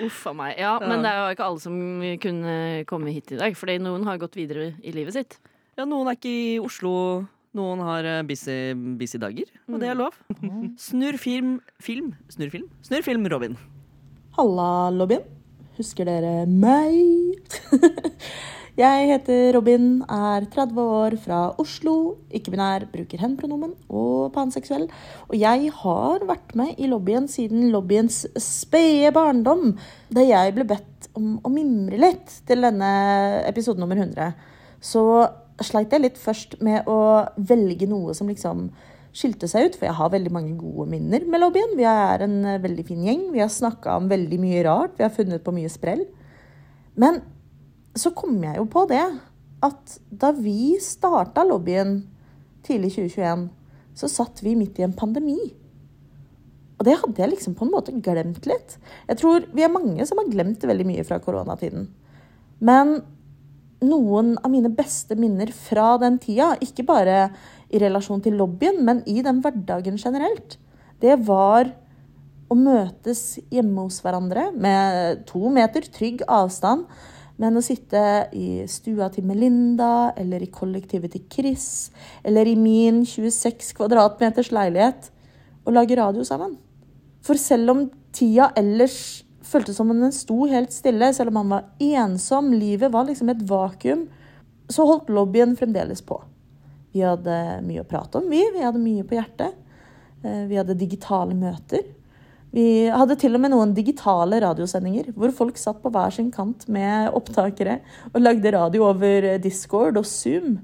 Uff 0.06 0.22
a 0.30 0.36
meg. 0.38 0.54
Ja, 0.62 0.78
men 0.80 1.04
det 1.04 1.12
er 1.12 1.20
jo 1.20 1.34
ikke 1.36 1.50
alle 1.50 1.64
som 1.66 1.82
kunne 2.24 2.56
komme 2.88 3.12
hit 3.12 3.36
i 3.36 3.42
dag, 3.42 3.60
fordi 3.60 3.76
noen 3.84 4.08
har 4.08 4.22
gått 4.24 4.40
videre 4.40 4.72
i 4.80 4.96
livet 4.96 5.18
sitt. 5.18 5.40
Ja, 5.76 5.84
noen 5.84 6.08
er 6.08 6.16
ikke 6.16 6.32
i 6.32 6.56
Oslo. 6.64 6.94
Noen 7.58 7.82
har 7.82 8.06
eh, 8.06 8.22
busy, 8.30 8.76
busy 9.00 9.18
dager, 9.22 9.50
og 9.72 9.80
det 9.82 9.90
er 9.90 9.98
lov. 9.98 10.14
Snurr 10.78 11.18
film 11.18 11.58
Film? 11.82 12.14
Snurr 12.30 12.54
film? 12.54 12.70
Snurr 12.86 13.06
film, 13.06 13.26
Robin. 13.32 13.58
Halla, 14.38 14.70
lobbyen. 14.94 15.26
Husker 15.80 16.06
dere 16.06 16.44
meg? 16.46 17.58
Jeg 18.80 19.08
heter 19.10 19.50
Robin, 19.58 19.88
er 20.08 20.46
30 20.54 20.78
år 20.80 21.16
fra 21.20 21.40
Oslo, 21.60 22.20
ikke-binær, 22.32 22.86
bruker 22.94 23.20
hen-pronomen 23.20 23.74
og 23.92 24.30
panseksuell. 24.32 24.86
Og 25.28 25.36
jeg 25.36 25.74
har 25.82 26.24
vært 26.30 26.54
med 26.56 26.80
i 26.80 26.88
lobbyen 26.88 27.28
siden 27.28 27.74
lobbyens 27.74 28.22
spede 28.40 29.12
barndom, 29.12 29.74
da 30.16 30.24
jeg 30.24 30.56
ble 30.56 30.64
bedt 30.70 31.10
om 31.20 31.42
å 31.44 31.52
mimre 31.52 32.00
litt 32.00 32.38
til 32.48 32.64
denne 32.64 32.94
episode 33.50 33.84
nummer 33.84 34.00
100. 34.00 34.32
Så 34.80 35.04
sleit 35.68 35.94
jeg 35.94 36.04
litt 36.04 36.20
først 36.20 36.58
med 36.66 36.88
å 36.90 37.00
velge 37.38 37.88
noe 37.90 38.16
som 38.18 38.30
liksom 38.32 38.70
skilte 39.16 39.50
seg 39.50 39.70
ut, 39.70 39.78
for 39.78 39.88
jeg 39.90 39.98
har 39.98 40.12
veldig 40.14 40.32
mange 40.34 40.54
gode 40.60 40.86
minner 40.92 41.26
med 41.26 41.42
lobbyen. 41.42 41.74
Vi 41.80 41.88
er 41.90 42.24
en 42.26 42.38
veldig 42.62 42.86
fin 42.88 43.02
gjeng. 43.08 43.26
Vi 43.34 43.42
har 43.42 43.52
snakka 43.52 43.98
om 43.98 44.10
veldig 44.12 44.40
mye 44.42 44.64
rart. 44.68 44.96
Vi 45.00 45.06
har 45.06 45.14
funnet 45.14 45.44
på 45.46 45.54
mye 45.56 45.72
sprell. 45.72 46.06
Men 47.00 47.22
så 47.98 48.14
kom 48.16 48.38
jeg 48.44 48.60
jo 48.60 48.68
på 48.70 48.86
det 48.90 49.04
at 49.66 49.96
da 50.22 50.32
vi 50.36 50.78
starta 50.84 51.44
lobbyen 51.48 52.04
tidlig 52.64 52.94
2021, 52.96 53.48
så 53.98 54.08
satt 54.12 54.44
vi 54.46 54.56
midt 54.56 54.80
i 54.80 54.86
en 54.86 54.96
pandemi. 54.96 55.40
Og 56.80 56.86
det 56.88 56.96
hadde 57.02 57.20
jeg 57.20 57.34
liksom 57.34 57.58
på 57.60 57.66
en 57.66 57.74
måte 57.74 57.96
glemt 58.04 58.46
litt. 58.48 58.78
Jeg 59.10 59.20
tror 59.20 59.48
vi 59.52 59.66
er 59.66 59.74
mange 59.74 60.06
som 60.08 60.22
har 60.22 60.30
glemt 60.32 60.64
veldig 60.64 60.86
mye 60.88 61.04
fra 61.08 61.20
koronatiden. 61.24 61.90
Men 62.64 63.02
noen 63.86 64.34
av 64.44 64.52
mine 64.52 64.72
beste 64.76 65.16
minner 65.20 65.52
fra 65.56 65.94
den 66.02 66.18
tida, 66.22 66.54
ikke 66.64 66.86
bare 66.88 67.20
i 67.70 67.80
relasjon 67.82 68.24
til 68.26 68.36
lobbyen, 68.40 68.82
men 68.86 69.04
i 69.08 69.22
den 69.26 69.40
hverdagen 69.44 70.00
generelt, 70.02 70.58
det 71.00 71.16
var 71.28 71.72
å 72.50 72.58
møtes 72.58 73.38
hjemme 73.54 73.86
hos 73.86 74.02
hverandre 74.04 74.50
med 74.58 75.24
to 75.30 75.52
meter 75.54 75.86
trygg 75.94 76.26
avstand 76.28 76.88
men 77.40 77.56
å 77.56 77.64
sitte 77.64 78.02
i 78.36 78.66
stua 78.68 79.08
til 79.14 79.28
Melinda 79.28 80.12
eller 80.20 80.44
i 80.44 80.52
kollektivet 80.52 81.14
til 81.16 81.24
Chris 81.32 81.68
eller 82.28 82.50
i 82.50 82.58
min 82.60 83.06
26 83.08 83.72
kvadratmeters 83.78 84.52
leilighet 84.56 85.08
og 85.64 85.76
lage 85.78 85.96
radio 86.00 86.26
sammen. 86.28 86.58
For 87.24 87.40
selv 87.40 87.72
om 87.72 87.86
tida 88.16 88.50
ellers 88.60 89.24
føltes 89.50 89.78
som 89.80 89.92
om 89.92 90.00
den 90.02 90.14
sto 90.16 90.44
helt 90.50 90.74
stille, 90.76 91.12
selv 91.16 91.34
om 91.34 91.40
man 91.42 91.54
var 91.58 91.70
ensom, 91.82 92.54
livet 92.54 92.94
var 92.94 93.08
liksom 93.08 93.32
et 93.34 93.44
vakuum, 93.50 94.08
så 94.70 94.86
holdt 94.86 95.10
lobbyen 95.14 95.56
fremdeles 95.58 96.02
på. 96.06 96.20
Vi 96.94 97.04
hadde 97.06 97.38
mye 97.66 97.84
å 97.84 97.88
prate 97.90 98.22
om, 98.22 98.30
vi. 98.30 98.42
Vi 98.54 98.64
hadde 98.64 98.82
mye 98.82 99.06
på 99.06 99.18
hjertet. 99.18 99.58
Eh, 100.24 100.46
vi 100.50 100.58
hadde 100.58 100.78
digitale 100.78 101.38
møter. 101.38 101.86
Vi 102.54 102.90
hadde 102.90 103.18
til 103.22 103.38
og 103.38 103.44
med 103.44 103.54
noen 103.54 103.76
digitale 103.78 104.40
radiosendinger 104.42 105.12
hvor 105.14 105.30
folk 105.38 105.60
satt 105.62 105.84
på 105.84 105.92
hver 105.94 106.14
sin 106.16 106.32
kant 106.34 106.66
med 106.72 107.12
opptakere 107.14 107.76
og 108.10 108.24
lagde 108.24 108.56
radio 108.56 108.88
over 108.88 109.36
Discord 109.44 110.00
og 110.02 110.08
Zoom. 110.10 110.58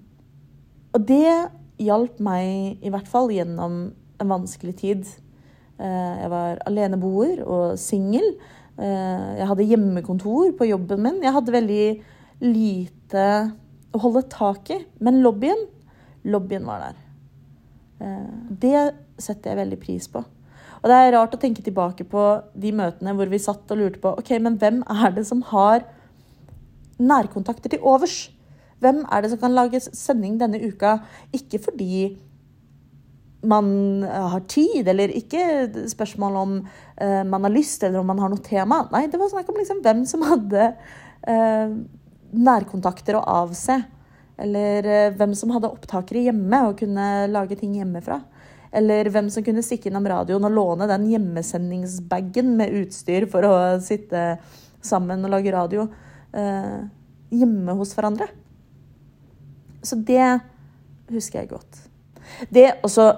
Og 0.97 1.05
det 1.05 1.29
hjalp 1.81 2.17
meg 2.23 2.81
i 2.81 2.89
hvert 2.89 3.09
fall 3.11 3.29
gjennom 3.35 3.77
en 4.21 4.31
vanskelig 4.31 4.75
tid. 4.81 5.05
Eh, 5.77 6.13
jeg 6.23 6.31
var 6.33 6.61
aleneboer 6.65 7.43
og 7.45 7.77
singel. 7.79 8.33
Eh, 8.75 9.31
jeg 9.39 9.47
hadde 9.47 9.67
hjemmekontor 9.69 10.51
på 10.57 10.67
jobben 10.67 11.03
min. 11.03 11.23
Jeg 11.23 11.35
hadde 11.35 11.55
veldig 11.55 11.85
lite 12.43 13.25
å 13.95 14.01
holde 14.03 14.25
tak 14.31 14.71
i. 14.75 14.81
Men 14.99 15.21
lobbyen, 15.23 15.65
lobbyen 16.27 16.67
var 16.67 16.89
der. 16.89 17.01
Eh, 18.03 18.31
det 18.65 18.81
setter 19.21 19.53
jeg 19.53 19.61
veldig 19.63 19.81
pris 19.81 20.09
på. 20.11 20.23
Og 20.81 20.91
det 20.91 20.97
er 21.01 21.15
rart 21.15 21.33
å 21.33 21.41
tenke 21.41 21.63
tilbake 21.65 22.05
på 22.05 22.23
de 22.53 22.71
møtene 22.75 23.15
hvor 23.17 23.31
vi 23.31 23.41
satt 23.41 23.71
og 23.73 23.79
lurte 23.79 24.01
på 24.03 24.11
ok, 24.19 24.35
men 24.43 24.59
hvem 24.61 24.83
er 24.85 25.15
det 25.15 25.23
som 25.25 25.39
har 25.49 25.85
nærkontakter 27.01 27.73
til 27.73 27.81
overs? 27.81 28.27
Hvem 28.83 29.01
er 29.09 29.23
det 29.23 29.31
som 29.31 29.41
kan 29.41 29.55
lage 29.55 29.81
sending 29.87 30.35
denne 30.37 30.59
uka? 30.61 30.99
Ikke 31.33 31.61
fordi 31.63 32.19
man 33.47 33.67
har 34.03 34.43
tid, 34.51 34.87
eller 34.91 35.13
ikke 35.15 35.87
spørsmål 35.91 36.37
om 36.41 36.55
uh, 36.65 37.23
man 37.27 37.47
har 37.47 37.53
lyst, 37.53 37.83
eller 37.83 38.01
om 38.01 38.09
man 38.09 38.21
har 38.23 38.31
noe 38.31 38.43
tema. 38.45 38.83
Nei, 38.93 39.05
det 39.11 39.19
var 39.21 39.31
snakk 39.31 39.49
om 39.51 39.59
liksom 39.61 39.81
hvem 39.85 40.05
som 40.09 40.25
hadde 40.27 40.69
uh, 41.29 41.75
nærkontakter 42.35 43.19
å 43.19 43.25
avse. 43.41 43.79
Eller 44.41 44.89
uh, 44.89 45.15
hvem 45.17 45.35
som 45.37 45.53
hadde 45.55 45.71
opptakere 45.71 46.25
hjemme 46.27 46.65
og 46.69 46.79
kunne 46.81 47.09
lage 47.31 47.59
ting 47.59 47.77
hjemmefra. 47.79 48.21
Eller 48.75 49.07
hvem 49.11 49.29
som 49.31 49.43
kunne 49.45 49.63
stikke 49.63 49.87
innom 49.89 50.07
radioen 50.09 50.43
og 50.47 50.51
låne 50.51 50.87
den 50.89 51.07
hjemmesendingsbagen 51.07 52.55
med 52.59 52.73
utstyr 52.81 53.27
for 53.31 53.47
å 53.47 53.55
sitte 53.83 54.35
sammen 54.83 55.23
og 55.23 55.31
lage 55.31 55.53
radio 55.55 55.87
eh, 56.35 56.81
hjemme 57.31 57.75
hos 57.79 57.95
hverandre. 57.95 58.27
Så 59.85 59.95
det 59.95 60.25
husker 61.13 61.41
jeg 61.41 61.53
godt. 61.53 61.85
Det 62.49 62.69
også 62.85 63.13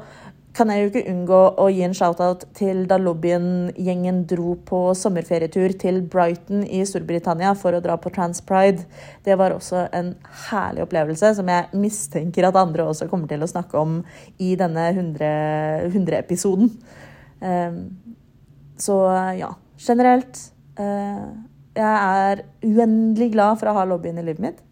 kan 0.58 0.72
jeg 0.74 0.82
jo 0.82 0.88
ikke 0.90 1.12
unngå 1.12 1.40
å 1.62 1.68
gi 1.70 1.84
en 1.86 1.94
shout-out 1.94 2.48
til 2.58 2.86
da 2.90 2.98
lobbyen-gjengen 2.98 4.24
dro 4.30 4.56
på 4.66 4.80
sommerferietur 4.98 5.76
til 5.78 6.00
Brighton 6.10 6.64
i 6.66 6.82
Storbritannia 6.88 7.52
for 7.60 7.78
å 7.78 7.82
dra 7.84 7.98
på 8.02 8.10
Transpride. 8.16 8.88
Det 9.26 9.38
var 9.38 9.54
også 9.54 9.86
en 9.94 10.16
herlig 10.48 10.82
opplevelse 10.88 11.36
som 11.38 11.52
jeg 11.54 11.70
mistenker 11.78 12.50
at 12.50 12.58
andre 12.58 12.88
også 12.90 13.10
kommer 13.12 13.30
til 13.30 13.46
å 13.46 13.52
snakke 13.52 13.78
om 13.78 14.00
i 14.42 14.56
denne 14.58 14.90
100-episoden. 14.96 16.72
100 17.38 17.52
ehm, 17.52 17.80
så 18.82 18.98
ja, 19.38 19.52
generelt 19.82 20.38
uh, 20.80 21.34
Jeg 21.78 21.86
er 21.86 22.42
uendelig 22.66 23.32
glad 23.34 23.60
for 23.60 23.70
å 23.70 23.78
ha 23.78 23.86
lobbyen 23.90 24.18
i 24.22 24.26
livet 24.26 24.42
mitt. 24.42 24.64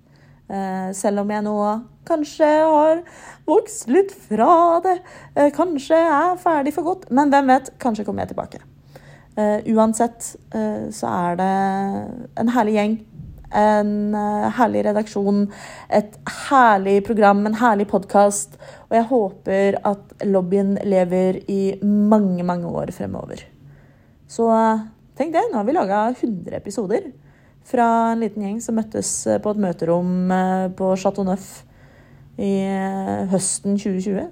Uh, 0.49 0.89
selv 0.97 1.21
om 1.21 1.29
jeg 1.33 1.45
nå 1.45 1.57
kanskje 2.05 2.49
har 2.69 3.01
vokst 3.45 3.89
litt 3.91 4.13
fra 4.27 4.81
det. 4.83 4.99
Kanskje 5.55 5.75
kanskje 5.75 5.97
er 5.97 6.37
ferdig 6.41 6.73
for 6.73 6.83
godt. 6.83 7.09
Men 7.11 7.29
hvem 7.29 7.47
vet? 7.51 7.73
Kanskje 7.79 8.05
kommer 8.05 8.23
jeg 8.23 8.33
tilbake. 8.33 8.61
Uh, 9.35 9.59
uansett 9.75 10.35
uh, 10.55 10.87
så 10.95 11.09
er 11.11 11.35
det 11.41 11.51
en 12.39 12.49
herlig 12.55 12.77
gjeng. 12.77 12.95
En 13.55 14.15
herlig 14.57 14.81
redaksjon, 14.83 15.45
et 15.93 16.15
herlig 16.49 16.97
program, 17.05 17.45
en 17.45 17.55
herlig 17.55 17.85
podkast. 17.87 18.57
Og 18.89 18.97
jeg 18.97 19.07
håper 19.11 19.77
at 19.85 20.25
lobbyen 20.25 20.73
lever 20.83 21.39
i 21.47 21.77
mange, 21.85 22.43
mange 22.43 22.67
år 22.67 22.91
fremover. 22.91 23.45
Så 24.27 24.49
tenk 25.15 25.31
det, 25.35 25.45
nå 25.51 25.61
har 25.61 25.69
vi 25.69 25.77
laga 25.77 26.01
100 26.09 26.57
episoder 26.57 27.07
fra 27.65 28.11
en 28.11 28.25
liten 28.25 28.43
gjeng 28.43 28.59
som 28.61 28.75
møttes 28.75 29.13
på 29.41 29.53
et 29.53 29.61
møterom 29.61 30.33
på 30.75 30.91
Chateau 30.99 31.23
Neuf 31.29 31.61
i 32.37 32.51
eh, 32.67 33.25
høsten 33.31 33.77
2020. 33.79 34.27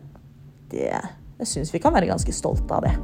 Det, 0.72 0.88
jeg 1.40 1.48
syns 1.48 1.74
vi 1.74 1.82
kan 1.84 1.94
være 1.96 2.10
ganske 2.12 2.36
stolte 2.36 2.74
av 2.76 2.88
det. 2.88 2.96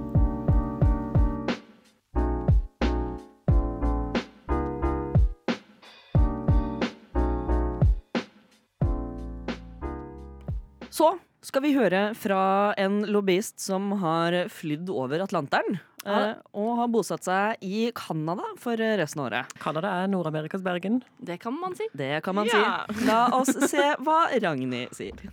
Så 10.90 11.14
skal 11.46 11.64
vi 11.64 11.76
høre 11.76 12.10
fra 12.20 12.74
en 12.80 13.02
lobbyist 13.08 13.62
som 13.64 13.94
har 14.02 14.36
flydd 14.52 14.90
over 14.92 15.24
Atlanteren. 15.24 15.80
Ja. 16.06 16.16
Eh, 16.16 16.36
og 16.56 16.78
har 16.80 16.92
bosatt 16.92 17.28
seg 17.28 17.64
i 17.66 17.90
Canada 17.96 18.46
for 18.60 18.80
resten 18.80 19.24
av 19.24 19.30
året. 19.30 19.56
Canada 19.60 19.92
er 20.02 20.12
Nord-Amerikas 20.12 20.64
Bergen. 20.66 21.02
Det 21.20 21.40
kan 21.44 21.56
man 21.60 21.76
si. 21.80 21.88
Det 21.98 22.22
kan 22.26 22.38
man 22.40 22.48
ja. 22.50 22.86
si. 22.88 23.06
La 23.08 23.22
oss 23.36 23.52
se 23.72 23.92
hva 24.04 24.22
Ragnhild 24.40 24.96
sier. 24.96 25.30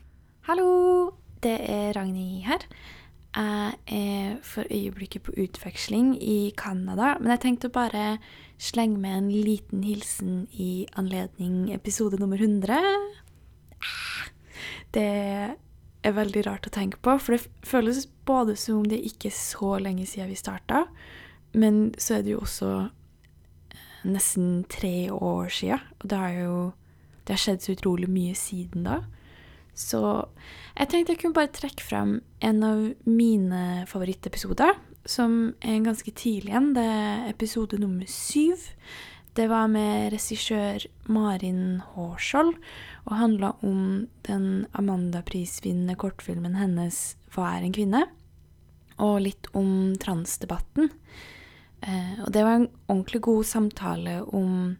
Hallo, 0.46 0.68
det 1.42 1.58
er 1.70 1.90
Ragnhild 1.96 2.46
her. 2.46 2.66
Jeg 3.36 3.74
er 3.92 4.36
for 4.46 4.64
øyeblikket 4.72 5.26
på 5.26 5.34
utveksling 5.36 6.14
i 6.22 6.54
Canada, 6.56 7.16
men 7.20 7.34
jeg 7.34 7.42
tenkte 7.42 7.68
å 7.68 7.74
bare 7.74 8.04
slenge 8.56 8.96
med 9.02 9.18
en 9.18 9.28
liten 9.28 9.82
hilsen 9.84 10.46
i 10.56 10.86
anledning 10.96 11.68
episode 11.74 12.16
nummer 12.22 12.40
100. 12.40 12.80
Det 14.96 15.10
er 16.06 16.16
veldig 16.16 16.46
rart 16.46 16.68
å 16.68 16.74
tenke 16.74 17.00
på. 17.02 17.16
For 17.22 17.36
det 17.36 17.66
føles 17.66 18.06
både 18.28 18.56
som 18.58 18.82
om 18.82 18.88
det 18.88 19.02
ikke 19.08 19.30
er 19.30 19.38
så 19.38 19.76
lenge 19.82 20.06
siden 20.08 20.30
vi 20.32 20.38
starta, 20.38 20.86
men 21.56 21.90
så 21.98 22.18
er 22.18 22.24
det 22.24 22.34
jo 22.34 22.42
også 22.44 22.70
eh, 22.84 23.84
nesten 24.06 24.64
tre 24.72 25.10
år 25.10 25.52
siden. 25.52 25.84
Og 26.00 26.10
det 26.10 26.22
har 26.22 26.34
jo 26.40 26.56
det 27.26 27.34
har 27.34 27.42
skjedd 27.42 27.64
så 27.64 27.74
utrolig 27.74 28.08
mye 28.10 28.34
siden 28.38 28.86
da. 28.86 29.00
Så 29.76 30.00
jeg 30.76 30.88
tenkte 30.88 31.12
jeg 31.12 31.20
kunne 31.20 31.36
bare 31.36 31.52
trekke 31.52 31.84
frem 31.84 32.20
en 32.44 32.62
av 32.64 32.84
mine 33.04 33.62
favorittepisoder, 33.90 34.78
som 35.06 35.56
er 35.60 35.84
ganske 35.84 36.14
tidlig 36.16 36.54
igjen. 36.54 36.72
Det 36.76 36.86
er 36.86 37.26
episode 37.32 37.80
nummer 37.82 38.08
syv. 38.10 38.70
Det 39.36 39.50
var 39.50 39.66
med 39.68 40.14
regissør 40.14 40.86
Marin 41.12 41.82
Hårskjold 41.92 42.54
og 43.06 43.16
handla 43.20 43.54
om 43.62 44.06
den 44.26 44.66
Amanda-prisvinnende 44.74 45.96
kortfilmen 45.96 46.56
hennes 46.58 47.16
'Hva 47.30 47.56
er 47.56 47.64
en 47.64 47.72
kvinne?' 47.72 48.06
og 48.98 49.20
litt 49.20 49.48
om 49.56 49.94
transdebatten. 50.00 50.90
Eh, 51.84 52.20
og 52.24 52.32
det 52.32 52.44
var 52.44 52.60
en 52.60 52.70
ordentlig 52.88 53.20
god 53.26 53.44
samtale 53.44 54.22
om 54.34 54.76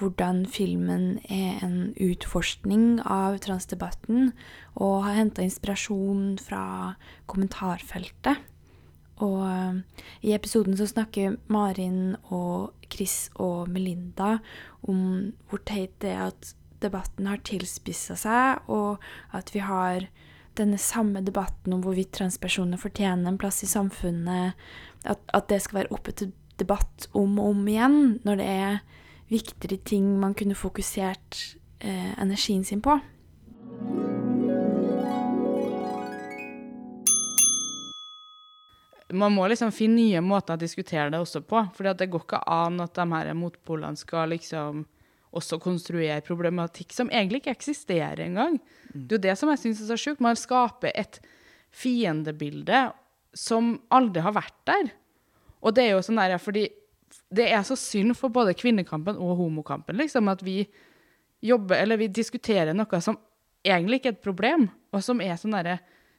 hvordan 0.00 0.46
filmen 0.48 1.18
er 1.28 1.60
en 1.64 1.92
utforskning 2.00 3.02
av 3.04 3.36
transdebatten, 3.44 4.32
og 4.80 5.04
har 5.04 5.18
henta 5.18 5.44
inspirasjon 5.44 6.38
fra 6.40 6.94
kommentarfeltet. 7.28 8.40
Og 9.20 9.44
eh, 9.44 10.06
i 10.24 10.32
episoden 10.32 10.78
så 10.78 10.88
snakker 10.88 11.36
Marin 11.52 12.16
og 12.32 12.72
Chris 12.90 13.28
og 13.36 13.68
Melinda 13.68 14.38
om 14.88 15.34
hvor 15.50 15.60
teit 15.68 15.92
det 16.00 16.14
er 16.16 16.30
at 16.30 16.54
debatten 16.82 17.28
har 17.30 17.42
tilspissa 17.46 18.16
seg, 18.18 18.64
og 18.72 19.00
at 19.36 19.52
vi 19.54 19.62
har 19.64 20.08
denne 20.58 20.78
samme 20.80 21.22
debatten 21.24 21.76
om 21.76 21.84
hvorvidt 21.84 22.12
transpersoner 22.18 22.80
fortjener 22.80 23.30
en 23.30 23.38
plass 23.40 23.62
i 23.64 23.70
samfunnet, 23.70 24.58
at, 25.04 25.22
at 25.32 25.48
det 25.48 25.62
skal 25.64 25.82
være 25.82 25.94
oppe 25.94 26.14
til 26.16 26.32
debatt 26.60 27.08
om 27.16 27.38
og 27.40 27.54
om 27.54 27.68
igjen, 27.70 28.00
når 28.26 28.40
det 28.40 28.50
er 28.50 28.80
viktigere 29.30 29.78
ting 29.86 30.10
man 30.20 30.34
kunne 30.34 30.58
fokusert 30.58 31.40
eh, 31.80 32.12
energien 32.20 32.64
sin 32.66 32.82
på. 32.84 32.98
Man 39.12 39.34
må 39.34 39.46
liksom 39.50 39.72
finne 39.74 39.98
nye 39.98 40.20
måter 40.22 40.54
å 40.54 40.60
diskutere 40.60 41.10
det 41.10 41.18
også 41.18 41.42
på. 41.42 41.64
For 41.74 41.88
det 41.88 42.10
går 42.12 42.22
ikke 42.24 42.44
an 42.46 42.78
at 42.82 42.94
de 42.94 43.06
her 43.10 43.32
motpolene 43.34 43.98
skal 43.98 44.30
liksom 44.30 44.84
også 45.36 45.60
konstruere 45.62 46.22
problematikk 46.26 46.94
som 46.94 47.10
egentlig 47.12 47.42
ikke 47.42 47.54
eksisterer 47.54 48.24
engang. 48.24 48.58
Det 48.92 49.14
er 49.14 49.18
jo 49.18 49.24
det 49.28 49.36
som 49.38 49.52
jeg 49.52 49.62
syns 49.62 49.82
er 49.84 49.92
så 49.92 49.98
sjukt. 50.00 50.22
Man 50.24 50.38
skaper 50.38 50.90
et 50.98 51.20
fiendebilde 51.70 52.88
som 53.36 53.76
aldri 53.94 54.24
har 54.24 54.34
vært 54.34 54.56
der. 54.66 54.90
Og 55.62 55.76
det 55.76 55.86
er 55.86 55.94
jo 55.94 56.02
sånn 56.02 56.18
der, 56.18 56.34
fordi 56.42 56.66
det 57.30 57.46
er 57.50 57.62
så 57.66 57.76
synd 57.78 58.16
for 58.18 58.32
både 58.34 58.56
kvinnekampen 58.58 59.18
og 59.22 59.36
homokampen 59.38 59.98
liksom, 59.98 60.30
at 60.30 60.42
vi 60.46 60.64
jobber, 61.44 61.78
eller 61.78 62.00
vi 62.00 62.10
diskuterer 62.10 62.74
noe 62.76 63.00
som 63.02 63.18
egentlig 63.66 64.00
ikke 64.00 64.12
er 64.12 64.16
et 64.18 64.24
problem, 64.24 64.68
og 64.90 65.02
som 65.04 65.22
er 65.22 65.38
sånn 65.38 65.54
derre 65.54 65.78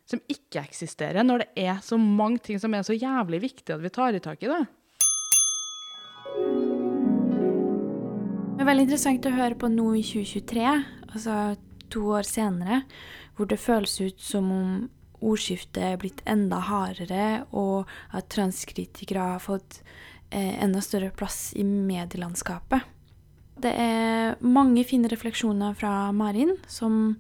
som 0.10 0.22
ikke 0.32 0.64
eksisterer, 0.66 1.24
når 1.24 1.44
det 1.44 1.66
er 1.68 1.82
så 1.86 1.98
mange 2.00 2.42
ting 2.44 2.60
som 2.60 2.74
er 2.76 2.84
så 2.86 2.96
jævlig 2.96 3.42
viktig 3.44 3.76
at 3.76 3.84
vi 3.84 3.92
tar 3.94 4.18
i 4.18 4.24
tak 4.24 4.42
i 4.44 4.50
det. 4.52 4.64
Det 8.62 8.66
er 8.68 8.76
veldig 8.76 8.84
interessant 8.86 9.26
å 9.26 9.30
høre 9.34 9.56
på 9.58 9.68
nå 9.74 9.84
i 9.98 10.04
2023, 10.06 10.66
altså 11.16 11.36
to 11.90 12.02
år 12.14 12.28
senere, 12.30 12.84
hvor 13.34 13.48
det 13.50 13.58
føles 13.58 13.96
ut 14.04 14.20
som 14.22 14.52
om 14.54 14.76
ordskiftet 15.18 15.80
er 15.82 15.96
blitt 15.98 16.22
enda 16.30 16.60
hardere, 16.68 17.48
og 17.58 17.90
at 18.14 18.30
transkritikere 18.30 19.32
har 19.32 19.42
fått 19.42 19.80
eh, 20.30 20.62
enda 20.62 20.78
større 20.86 21.10
plass 21.10 21.56
i 21.58 21.66
medielandskapet. 21.66 22.86
Det 23.66 23.74
er 23.74 24.38
mange 24.46 24.86
fine 24.86 25.10
refleksjoner 25.10 25.74
fra 25.82 26.12
Marin, 26.14 26.54
som 26.70 27.16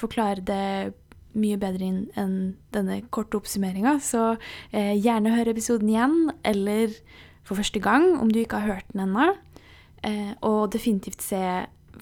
forklarer 0.00 0.40
det 0.48 0.96
mye 1.36 1.60
bedre 1.60 1.92
enn 2.16 2.38
denne 2.72 3.02
korte 3.12 3.36
oppsummeringa. 3.36 3.98
Så 4.00 4.30
eh, 4.72 4.96
gjerne 4.96 5.36
hør 5.36 5.52
episoden 5.52 5.92
igjen, 5.92 6.22
eller 6.40 6.96
for 7.44 7.60
første 7.60 7.84
gang, 7.84 8.14
om 8.16 8.32
du 8.32 8.40
ikke 8.40 8.64
har 8.64 8.78
hørt 8.78 8.96
den 8.96 9.10
ennå. 9.10 9.34
Eh, 10.04 10.32
og 10.42 10.72
definitivt 10.72 11.24
se 11.24 11.40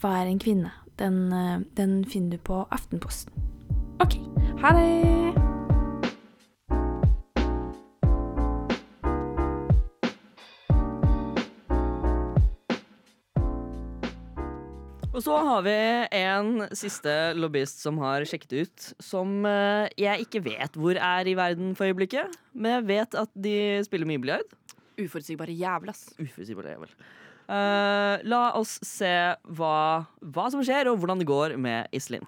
Hva 0.01 0.17
er 0.21 0.31
en 0.31 0.43
kvinne? 0.43 0.73
Den, 0.99 1.33
eh, 1.33 1.61
den 1.77 2.05
finner 2.05 2.37
du 2.37 2.39
på 2.43 2.65
Aftenposten. 2.71 3.33
OK, 4.03 4.19
ha 4.63 4.75
det! 4.75 5.35
Og 15.15 15.23
så 15.23 15.35
har 15.47 15.61
vi 15.63 15.75
en 16.19 16.65
siste 16.75 17.13
lobbyist 17.39 17.85
som 17.85 18.01
har 18.03 18.25
sjekket 18.27 18.55
ut, 18.67 18.87
som 18.99 19.45
eh, 19.47 19.87
jeg 19.95 20.27
ikke 20.27 20.43
vet 20.43 20.75
hvor 20.75 20.99
er 20.99 21.31
i 21.31 21.37
verden 21.39 21.77
for 21.79 21.87
øyeblikket, 21.87 22.35
men 22.51 22.81
jeg 22.81 22.87
vet 22.89 23.15
at 23.23 23.31
de 23.39 23.55
spiller 23.87 24.11
mye 24.11 24.19
biljard. 24.19 24.57
Uforutsigbare 24.99 25.55
jævlas. 25.55 26.09
Uforutsigbare 26.19 26.75
jævel. 26.75 26.91
Eh, 27.45 28.23
la 28.25 28.43
oss 28.57 28.79
se 28.87 29.11
hva, 29.59 29.75
hva 30.25 30.47
som 30.53 30.63
skjer, 30.65 30.89
og 30.89 30.99
hvordan 31.03 31.21
det 31.21 31.27
går 31.29 31.57
med 31.61 31.91
Iselin. 31.93 32.25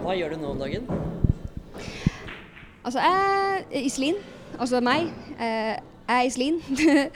Hva 0.00 0.14
gjør 0.16 0.32
du 0.36 0.40
nå 0.40 0.54
om 0.54 0.62
dagen? 0.62 0.86
Altså, 2.86 3.02
jeg 3.02 3.84
Iselin, 3.90 4.16
altså 4.58 4.80
meg. 4.80 5.10
eh, 5.40 5.76
Jeg 6.06 6.22
er 6.22 6.28
Iselin. 6.30 6.60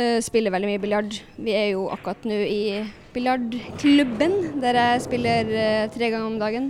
Eh, 0.00 0.20
Spiller 0.22 0.52
veldig 0.54 0.68
mye 0.70 0.80
biljard. 0.80 1.16
Vi 1.36 1.50
er 1.52 1.72
jo 1.74 1.88
akkurat 1.92 2.22
nå 2.24 2.36
i 2.46 2.86
biljardklubben, 3.12 4.60
der 4.62 4.76
jeg 4.78 5.02
spiller 5.02 5.48
tre 5.90 6.10
ganger 6.12 6.26
om 6.28 6.38
dagen. 6.38 6.68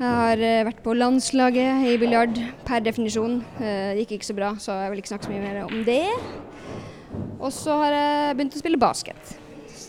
Jeg 0.00 0.08
har 0.08 0.40
vært 0.70 0.78
på 0.84 0.94
landslaget 0.96 1.82
i 1.90 1.96
biljard 2.00 2.38
per 2.64 2.80
definisjon. 2.86 3.40
Eh, 3.60 3.90
Det 3.94 4.06
gikk 4.06 4.14
ikke 4.20 4.30
så 4.30 4.36
bra, 4.38 4.52
så 4.62 4.78
jeg 4.80 4.90
vil 4.94 5.02
ikke 5.02 5.12
snakke 5.12 5.28
så 5.28 5.34
mye 5.34 5.42
mer 5.44 5.64
om 5.66 5.82
det. 5.84 6.06
Og 7.40 7.52
så 7.54 7.76
har 7.82 7.96
jeg 7.96 8.36
begynt 8.38 8.56
å 8.56 8.62
spille 8.62 8.80
basket. 8.80 9.34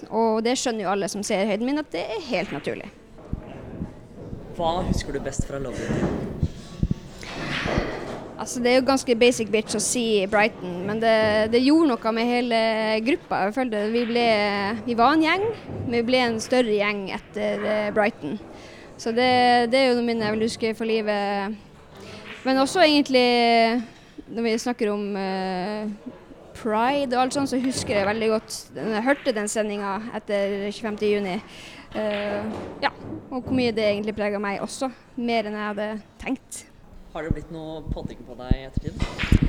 Og 0.10 0.42
det 0.46 0.58
skjønner 0.60 0.86
jo 0.86 0.92
alle 0.94 1.10
som 1.12 1.24
ser 1.26 1.48
høyden 1.50 1.68
min, 1.68 1.82
at 1.82 1.92
det 1.94 2.04
er 2.16 2.28
helt 2.32 2.54
naturlig. 2.56 2.90
Hva 4.58 4.82
husker 4.88 5.16
du 5.16 5.22
best 5.24 5.48
fra 5.48 5.60
lobbyen? 5.62 6.40
Altså, 8.42 8.58
det 8.64 8.72
er 8.72 8.80
jo 8.80 8.88
ganske 8.88 9.16
basic 9.22 9.52
bitch 9.54 9.78
å 9.78 9.84
si 9.84 10.26
Brighton, 10.30 10.80
men 10.88 10.98
det, 11.02 11.14
det 11.54 11.60
gjorde 11.62 11.92
noe 11.92 12.14
med 12.18 12.26
hele 12.26 12.62
gruppa. 13.06 13.44
Jeg 13.46 13.54
følte 13.54 13.84
vi, 13.94 14.02
ble, 14.10 14.24
vi 14.88 14.96
var 14.98 15.14
en 15.14 15.26
gjeng, 15.28 15.44
men 15.84 15.98
vi 16.00 16.06
ble 16.08 16.22
en 16.26 16.40
større 16.42 16.74
gjeng 16.74 17.04
etter 17.14 17.68
eh, 17.70 17.92
Brighton. 17.94 18.40
Så 18.98 19.14
det, 19.14 19.30
det 19.70 19.78
er 19.78 19.92
jo 19.92 20.00
noe 20.00 20.08
minne 20.08 20.26
jeg 20.26 20.36
vil 20.36 20.48
huske 20.48 20.74
for 20.78 20.90
livet. 20.90 21.54
Men 22.42 22.64
også 22.64 22.82
egentlig 22.82 23.28
når 24.32 24.48
vi 24.48 24.58
snakker 24.66 24.90
om 24.90 25.06
eh, 25.22 25.94
pride 26.62 27.18
og 27.18 27.26
alt 27.26 27.36
sånt, 27.36 27.52
så 27.52 27.60
husker 27.62 27.98
jeg 27.98 28.08
veldig 28.08 28.32
godt 28.36 28.58
Jeg 28.78 29.06
hørte 29.06 29.36
den 29.36 29.52
sendinga 29.52 29.98
etter 30.18 30.70
25.6. 30.70 31.42
Uh, 31.92 32.48
ja, 32.80 32.92
og 33.28 33.42
hvor 33.42 33.56
mye 33.56 33.74
det 33.76 33.84
egentlig 33.90 34.16
prega 34.16 34.40
meg 34.40 34.62
også. 34.64 34.88
Mer 35.20 35.50
enn 35.50 35.58
jeg 35.58 35.72
hadde 35.74 35.88
tenkt. 36.22 36.66
Har 37.12 37.28
det 37.28 37.34
blitt 37.36 37.52
noe 37.52 37.82
podding 37.92 38.22
på 38.24 38.38
deg 38.40 38.54
i 38.56 38.68
ettertid? 38.70 39.42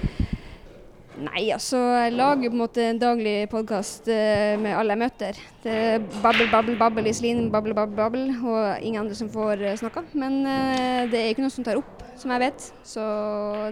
Nei, 1.22 1.44
altså 1.52 1.76
jeg 1.76 2.14
lager 2.16 2.48
på 2.48 2.56
en 2.56 2.62
måte 2.62 2.84
en 2.88 2.98
daglig 2.98 3.34
podkast 3.52 4.08
med 4.08 4.72
alle 4.74 4.96
jeg 4.96 5.02
møter. 5.04 5.40
Det 5.62 5.74
er 5.92 6.06
babbel, 6.22 6.48
babbel, 6.50 6.78
babbel, 6.80 7.06
i 7.06 7.12
Iselin, 7.12 7.44
babbel, 7.52 7.76
babbel, 7.76 7.98
babbel, 8.00 8.30
og 8.40 8.80
ingen 8.80 9.04
andre 9.04 9.18
som 9.20 9.30
får 9.30 9.62
uh, 9.62 9.74
snakka. 9.78 10.06
Men 10.16 10.40
uh, 10.48 11.04
det 11.12 11.20
er 11.20 11.30
ikke 11.30 11.46
noe 11.46 11.54
som 11.54 11.68
tar 11.68 11.78
opp, 11.78 12.02
som 12.18 12.32
jeg 12.34 12.48
vet. 12.48 12.70
Så 12.82 13.04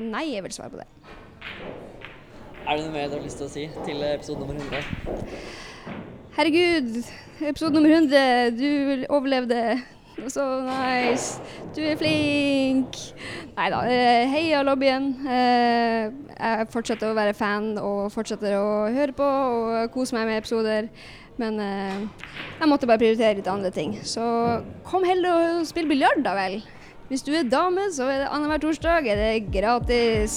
nei, 0.04 0.28
jeg 0.36 0.46
vil 0.46 0.60
svare 0.60 0.76
på 0.76 0.84
det. 0.84 1.79
Er 2.70 2.76
det 2.78 2.84
noe 2.86 2.94
mer 2.94 3.08
du 3.10 3.16
har 3.18 3.24
lyst 3.24 3.40
til 3.40 3.48
å 3.48 3.50
si 3.50 3.64
til 3.82 4.02
episode 4.06 4.44
nummer 4.44 4.54
100? 4.54 4.84
Herregud, 6.36 7.00
episode 7.42 7.74
nummer 7.74 7.90
100, 7.96 8.52
du 8.54 9.06
overlevde. 9.10 9.62
Så 10.30 10.44
nice. 10.66 11.40
Du 11.74 11.80
er 11.82 11.96
flink. 11.98 12.98
Nei 13.56 13.68
da. 13.72 13.80
Heia 14.30 14.60
lobbyen. 14.66 15.08
Eh, 15.24 16.10
Jeg 16.36 16.68
fortsetter 16.72 17.10
å 17.10 17.16
være 17.16 17.34
fan 17.36 17.72
og 17.80 18.10
fortsetter 18.12 18.54
å 18.58 18.90
høre 18.92 19.16
på 19.16 19.24
og 19.24 19.90
kose 19.94 20.14
meg 20.14 20.28
med 20.28 20.42
episoder. 20.42 20.90
Men 21.40 21.56
eh, 21.64 22.04
jeg 22.60 22.68
måtte 22.70 22.86
bare 22.90 23.00
prioritere 23.00 23.38
litt 23.40 23.48
andre 23.50 23.72
ting. 23.74 23.96
Så 24.04 24.22
kom 24.86 25.08
heller 25.08 25.56
og 25.56 25.66
spill 25.68 25.88
biljard, 25.90 26.20
da 26.26 26.36
vel. 26.36 26.60
Hvis 27.10 27.24
du 27.26 27.32
er 27.34 27.48
dame, 27.50 27.88
så 27.90 28.06
er 28.12 28.22
det 28.26 28.30
annenhver 28.30 28.62
torsdag 28.62 29.08
er 29.10 29.24
det 29.24 29.32
gratis. 29.56 30.36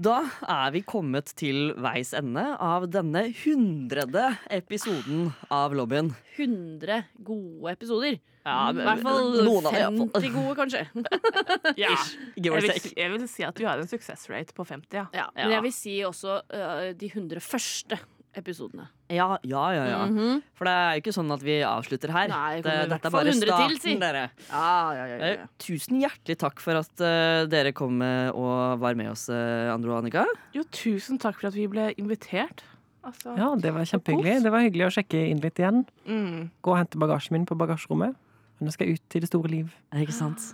Da 0.00 0.22
er 0.48 0.70
vi 0.72 0.80
kommet 0.88 1.28
til 1.36 1.74
veis 1.76 2.14
ende 2.16 2.40
av 2.56 2.86
denne 2.88 3.26
hundrede 3.42 4.22
episoden 4.48 5.26
av 5.52 5.74
Lobbyen. 5.76 6.08
100 6.38 7.02
gode 7.26 7.74
episoder. 7.74 8.16
Ja, 8.46 8.70
I 8.72 8.78
hvert 8.78 9.02
fall 9.04 9.34
noen 9.44 9.68
av 9.68 9.74
det, 9.76 9.82
i 9.82 9.84
hvert 9.84 9.98
fall. 10.00 10.24
50 10.24 10.32
gode, 10.38 10.54
kanskje. 10.56 10.86
Ja. 11.82 11.92
Jeg 12.40 12.54
vil, 12.54 12.72
jeg 12.96 13.12
vil 13.12 13.26
si 13.28 13.44
at 13.44 13.60
vi 13.60 13.68
har 13.68 13.82
en 13.82 13.90
suksessrate 13.90 14.56
på 14.56 14.64
50, 14.64 14.96
ja. 14.96 15.04
Ja, 15.12 15.26
men 15.36 15.52
jeg 15.52 15.66
vil 15.68 15.76
si 15.76 15.98
også 16.08 16.38
uh, 16.48 16.88
de 16.96 17.12
100 17.12 17.44
første 17.44 18.00
episodene. 18.38 18.86
Ja, 19.10 19.38
ja, 19.42 19.62
ja. 19.74 19.84
ja. 19.90 20.00
Mhm. 20.06 20.40
For 20.54 20.68
det 20.68 20.74
er 20.74 20.94
jo 20.94 21.02
ikke 21.02 21.14
sånn 21.16 21.32
at 21.34 21.42
vi 21.44 21.56
avslutter 21.66 22.12
her. 22.14 22.30
Nei, 22.30 22.60
det 22.64 22.74
dette 22.92 23.08
er 23.10 23.14
bare 23.14 23.32
100 23.32 23.50
til, 23.50 23.76
si. 23.82 23.94
dere. 24.00 24.24
Ja, 24.48 24.66
ja, 24.94 25.04
ja, 25.10 25.16
ja, 25.16 25.18
ja. 25.18 25.30
Eh, 25.44 25.50
Tusen 25.62 26.00
hjertelig 26.02 26.38
takk 26.40 26.62
for 26.62 26.78
at 26.80 27.02
uh, 27.04 27.42
dere 27.50 27.72
kom 27.76 28.00
eh, 28.06 28.30
og 28.30 28.80
var 28.82 28.98
med 28.98 29.10
oss, 29.12 29.26
uh, 29.32 29.72
Andro 29.74 29.96
og 29.96 30.02
Annika. 30.04 30.26
Jo, 30.56 30.64
tusen 30.74 31.18
takk 31.22 31.40
for 31.40 31.50
at 31.50 31.58
vi 31.58 31.66
ble 31.70 31.90
invitert. 32.00 32.64
Altså, 33.06 33.34
Ja, 33.38 33.50
det 33.56 33.72
var 33.74 33.88
kjempehyggelig. 33.88 34.42
Det 34.44 34.52
var 34.52 34.66
hyggelig 34.66 34.88
å 34.90 34.94
sjekke 35.00 35.22
inn 35.32 35.40
litt 35.42 35.58
igjen. 35.58 35.84
Mm. 36.06 36.50
Gå 36.60 36.74
og 36.74 36.82
hente 36.82 37.00
bagasjen 37.00 37.38
min 37.38 37.46
på 37.48 37.56
bagasjerommet. 37.58 38.18
Nå 38.60 38.74
skal 38.74 38.90
jeg 38.90 39.00
ut 39.00 39.16
i 39.16 39.22
det 39.24 39.30
store 39.30 39.48
liv. 39.48 39.70
Ikke 39.96 40.12
sant? 40.12 40.50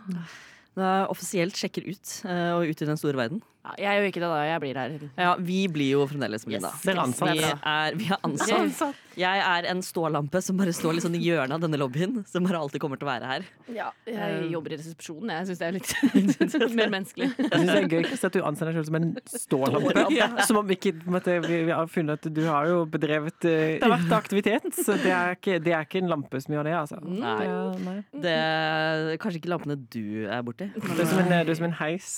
Da 0.78 1.08
offisielt 1.10 1.58
sjekker 1.58 1.88
ut, 1.88 2.12
og 2.54 2.68
ut 2.70 2.82
i 2.84 2.86
den 2.86 3.00
store 3.00 3.18
verden. 3.18 3.40
Ja, 3.66 3.72
jeg 3.82 3.98
gjør 3.98 4.08
ikke 4.12 4.20
det, 4.22 4.28
da. 4.30 4.42
Jeg 4.46 4.60
blir 4.62 4.78
her. 4.78 4.94
Ja, 5.18 5.32
Vi 5.42 5.58
blir 5.72 5.90
jo 5.96 6.04
fremdeles 6.06 6.46
Melinda. 6.46 6.70
Yes, 6.70 6.84
dere 6.86 6.96
er 6.96 7.02
ansatt. 7.02 7.32
Vi 7.34 7.42
er, 7.72 7.96
vi 7.98 8.06
er 8.14 8.22
ansatt. 8.26 9.02
Jeg 9.16 9.40
er 9.40 9.66
en 9.70 9.78
stålampe 9.80 10.42
som 10.44 10.58
bare 10.60 10.74
står 10.76 10.98
litt 10.98 11.04
sånn 11.06 11.14
i 11.16 11.22
hjørnet 11.24 11.56
av 11.56 11.62
denne 11.64 11.78
lobbyen. 11.80 12.18
Som 12.28 12.44
bare 12.46 12.60
alltid 12.60 12.82
kommer 12.82 13.00
til 13.00 13.08
å 13.08 13.10
være 13.10 13.30
her. 13.30 13.46
Ja, 13.72 13.88
jeg 14.06 14.34
Um, 14.36 14.50
jobber 14.52 14.74
i 14.74 14.76
resepsjonen. 14.80 15.30
Jeg 15.32 15.46
syns 15.48 15.60
det 15.60 15.66
er 15.66 15.74
litt 15.76 16.74
mer 16.78 16.90
menneskelig. 16.92 17.28
Jeg 17.38 17.48
synes 17.52 17.70
det 17.70 17.78
er 17.78 17.88
gøy 17.88 18.08
at 18.28 18.36
du 18.36 18.40
anser 18.44 18.68
deg 18.70 18.76
selv 18.78 18.88
som 18.90 18.98
en 19.00 19.08
stålampe. 19.32 20.06
Ja. 20.16 20.28
Som 20.46 20.60
om 20.60 20.70
ikke 20.72 20.92
måtte, 21.10 21.38
vi, 21.44 21.62
vi 21.66 21.72
har 21.74 21.88
funnet 21.90 22.20
at 22.20 22.32
du 22.36 22.42
har 22.46 22.68
jo 22.70 22.82
bedrevet 22.90 23.36
uh, 23.48 23.50
Det 23.50 23.82
har 23.82 23.94
vært 23.96 24.14
aktivitet. 24.18 24.68
Så 24.76 24.96
det 25.00 25.12
er, 25.12 25.34
ikke, 25.38 25.58
det 25.64 25.74
er 25.74 25.88
ikke 25.88 26.02
en 26.04 26.12
lampe 26.12 26.40
som 26.44 26.54
gjør 26.56 26.68
det, 26.68 26.76
altså. 26.78 27.00
Nei. 27.02 27.34
Det 27.40 27.48
er, 27.48 27.82
nei. 27.88 27.96
Det 28.26 28.36
er 28.36 29.20
kanskje 29.22 29.40
ikke 29.42 29.52
lampene 29.54 29.78
du 29.80 30.26
er 30.28 30.44
borti. 30.46 30.68
Du 30.76 30.92
er 30.92 31.08
som 31.08 31.22
en, 31.24 31.32
det 31.32 31.54
er 31.56 31.58
som 31.58 31.68
en 31.70 31.78
heis. 31.80 32.10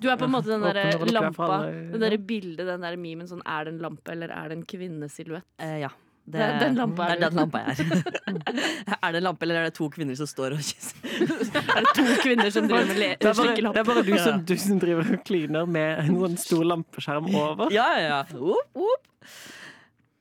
Du 0.00 0.08
er 0.12 0.16
på 0.20 0.26
en 0.26 0.32
måte 0.34 0.50
den 0.52 0.60
derre 0.60 1.06
lampa, 1.08 1.46
alle- 1.62 1.92
det 1.92 2.00
der 2.02 2.16
bildet, 2.18 2.66
den 2.68 2.82
der 2.84 2.96
memen 3.00 3.28
sånn 3.30 3.40
Er 3.46 3.64
det 3.64 3.74
en 3.74 3.78
lampe, 3.80 4.12
eller 4.12 4.28
er 4.28 4.50
det 4.50 4.58
en 4.58 4.66
kvinnesilhuett? 4.68 5.46
Eh, 5.58 5.78
ja. 5.86 5.88
Det, 6.26 6.40
Det 6.40 6.42
er 6.42 6.58
den 6.58 6.74
lampa 6.74 7.04
det 7.06 7.12
er 7.12 7.16
er 7.16 7.30
den 7.30 7.36
lampa 7.38 7.58
jeg 7.62 7.68
er. 7.70 8.96
er 9.06 9.12
det 9.14 9.18
en 9.20 9.22
lampe, 9.28 9.42
eller 9.46 9.60
er 9.60 9.64
det 9.68 9.74
to 9.78 9.86
kvinner 9.94 10.16
som 10.18 10.26
står 10.26 10.56
og 10.56 10.58
kysser? 10.58 10.96
Er 11.76 11.84
det 11.86 11.92
to 11.94 12.06
kvinner 12.24 12.50
som 12.50 12.66
driver 12.66 12.88
med 12.90 12.98
le 12.98 13.10
Det 13.20 13.30
er 13.30 13.36
bare, 13.38 13.54
det 13.56 13.80
er 13.80 13.84
bare 13.86 14.02
du, 14.02 14.12
som, 14.18 14.40
du 14.44 14.56
som 14.58 14.80
driver 14.82 15.12
og 15.14 15.22
kliner 15.24 15.68
med 15.70 16.00
en 16.02 16.18
sånn 16.24 16.36
stor 16.42 16.64
lampeskjerm 16.66 17.30
over. 17.30 17.70
Ja, 17.72 17.86
ja, 17.94 18.08
ja. 18.10 18.18
Oop, 18.42 18.74
oop. 18.74 19.06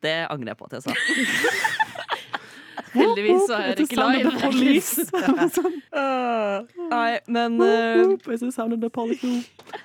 Det 0.06 0.14
angrer 0.30 0.54
jeg 0.54 0.58
på 0.62 0.70
at 0.70 0.78
jeg 0.78 0.86
sa. 0.86 0.94
Heldigvis 2.96 3.46
så 3.50 3.60
er 3.60 3.78
det 3.78 3.86
ikke 3.86 4.02
live. 4.02 4.32
Nei, 6.96 7.12
men 7.28 7.62
eh, 7.62 8.02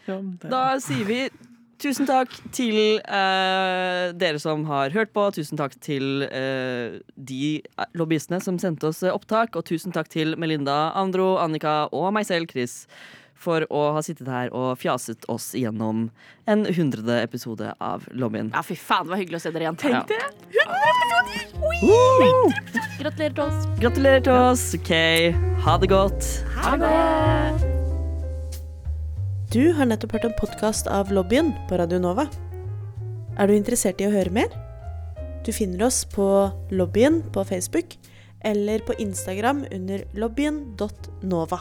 Ja, 0.08 0.18
Da 0.50 0.64
sier 0.82 1.06
vi 1.08 1.22
tusen 1.80 2.08
takk 2.08 2.32
til 2.54 3.00
uh, 3.00 4.11
dere 4.16 4.40
som 4.42 4.64
har 4.68 4.92
hørt 4.94 5.12
på. 5.16 5.26
Tusen 5.36 5.61
takk 5.61 5.76
til 5.82 6.26
uh, 6.26 6.98
de 7.16 7.61
lobbyistene 7.96 8.40
som 8.44 8.58
sendte 8.61 8.90
oss 8.90 9.02
eh, 9.04 9.14
opptak. 9.14 9.56
Og 9.56 9.66
tusen 9.70 9.94
takk 9.94 10.11
til 10.12 10.36
Melinda, 10.40 10.90
Andro, 10.98 11.34
Annika 11.40 11.88
og 11.96 12.11
meg 12.16 12.28
selv, 12.28 12.50
Chris, 12.52 12.84
for 13.41 13.64
å 13.72 13.80
ha 13.97 14.03
sittet 14.05 14.28
her 14.28 14.53
og 14.57 14.74
fjaset 14.80 15.24
oss 15.32 15.51
gjennom 15.57 16.09
en 16.51 16.66
hundrede 16.76 17.22
episode 17.24 17.72
av 17.80 18.05
Lobbyen. 18.12 18.53
Ja, 18.53 18.62
fy 18.66 18.76
faen, 18.76 19.09
det 19.09 19.14
var 19.14 19.22
hyggelig 19.22 19.41
å 19.41 19.45
se 19.47 19.53
dere 19.55 19.68
igjen. 19.68 19.80
Tenk 19.80 20.11
det! 20.11 20.20
Gratulerer 23.01 23.32
til 23.32 23.45
oss. 23.47 23.66
Gratulerer 23.80 24.24
til 24.26 24.36
oss. 24.36 24.64
OK, 24.76 24.93
ha 25.64 25.76
det 25.80 25.91
godt. 25.93 26.30
Ha 26.61 26.76
det! 26.80 26.93
Du 29.51 29.72
har 29.74 29.88
nettopp 29.88 30.12
hørt 30.14 30.28
en 30.28 30.36
podkast 30.38 30.86
av 30.86 31.09
Lobbyen 31.11 31.55
på 31.66 31.80
Radio 31.80 31.99
Nova. 32.03 32.28
Er 33.41 33.49
du 33.49 33.57
interessert 33.57 34.03
i 34.03 34.07
å 34.07 34.12
høre 34.12 34.30
mer? 34.36 34.53
Du 35.47 35.51
finner 35.57 35.88
oss 35.88 36.05
på 36.05 36.28
Lobbyen 36.70 37.22
på 37.32 37.43
Facebook 37.49 37.97
eller 38.45 38.84
på 38.84 38.95
Instagram 39.01 39.64
under 39.72 40.05
lobbyen.nova. 40.14 41.61